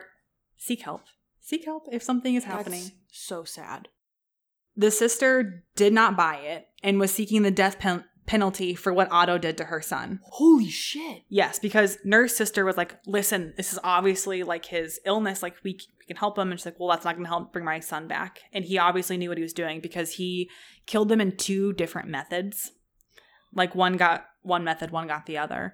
seek 0.58 0.82
help. 0.82 1.04
Seek 1.40 1.66
help 1.66 1.84
if 1.92 2.04
something 2.04 2.36
is 2.36 2.44
happening. 2.44 2.82
That's 2.82 2.94
so 3.12 3.44
sad. 3.44 3.88
The 4.76 4.92
sister 4.92 5.66
did 5.76 5.94
not 5.94 6.18
buy 6.18 6.38
it 6.38 6.68
and 6.84 7.00
was 7.00 7.14
seeking 7.14 7.44
the 7.44 7.52
death 7.52 7.80
pen- 7.80 8.06
penalty 8.30 8.76
for 8.76 8.94
what 8.94 9.12
Otto 9.12 9.40
did 9.40 9.58
to 9.58 9.66
her 9.66 9.82
son. 9.82 10.20
Holy 10.24 10.70
shit! 10.70 11.24
Yes, 11.30 11.58
because 11.58 11.98
nurse 12.06 12.36
sister 12.38 12.64
was 12.64 12.78
like, 12.78 12.96
"Listen, 13.08 13.54
this 13.58 13.74
is 13.74 13.80
obviously 13.84 14.44
like 14.44 14.66
his 14.66 15.00
illness. 15.04 15.42
Like 15.42 15.56
we, 15.64 15.80
we 16.00 16.06
can 16.06 16.16
help 16.16 16.38
him." 16.38 16.52
And 16.52 16.60
she's 16.60 16.66
like, 16.68 16.80
"Well, 16.80 16.90
that's 16.90 17.04
not 17.04 17.16
going 17.16 17.26
to 17.26 17.30
help 17.30 17.52
bring 17.52 17.66
my 17.66 17.80
son 17.80 18.08
back." 18.08 18.42
And 18.54 18.64
he 18.64 18.78
obviously 18.78 19.18
knew 19.18 19.30
what 19.30 19.40
he 19.40 19.44
was 19.44 19.52
doing 19.52 19.80
because 19.80 20.14
he 20.14 20.48
killed 20.86 21.10
them 21.10 21.20
in 21.20 21.38
two 21.38 21.74
different 21.74 22.08
methods. 22.08 22.72
Like 23.52 23.74
one 23.74 23.98
got 23.98 24.26
one 24.44 24.64
method, 24.64 24.92
one 24.92 25.08
got 25.08 25.26
the 25.26 25.40
other. 25.40 25.74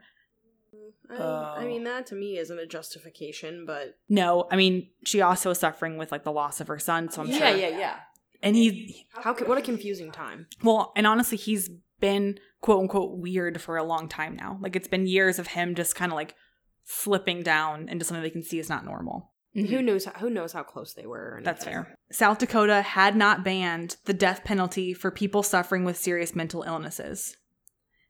I, 1.12 1.16
Oh. 1.18 1.56
I 1.58 1.66
mean, 1.66 1.82
oh. 1.82 1.92
that 1.92 2.08
to 2.08 2.16
me 2.16 2.38
isn't 2.38 2.58
a 2.58 2.66
justification, 2.66 3.66
but 3.68 3.98
No, 4.10 4.48
I 4.50 4.56
mean 4.56 4.90
she 5.04 5.22
also 5.22 5.52
is 5.52 5.60
suffering 5.60 5.98
with 5.98 6.12
like 6.12 6.24
the 6.24 6.32
loss 6.32 6.62
of 6.62 6.68
her 6.68 6.80
son, 6.80 7.12
so 7.12 7.22
I'm 7.22 7.28
yeah, 7.28 7.38
sure. 7.38 7.48
yeah, 7.48 7.68
yeah. 7.68 7.78
Yeah. 7.78 7.96
And 8.42 8.56
he, 8.56 9.08
How 9.12 9.34
what 9.34 9.58
a 9.58 9.62
confusing 9.62 10.12
time. 10.12 10.48
well, 10.64 10.94
and 10.96 11.08
honestly, 11.08 11.38
he's 11.38 11.70
been 12.00 12.40
quote 12.62 12.82
unquote 12.82 13.18
weird 13.18 13.62
for 13.62 13.78
a 13.78 13.84
long 13.84 14.08
time 14.08 14.36
now. 14.36 14.58
Like 14.62 14.76
it's 14.76 14.88
been 14.88 15.08
years 15.08 15.40
of 15.40 15.48
him 15.48 15.76
just 15.76 15.96
kind 15.96 16.12
of 16.12 16.16
like 16.16 16.36
slipping 16.84 17.44
down 17.44 17.90
into 17.90 18.06
something 18.06 18.22
they 18.24 18.30
can 18.30 18.44
see 18.44 18.60
is 18.60 18.70
not 18.70 18.86
normal. 18.86 19.32
Who 19.54 19.82
knows? 19.82 20.06
Who 20.20 20.30
knows 20.30 20.52
how 20.52 20.64
close 20.64 20.94
they 20.94 21.06
were? 21.06 21.38
or 21.38 21.42
That's 21.42 21.64
fair. 21.64 21.96
South 22.12 22.40
Dakota 22.40 22.82
had 22.82 23.16
not 23.16 23.46
banned 23.46 23.96
the 24.04 24.14
death 24.14 24.44
penalty 24.44 24.94
for 24.94 25.12
people 25.12 25.44
suffering 25.44 25.86
with 25.86 25.96
serious 25.96 26.36
mental 26.36 26.64
illnesses. 26.64 27.38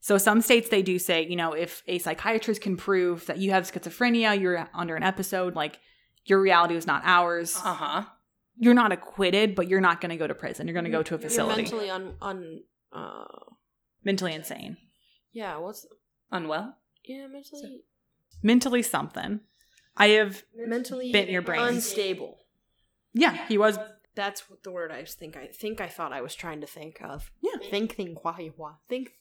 So 0.01 0.17
some 0.17 0.41
states 0.41 0.69
they 0.69 0.81
do 0.81 0.97
say, 0.97 1.25
you 1.27 1.35
know, 1.35 1.53
if 1.53 1.83
a 1.87 1.99
psychiatrist 1.99 2.61
can 2.61 2.77
prove 2.77 3.27
that 3.27 3.37
you 3.37 3.51
have 3.51 3.71
schizophrenia, 3.71 4.39
you're 4.39 4.67
under 4.73 4.95
an 4.95 5.03
episode, 5.03 5.55
like 5.55 5.79
your 6.25 6.41
reality 6.41 6.73
was 6.73 6.87
not 6.87 7.03
ours. 7.05 7.55
Uh 7.63 7.73
huh. 7.75 8.03
You're 8.57 8.73
not 8.73 8.91
acquitted, 8.91 9.53
but 9.53 9.67
you're 9.67 9.81
not 9.81 10.01
going 10.01 10.09
to 10.11 10.17
go 10.17 10.25
to 10.25 10.33
prison. 10.33 10.67
You're 10.67 10.73
going 10.73 10.85
to 10.85 10.91
go 10.91 11.03
to 11.03 11.15
a 11.15 11.19
You're 11.19 11.29
facility. 11.29 11.61
mentally 11.61 11.89
un, 11.91 12.15
un 12.21 12.59
uh 12.91 13.25
mentally 14.05 14.33
insane. 14.33 14.77
yeah. 15.33 15.57
What's 15.57 15.85
Unwell? 16.31 16.77
yeah 17.03 17.27
mentally 17.27 17.83
Mentally 18.43 18.81
something. 18.83 19.39
I 19.97 20.07
have 20.09 20.43
mentally 20.55 21.11
Bit 21.11 21.29
your 21.29 21.41
brain. 21.41 21.61
unstable. 21.61 22.37
yeah, 23.13 23.47
he 23.47 23.57
was 23.57 23.77
That's 24.15 24.43
the 24.63 24.71
word 24.71 24.91
I 24.91 25.03
think 25.05 25.35
I 25.35 25.47
think 25.47 25.81
I 25.81 25.87
thought 25.87 26.13
I 26.13 26.21
was 26.21 26.35
trying 26.35 26.61
to 26.61 26.67
think 26.67 27.01
of. 27.01 27.31
Yeah. 27.41 27.69
Think 27.69 27.95
think 27.95 28.23
wah 28.23 28.37
wah 28.57 28.75
think. 28.87 29.11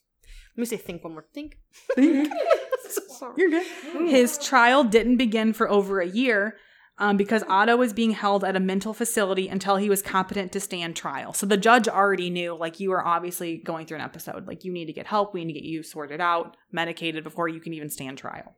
Let 0.57 0.61
me 0.61 0.65
say 0.67 0.77
think 0.77 1.03
one 1.05 1.13
more. 1.15 1.27
Think. 1.35 1.59
so 1.97 3.03
sorry. 3.19 3.35
You're 3.37 3.51
good. 3.51 3.67
His 4.09 4.39
trial 4.39 4.85
didn't 4.85 5.17
begin 5.17 5.53
for 5.53 5.69
over 5.71 6.01
a 6.01 6.07
year 6.07 6.57
um, 6.99 7.17
because 7.17 7.43
Otto 7.49 7.77
was 7.77 7.93
being 7.93 8.13
held 8.13 8.45
at 8.45 8.57
a 8.57 8.61
mental 8.61 8.95
facility 8.95 9.49
until 9.49 9.77
he 9.77 9.89
was 9.89 10.03
competent 10.03 10.53
to 10.53 10.61
stand 10.61 10.95
trial. 10.95 11.33
So 11.33 11.47
the 11.47 11.57
judge 11.57 11.89
already 11.89 12.31
knew, 12.31 12.55
like, 12.55 12.79
you 12.79 12.93
are 12.93 13.05
obviously 13.05 13.57
going 13.57 13.87
through 13.87 13.99
an 13.99 14.05
episode. 14.05 14.47
Like, 14.47 14.65
you 14.65 14.73
need 14.73 14.87
to 14.87 14.93
get 14.93 15.07
help. 15.07 15.35
We 15.35 15.45
need 15.45 15.55
to 15.55 15.61
get 15.61 15.67
you 15.67 15.83
sorted 15.83 16.21
out, 16.21 16.57
medicated 16.71 17.25
before 17.25 17.49
you 17.49 17.61
can 17.61 17.75
even 17.75 17.91
stand 17.91 18.19
trial. 18.19 18.57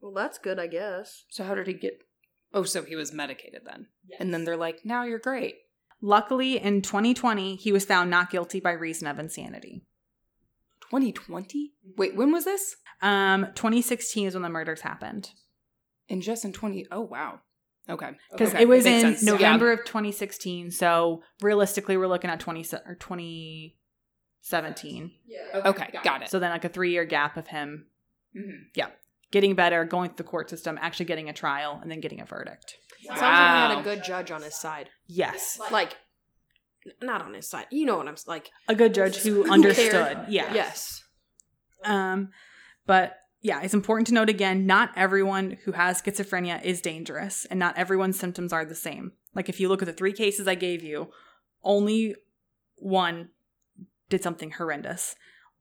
Well, 0.00 0.12
that's 0.12 0.38
good, 0.38 0.58
I 0.58 0.66
guess. 0.66 1.24
So 1.28 1.44
how 1.44 1.54
did 1.54 1.68
he 1.68 1.74
get? 1.74 2.00
Oh, 2.52 2.64
so 2.64 2.82
he 2.82 2.96
was 2.96 3.12
medicated 3.12 3.62
then, 3.64 3.86
and 4.18 4.34
then 4.34 4.44
they're 4.44 4.56
like, 4.56 4.84
"Now 4.84 5.04
you're 5.04 5.18
great." 5.18 5.54
Luckily, 6.02 6.58
in 6.58 6.82
2020, 6.82 7.54
he 7.54 7.70
was 7.72 7.84
found 7.84 8.10
not 8.10 8.28
guilty 8.28 8.58
by 8.58 8.72
reason 8.72 9.06
of 9.06 9.20
insanity. 9.20 9.84
2020? 10.80 11.72
Wait, 11.96 12.16
when 12.16 12.32
was 12.32 12.44
this? 12.44 12.76
Um, 13.00 13.46
2016 13.54 14.26
is 14.26 14.34
when 14.34 14.42
the 14.42 14.48
murders 14.48 14.82
happened. 14.82 15.30
In 16.08 16.20
just 16.20 16.44
in 16.44 16.52
20. 16.52 16.88
Oh 16.90 17.00
wow. 17.00 17.40
Okay. 17.88 18.10
because 18.30 18.50
Okay, 18.50 18.62
it 18.62 18.68
was 18.68 18.84
makes 18.84 19.02
in 19.04 19.14
sense. 19.14 19.22
November 19.24 19.72
of 19.72 19.80
2016. 19.84 20.70
So 20.70 21.22
realistically, 21.40 21.96
we're 21.96 22.06
looking 22.06 22.30
at 22.30 22.38
20 22.40 22.60
or 22.86 22.94
2017. 22.94 25.12
Yeah. 25.26 25.60
Okay, 25.66 25.88
got 26.04 26.22
it. 26.22 26.30
So 26.30 26.38
then, 26.38 26.50
like 26.50 26.64
a 26.64 26.68
three 26.68 26.92
year 26.92 27.04
gap 27.04 27.36
of 27.36 27.48
him 27.48 27.86
Mhm. 28.36 28.70
getting 29.30 29.54
better, 29.54 29.84
going 29.84 30.10
through 30.10 30.16
the 30.16 30.24
court 30.24 30.50
system, 30.50 30.78
actually 30.80 31.06
getting 31.06 31.28
a 31.28 31.32
trial, 31.32 31.78
and 31.82 31.90
then 31.90 32.00
getting 32.00 32.20
a 32.20 32.24
verdict. 32.24 32.76
Sounds 33.06 33.20
like 33.20 33.30
he 33.30 33.36
had 33.36 33.74
Wow. 33.74 33.80
a 33.80 33.82
good 33.82 34.04
judge 34.04 34.30
on 34.30 34.42
his 34.42 34.54
side. 34.54 34.90
Yes, 35.06 35.58
Like, 35.70 35.96
n- 36.86 36.92
not 37.02 37.22
on 37.22 37.34
his 37.34 37.48
side. 37.48 37.66
You 37.70 37.86
know 37.86 37.96
what 37.96 38.08
I'm 38.08 38.16
like. 38.26 38.50
a 38.68 38.74
good 38.74 38.94
judge 38.94 39.16
who 39.16 39.44
Who 39.44 39.50
understood. 39.50 39.90
cared? 39.90 40.28
Yeah. 40.28 40.52
Yes. 40.54 41.02
Um, 41.84 42.30
but 42.86 43.18
yeah, 43.42 43.60
it's 43.60 43.74
important 43.74 44.06
to 44.06 44.14
note 44.14 44.28
again: 44.28 44.66
not 44.66 44.92
everyone 44.96 45.58
who 45.64 45.72
has 45.72 46.00
schizophrenia 46.00 46.62
is 46.64 46.80
dangerous, 46.80 47.44
and 47.46 47.58
not 47.58 47.76
everyone's 47.76 48.18
symptoms 48.18 48.52
are 48.52 48.64
the 48.64 48.74
same. 48.74 49.12
Like 49.34 49.48
if 49.48 49.58
you 49.58 49.68
look 49.68 49.82
at 49.82 49.86
the 49.86 49.92
three 49.92 50.12
cases 50.12 50.46
I 50.46 50.54
gave 50.54 50.82
you, 50.82 51.10
only 51.64 52.14
one 52.76 53.30
did 54.08 54.22
something 54.22 54.52
horrendous. 54.52 55.16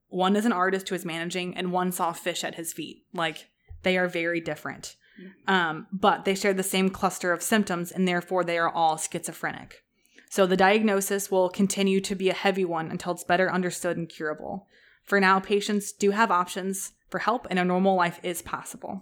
One 0.10 0.36
is 0.36 0.46
an 0.46 0.52
artist 0.52 0.90
who 0.90 0.96
is 0.96 1.06
managing, 1.06 1.58
and 1.58 1.72
one 1.72 1.92
saw 1.92 2.14
fish 2.14 2.44
at 2.44 2.56
his 2.56 2.72
feet. 2.72 3.04
Like 3.14 3.50
they 3.82 3.98
are 3.98 4.08
very 4.08 4.40
different. 4.40 4.96
Um, 5.48 5.88
but 5.92 6.26
they 6.26 6.36
share 6.36 6.54
the 6.54 6.64
same 6.64 6.90
cluster 6.90 7.32
of 7.32 7.44
symptoms, 7.44 7.92
and 7.92 8.08
therefore 8.08 8.44
they 8.44 8.58
are 8.58 8.70
all 8.70 8.98
schizophrenic. 8.98 9.84
So 10.30 10.46
the 10.46 10.58
diagnosis 10.58 11.30
will 11.30 11.50
continue 11.50 12.00
to 12.02 12.16
be 12.16 12.30
a 12.30 12.34
heavy 12.34 12.64
one 12.64 12.90
until 12.90 13.14
it's 13.14 13.24
better 13.24 13.52
understood 13.52 13.98
and 13.98 14.08
curable. 14.08 14.68
For 15.12 15.20
now, 15.20 15.42
patients 15.42 15.92
do 15.92 16.12
have 16.12 16.32
options 16.32 16.94
for 17.10 17.20
help, 17.20 17.46
and 17.50 17.60
a 17.60 17.66
normal 17.66 17.98
life 17.98 18.22
is 18.24 18.42
possible. 18.42 19.02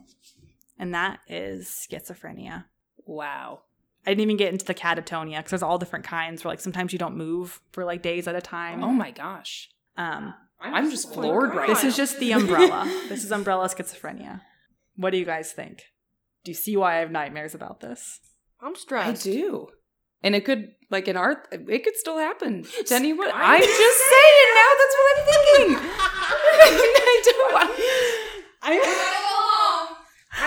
And 0.79 0.95
that 0.95 1.19
is 1.27 1.67
schizophrenia. 1.67 2.65
Wow. 3.05 3.59
I 4.07 4.09
didn't 4.09 4.23
even 4.23 4.37
get 4.37 4.51
into 4.51 4.65
the 4.65 4.73
catatonia 4.73 5.37
because 5.37 5.51
there's 5.51 5.61
all 5.61 5.77
different 5.77 6.05
kinds. 6.05 6.43
Where 6.43 6.51
like 6.51 6.61
sometimes 6.61 6.93
you 6.93 6.97
don't 6.97 7.15
move 7.15 7.61
for 7.73 7.85
like 7.85 8.01
days 8.01 8.27
at 8.27 8.33
a 8.33 8.41
time. 8.41 8.83
Oh 8.83 8.91
my 8.91 9.11
gosh. 9.11 9.69
Um, 9.97 10.33
I'm 10.59 10.89
just 10.89 11.13
floored 11.13 11.53
right 11.53 11.67
this 11.67 11.83
now. 11.83 11.89
is 11.89 11.95
just 11.95 12.19
the 12.19 12.31
umbrella. 12.31 12.91
this 13.07 13.23
is 13.23 13.31
umbrella 13.31 13.69
schizophrenia. 13.69 14.41
What 14.95 15.11
do 15.11 15.19
you 15.19 15.25
guys 15.25 15.51
think? 15.51 15.83
Do 16.43 16.49
you 16.49 16.55
see 16.55 16.75
why 16.75 16.95
I 16.95 16.99
have 17.01 17.11
nightmares 17.11 17.53
about 17.53 17.81
this? 17.81 18.19
I'm 18.59 18.75
stressed. 18.75 19.27
I 19.27 19.31
do. 19.31 19.67
And 20.21 20.35
it 20.35 20.43
could, 20.45 20.73
like 20.89 21.07
in 21.07 21.15
art, 21.15 21.47
it 21.51 21.83
could 21.83 21.95
still 21.95 22.17
happen 22.17 22.63
to 22.63 22.95
anyone. 22.95 23.29
I'm 23.33 23.61
just 23.61 24.01
saying 24.11 24.49
now. 24.55 24.71
That's 24.79 24.95
what 24.97 25.17
I'm 25.17 25.25
thinking. 25.25 25.89
I 26.61 27.21
don't 27.25 27.53
want. 27.53 27.69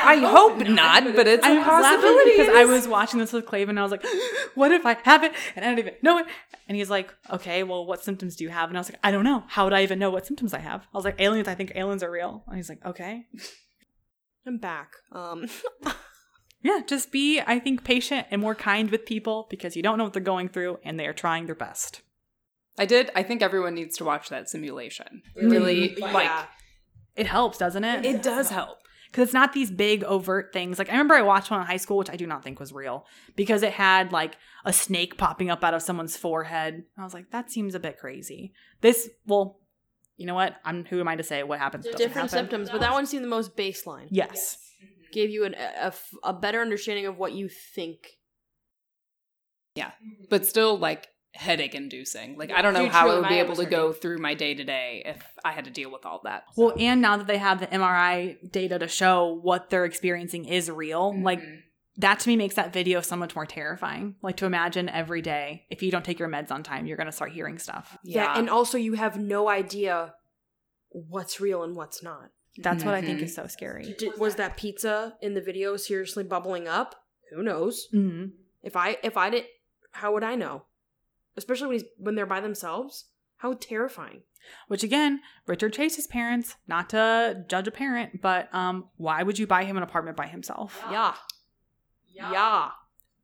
I 0.05 0.17
hope 0.17 0.67
not, 0.69 1.05
but 1.15 1.27
it's 1.27 1.45
I 1.45 1.53
a 1.53 1.65
possibility. 1.65 2.31
because 2.33 2.49
I 2.55 2.65
was 2.65 2.89
watching 2.89 3.19
this 3.19 3.33
with 3.33 3.47
Clave 3.47 3.69
and 3.69 3.79
I 3.79 3.83
was 3.83 3.93
like, 3.93 4.05
what 4.55 4.73
if 4.73 4.87
I 4.87 4.97
have 5.05 5.23
it 5.23 5.33
and 5.55 5.65
I 5.65 5.69
don't 5.69 5.79
even 5.79 5.95
know 6.03 6.19
it? 6.19 6.27
And 6.69 6.77
he's 6.77 6.91
like, 6.91 7.13
okay, 7.31 7.63
well, 7.63 7.85
what 7.87 8.03
symptoms 8.03 8.37
do 8.37 8.45
you 8.45 8.51
have? 8.51 8.69
And 8.69 8.79
I 8.79 8.81
was 8.81 8.89
like, 8.91 8.99
I 9.03 9.11
don't 9.11 9.25
know. 9.25 9.45
How 9.49 9.65
would 9.65 9.73
I 9.73 9.83
even 9.83 9.99
know 9.99 10.11
what 10.11 10.27
symptoms 10.27 10.55
I 10.55 10.59
have? 10.59 10.83
I 10.93 10.97
was 10.97 11.05
like, 11.05 11.21
aliens, 11.21 11.49
I 11.49 11.55
think 11.55 11.73
aliens 11.75 12.03
are 12.03 12.11
real. 12.11 12.45
And 12.47 12.57
he's 12.57 12.69
like, 12.69 12.85
okay. 12.85 13.27
I'm 14.47 14.59
back. 14.59 14.93
Um, 15.13 15.47
Yeah, 16.63 16.81
just 16.87 17.11
be, 17.11 17.41
I 17.41 17.59
think, 17.59 17.85
patient 17.85 18.27
and 18.31 18.41
more 18.41 18.55
kind 18.55 18.91
with 18.91 19.05
people 19.05 19.47
because 19.51 19.77
you 19.77 19.83
don't 19.83 19.99
know 19.99 20.05
what 20.05 20.13
they're 20.13 20.23
going 20.23 20.49
through 20.49 20.79
and 20.85 20.99
they 20.99 21.07
are 21.07 21.13
trying 21.13 21.47
their 21.47 21.55
best. 21.55 22.03
I 22.79 22.87
did. 22.87 23.11
I 23.15 23.23
think 23.23 23.43
everyone 23.43 23.75
needs 23.75 23.97
to 23.99 24.05
watch 24.05 24.29
that 24.29 24.49
simulation. 24.49 25.23
It 25.37 25.47
really, 25.47 25.95
like, 25.97 26.25
yeah. 26.25 26.47
It 27.17 27.27
helps, 27.27 27.59
doesn't 27.59 27.85
it? 27.85 28.07
it 28.07 28.23
does 28.23 28.49
help. 28.49 28.79
because 29.13 29.25
it's 29.25 29.35
not 29.35 29.53
these 29.53 29.71
big 29.71 30.03
overt 30.05 30.53
things. 30.55 30.79
Like 30.79 30.89
I 30.89 30.93
remember 30.93 31.15
I 31.15 31.23
watched 31.23 31.51
one 31.51 31.61
in 31.61 31.67
high 31.67 31.77
school, 31.77 31.99
which 31.99 32.09
I 32.09 32.17
do 32.17 32.27
not 32.27 32.43
think 32.43 32.59
was 32.59 32.73
real, 32.73 33.05
because 33.37 33.63
it 33.63 33.73
had 33.75 34.11
like 34.13 34.37
a 34.65 34.73
snake 34.73 35.19
popping 35.19 35.51
up 35.51 35.63
out 35.63 35.75
of 35.75 35.83
someone's 35.83 36.17
forehead. 36.17 36.85
I 36.97 37.05
was 37.05 37.13
like, 37.13 37.31
that 37.31 37.51
seems 37.51 37.75
a 37.75 37.81
bit 37.81 37.99
crazy. 37.99 38.55
This, 38.81 39.11
well, 39.27 39.59
you 40.17 40.27
know 40.27 40.35
what? 40.35 40.57
I'm 40.65 40.87
who 40.87 41.01
am 41.01 41.09
I 41.09 41.17
to 41.17 41.23
say 41.23 41.43
what 41.43 41.59
happens? 41.59 41.85
There's 41.85 41.97
different 41.97 42.31
happen? 42.31 42.49
symptoms, 42.49 42.71
but 42.71 42.81
that 42.81 42.93
one 42.93 43.05
seemed 43.05 43.25
the 43.25 43.29
most 43.29 43.57
baseline. 43.57 44.07
Yes. 44.11 44.57
Gave 45.13 45.31
you 45.31 45.45
an, 45.45 45.55
a, 45.55 45.59
a 45.59 45.87
f- 45.87 46.11
a 46.25 46.33
better 46.33 46.61
understanding 46.61 47.07
of 47.07 47.19
what 47.19 47.33
you 47.33 47.49
think. 47.49 48.07
Yeah, 49.75 49.93
but 50.29 50.45
still, 50.47 50.77
like, 50.79 51.09
headache 51.35 51.75
inducing. 51.75 52.37
Like, 52.37 52.51
I 52.53 52.61
don't 52.61 52.75
know 52.75 52.83
Dude, 52.83 52.93
how 52.93 53.11
I 53.11 53.19
would 53.21 53.29
be 53.29 53.37
able 53.37 53.51
was 53.51 53.61
to 53.61 53.67
go 53.67 53.93
through 53.93 54.19
my 54.19 54.35
day 54.35 54.55
to 54.55 54.65
day 54.65 55.03
if 55.07 55.23
I 55.45 55.53
had 55.53 55.65
to 55.65 55.71
deal 55.71 55.91
with 55.91 56.05
all 56.05 56.21
that. 56.25 56.45
Well, 56.57 56.75
and 56.79 57.01
now 57.01 57.17
that 57.17 57.27
they 57.27 57.39
have 57.39 57.61
the 57.61 57.67
MRI 57.69 58.51
data 58.51 58.79
to 58.79 58.89
show 58.89 59.39
what 59.43 59.71
they're 59.71 59.87
experiencing 59.87 60.45
is 60.45 60.71
real, 60.71 61.19
like 61.23 61.41
Mhm. 61.41 61.61
that 61.97 62.21
to 62.21 62.29
me 62.29 62.37
makes 62.37 62.57
that 62.57 62.73
video 62.73 63.01
so 63.01 63.17
much 63.17 63.35
more 63.35 63.47
terrifying. 63.47 64.17
Like 64.23 64.37
to 64.39 64.47
imagine 64.47 64.91
every 64.91 65.23
day, 65.23 65.65
if 65.71 65.83
you 65.83 65.91
don't 65.91 66.05
take 66.05 66.19
your 66.19 66.29
meds 66.29 66.51
on 66.51 66.63
time, 66.63 66.85
you're 66.87 66.99
gonna 66.99 67.13
start 67.13 67.33
hearing 67.33 67.59
stuff. 67.59 67.97
Yeah. 68.05 68.37
and 68.39 68.51
also 68.51 68.77
you 68.77 68.93
have 68.95 69.19
no 69.19 69.49
idea 69.49 70.15
what's 70.91 71.41
real 71.41 71.63
and 71.63 71.75
what's 71.75 72.03
not. 72.03 72.29
That's 72.59 72.85
what 72.85 72.95
I 72.95 73.01
think 73.01 73.21
Mhm. 73.21 73.25
is 73.25 73.35
so 73.35 73.47
scary. 73.47 73.95
Did, 73.99 74.19
was 74.19 74.35
that 74.37 74.57
pizza 74.57 75.17
in 75.23 75.35
the 75.35 75.41
video 75.41 75.77
seriously 75.77 76.23
bubbling 76.25 76.69
up? 76.69 77.07
Who 77.31 77.43
knows? 77.43 77.87
hmm 77.91 78.27
If 78.63 78.77
I 78.77 78.99
if 79.03 79.17
I 79.17 79.31
didn't, 79.31 79.49
how 79.93 80.13
would 80.13 80.23
I 80.25 80.35
know? 80.35 80.65
Especially 81.37 81.67
when 81.69 81.75
he's, 81.79 81.85
when 81.97 82.15
they're 82.15 82.27
by 82.27 82.41
themselves. 82.41 83.07
How 83.39 83.55
terrifying! 83.55 84.23
Which 84.69 84.83
again, 84.85 85.21
Richard 85.47 85.73
Chase's 85.73 86.07
parents, 86.07 86.57
not 86.69 86.91
to 86.91 87.45
judge 87.49 87.67
a 87.67 87.73
parent, 87.73 88.21
but 88.23 88.55
um, 88.55 88.89
why 88.97 89.23
would 89.23 89.39
you 89.39 89.47
buy 89.49 89.65
him 89.65 89.77
an 89.77 89.83
apartment 89.83 90.17
by 90.17 90.27
himself? 90.27 90.81
Yeah, 90.91 91.15
yeah. 92.13 92.71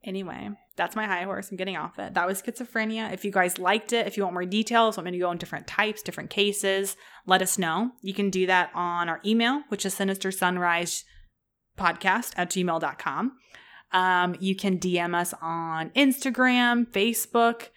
Anyway, 0.03 0.49
that's 0.79 0.95
my 0.95 1.05
high 1.05 1.23
horse. 1.23 1.51
I'm 1.51 1.57
getting 1.57 1.75
off 1.75 1.99
it. 1.99 2.13
That 2.13 2.25
was 2.25 2.41
schizophrenia. 2.41 3.11
If 3.11 3.25
you 3.25 3.31
guys 3.31 3.59
liked 3.59 3.91
it, 3.91 4.07
if 4.07 4.15
you 4.15 4.23
want 4.23 4.33
more 4.33 4.45
details, 4.45 4.95
want 4.95 5.05
me 5.05 5.11
to 5.11 5.19
go 5.19 5.29
in 5.29 5.37
different 5.37 5.67
types, 5.67 6.01
different 6.01 6.29
cases, 6.29 6.95
let 7.27 7.41
us 7.41 7.57
know. 7.57 7.91
You 8.01 8.13
can 8.13 8.29
do 8.29 8.47
that 8.47 8.71
on 8.73 9.09
our 9.09 9.19
email, 9.25 9.63
which 9.67 9.85
is 9.85 9.93
sinister 9.93 10.31
sunrise 10.31 11.03
podcast 11.77 12.31
at 12.37 12.49
gmail.com. 12.49 13.33
Um, 13.91 14.35
you 14.39 14.55
can 14.55 14.79
DM 14.79 15.13
us 15.13 15.33
on 15.41 15.89
Instagram, 15.89 16.89
Facebook. 16.91 17.67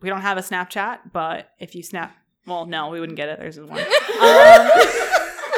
We 0.00 0.08
don't 0.08 0.22
have 0.22 0.38
a 0.38 0.42
Snapchat, 0.42 1.12
but 1.12 1.50
if 1.58 1.74
you 1.74 1.82
snap, 1.82 2.14
well, 2.46 2.64
no, 2.64 2.90
we 2.90 3.00
wouldn't 3.00 3.16
get 3.16 3.28
it. 3.28 3.40
There's 3.40 3.58
one. 3.58 3.80
Um, 3.80 4.70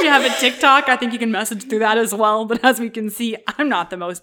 we 0.01 0.07
have 0.07 0.25
a 0.25 0.35
TikTok. 0.41 0.89
I 0.89 0.97
think 0.97 1.12
you 1.12 1.18
can 1.18 1.31
message 1.31 1.68
through 1.68 1.81
that 1.81 1.99
as 1.99 2.14
well. 2.14 2.47
But 2.47 2.64
as 2.64 2.81
we 2.81 2.89
can 2.89 3.11
see, 3.11 3.37
I'm 3.59 3.68
not 3.68 3.91
the 3.91 3.99
most 3.99 4.23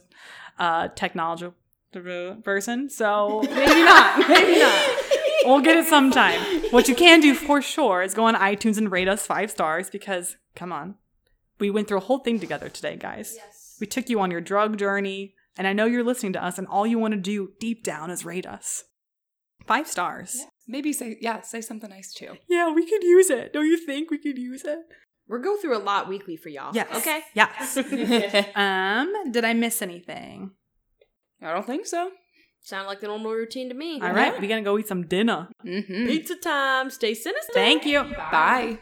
uh, 0.58 0.88
technological 0.89 1.54
person, 1.92 2.90
so 2.90 3.42
maybe 3.44 3.84
not. 3.84 4.28
Maybe 4.30 4.60
not. 4.60 4.90
We'll 5.46 5.62
get 5.62 5.78
it 5.78 5.86
sometime. 5.88 6.40
What 6.72 6.88
you 6.88 6.96
can 6.96 7.22
do 7.22 7.34
for 7.34 7.62
sure 7.62 8.02
is 8.02 8.14
go 8.14 8.26
on 8.26 8.36
iTunes 8.36 8.78
and 8.78 8.92
rate 8.92 9.08
us 9.08 9.26
five 9.26 9.50
stars 9.50 9.90
because, 9.90 10.38
come 10.56 10.72
on, 10.72 10.96
we 11.60 11.70
went 11.70 11.88
through 11.88 11.98
a 11.98 12.02
whole 12.02 12.20
thing 12.20 12.40
together 12.40 12.70
today, 12.70 12.96
guys. 12.96 13.34
Yes. 13.36 13.78
We 13.80 13.88
took 13.88 14.10
you 14.10 14.20
on 14.20 14.32
your 14.32 14.42
drug 14.42 14.78
journey, 14.78 15.36
and 15.58 15.68
I 15.68 15.74
know 15.74 15.86
you're 15.86 16.04
listening 16.04 16.34
to 16.34 16.44
us, 16.44 16.58
and 16.58 16.68
all 16.68 16.86
you 16.86 17.00
want 17.00 17.14
to 17.14 17.20
do 17.20 17.54
deep 17.60 17.84
down 17.84 18.12
is 18.12 18.26
rate 18.26 18.46
us. 18.46 18.84
Five 19.66 19.88
stars. 19.88 20.46
Maybe 20.68 20.94
say, 20.94 21.18
yeah, 21.22 21.42
say 21.42 21.62
something 21.62 21.90
nice 21.90 22.14
too. 22.14 22.38
Yeah, 22.48 22.72
we 22.74 22.88
could 22.88 23.04
use 23.04 23.30
it. 23.30 23.54
Don't 23.54 23.66
you 23.66 23.78
think 23.78 24.12
we 24.12 24.18
could 24.18 24.38
use 24.38 24.64
it? 24.64 24.80
We're 25.28 25.40
go 25.40 25.58
through 25.58 25.78
a 25.78 25.80
lot 25.80 26.10
weekly 26.10 26.38
for 26.38 26.50
y'all. 26.50 26.74
Yes. 26.74 26.88
Okay. 26.96 27.22
Yes. 27.36 27.78
um, 28.56 29.32
did 29.32 29.46
I 29.46 29.54
miss 29.54 29.82
anything? 29.82 30.52
I 31.42 31.54
don't 31.54 31.66
think 31.66 31.86
so. 31.86 32.12
Sound 32.62 32.88
like 32.88 33.00
the 33.00 33.08
normal 33.08 33.32
routine 33.32 33.70
to 33.70 33.76
me. 33.76 34.02
All 34.02 34.12
right, 34.12 34.40
we 34.40 34.48
gonna 34.48 34.62
go 34.62 34.78
eat 34.78 34.88
some 34.88 35.06
dinner. 35.08 35.48
Mm-hmm. 35.66 36.08
Pizza 36.08 36.36
time. 36.36 36.90
Stay 36.90 37.14
sinister. 37.14 37.54
Thank 37.54 37.86
you. 37.86 38.04
Bye. 38.04 38.80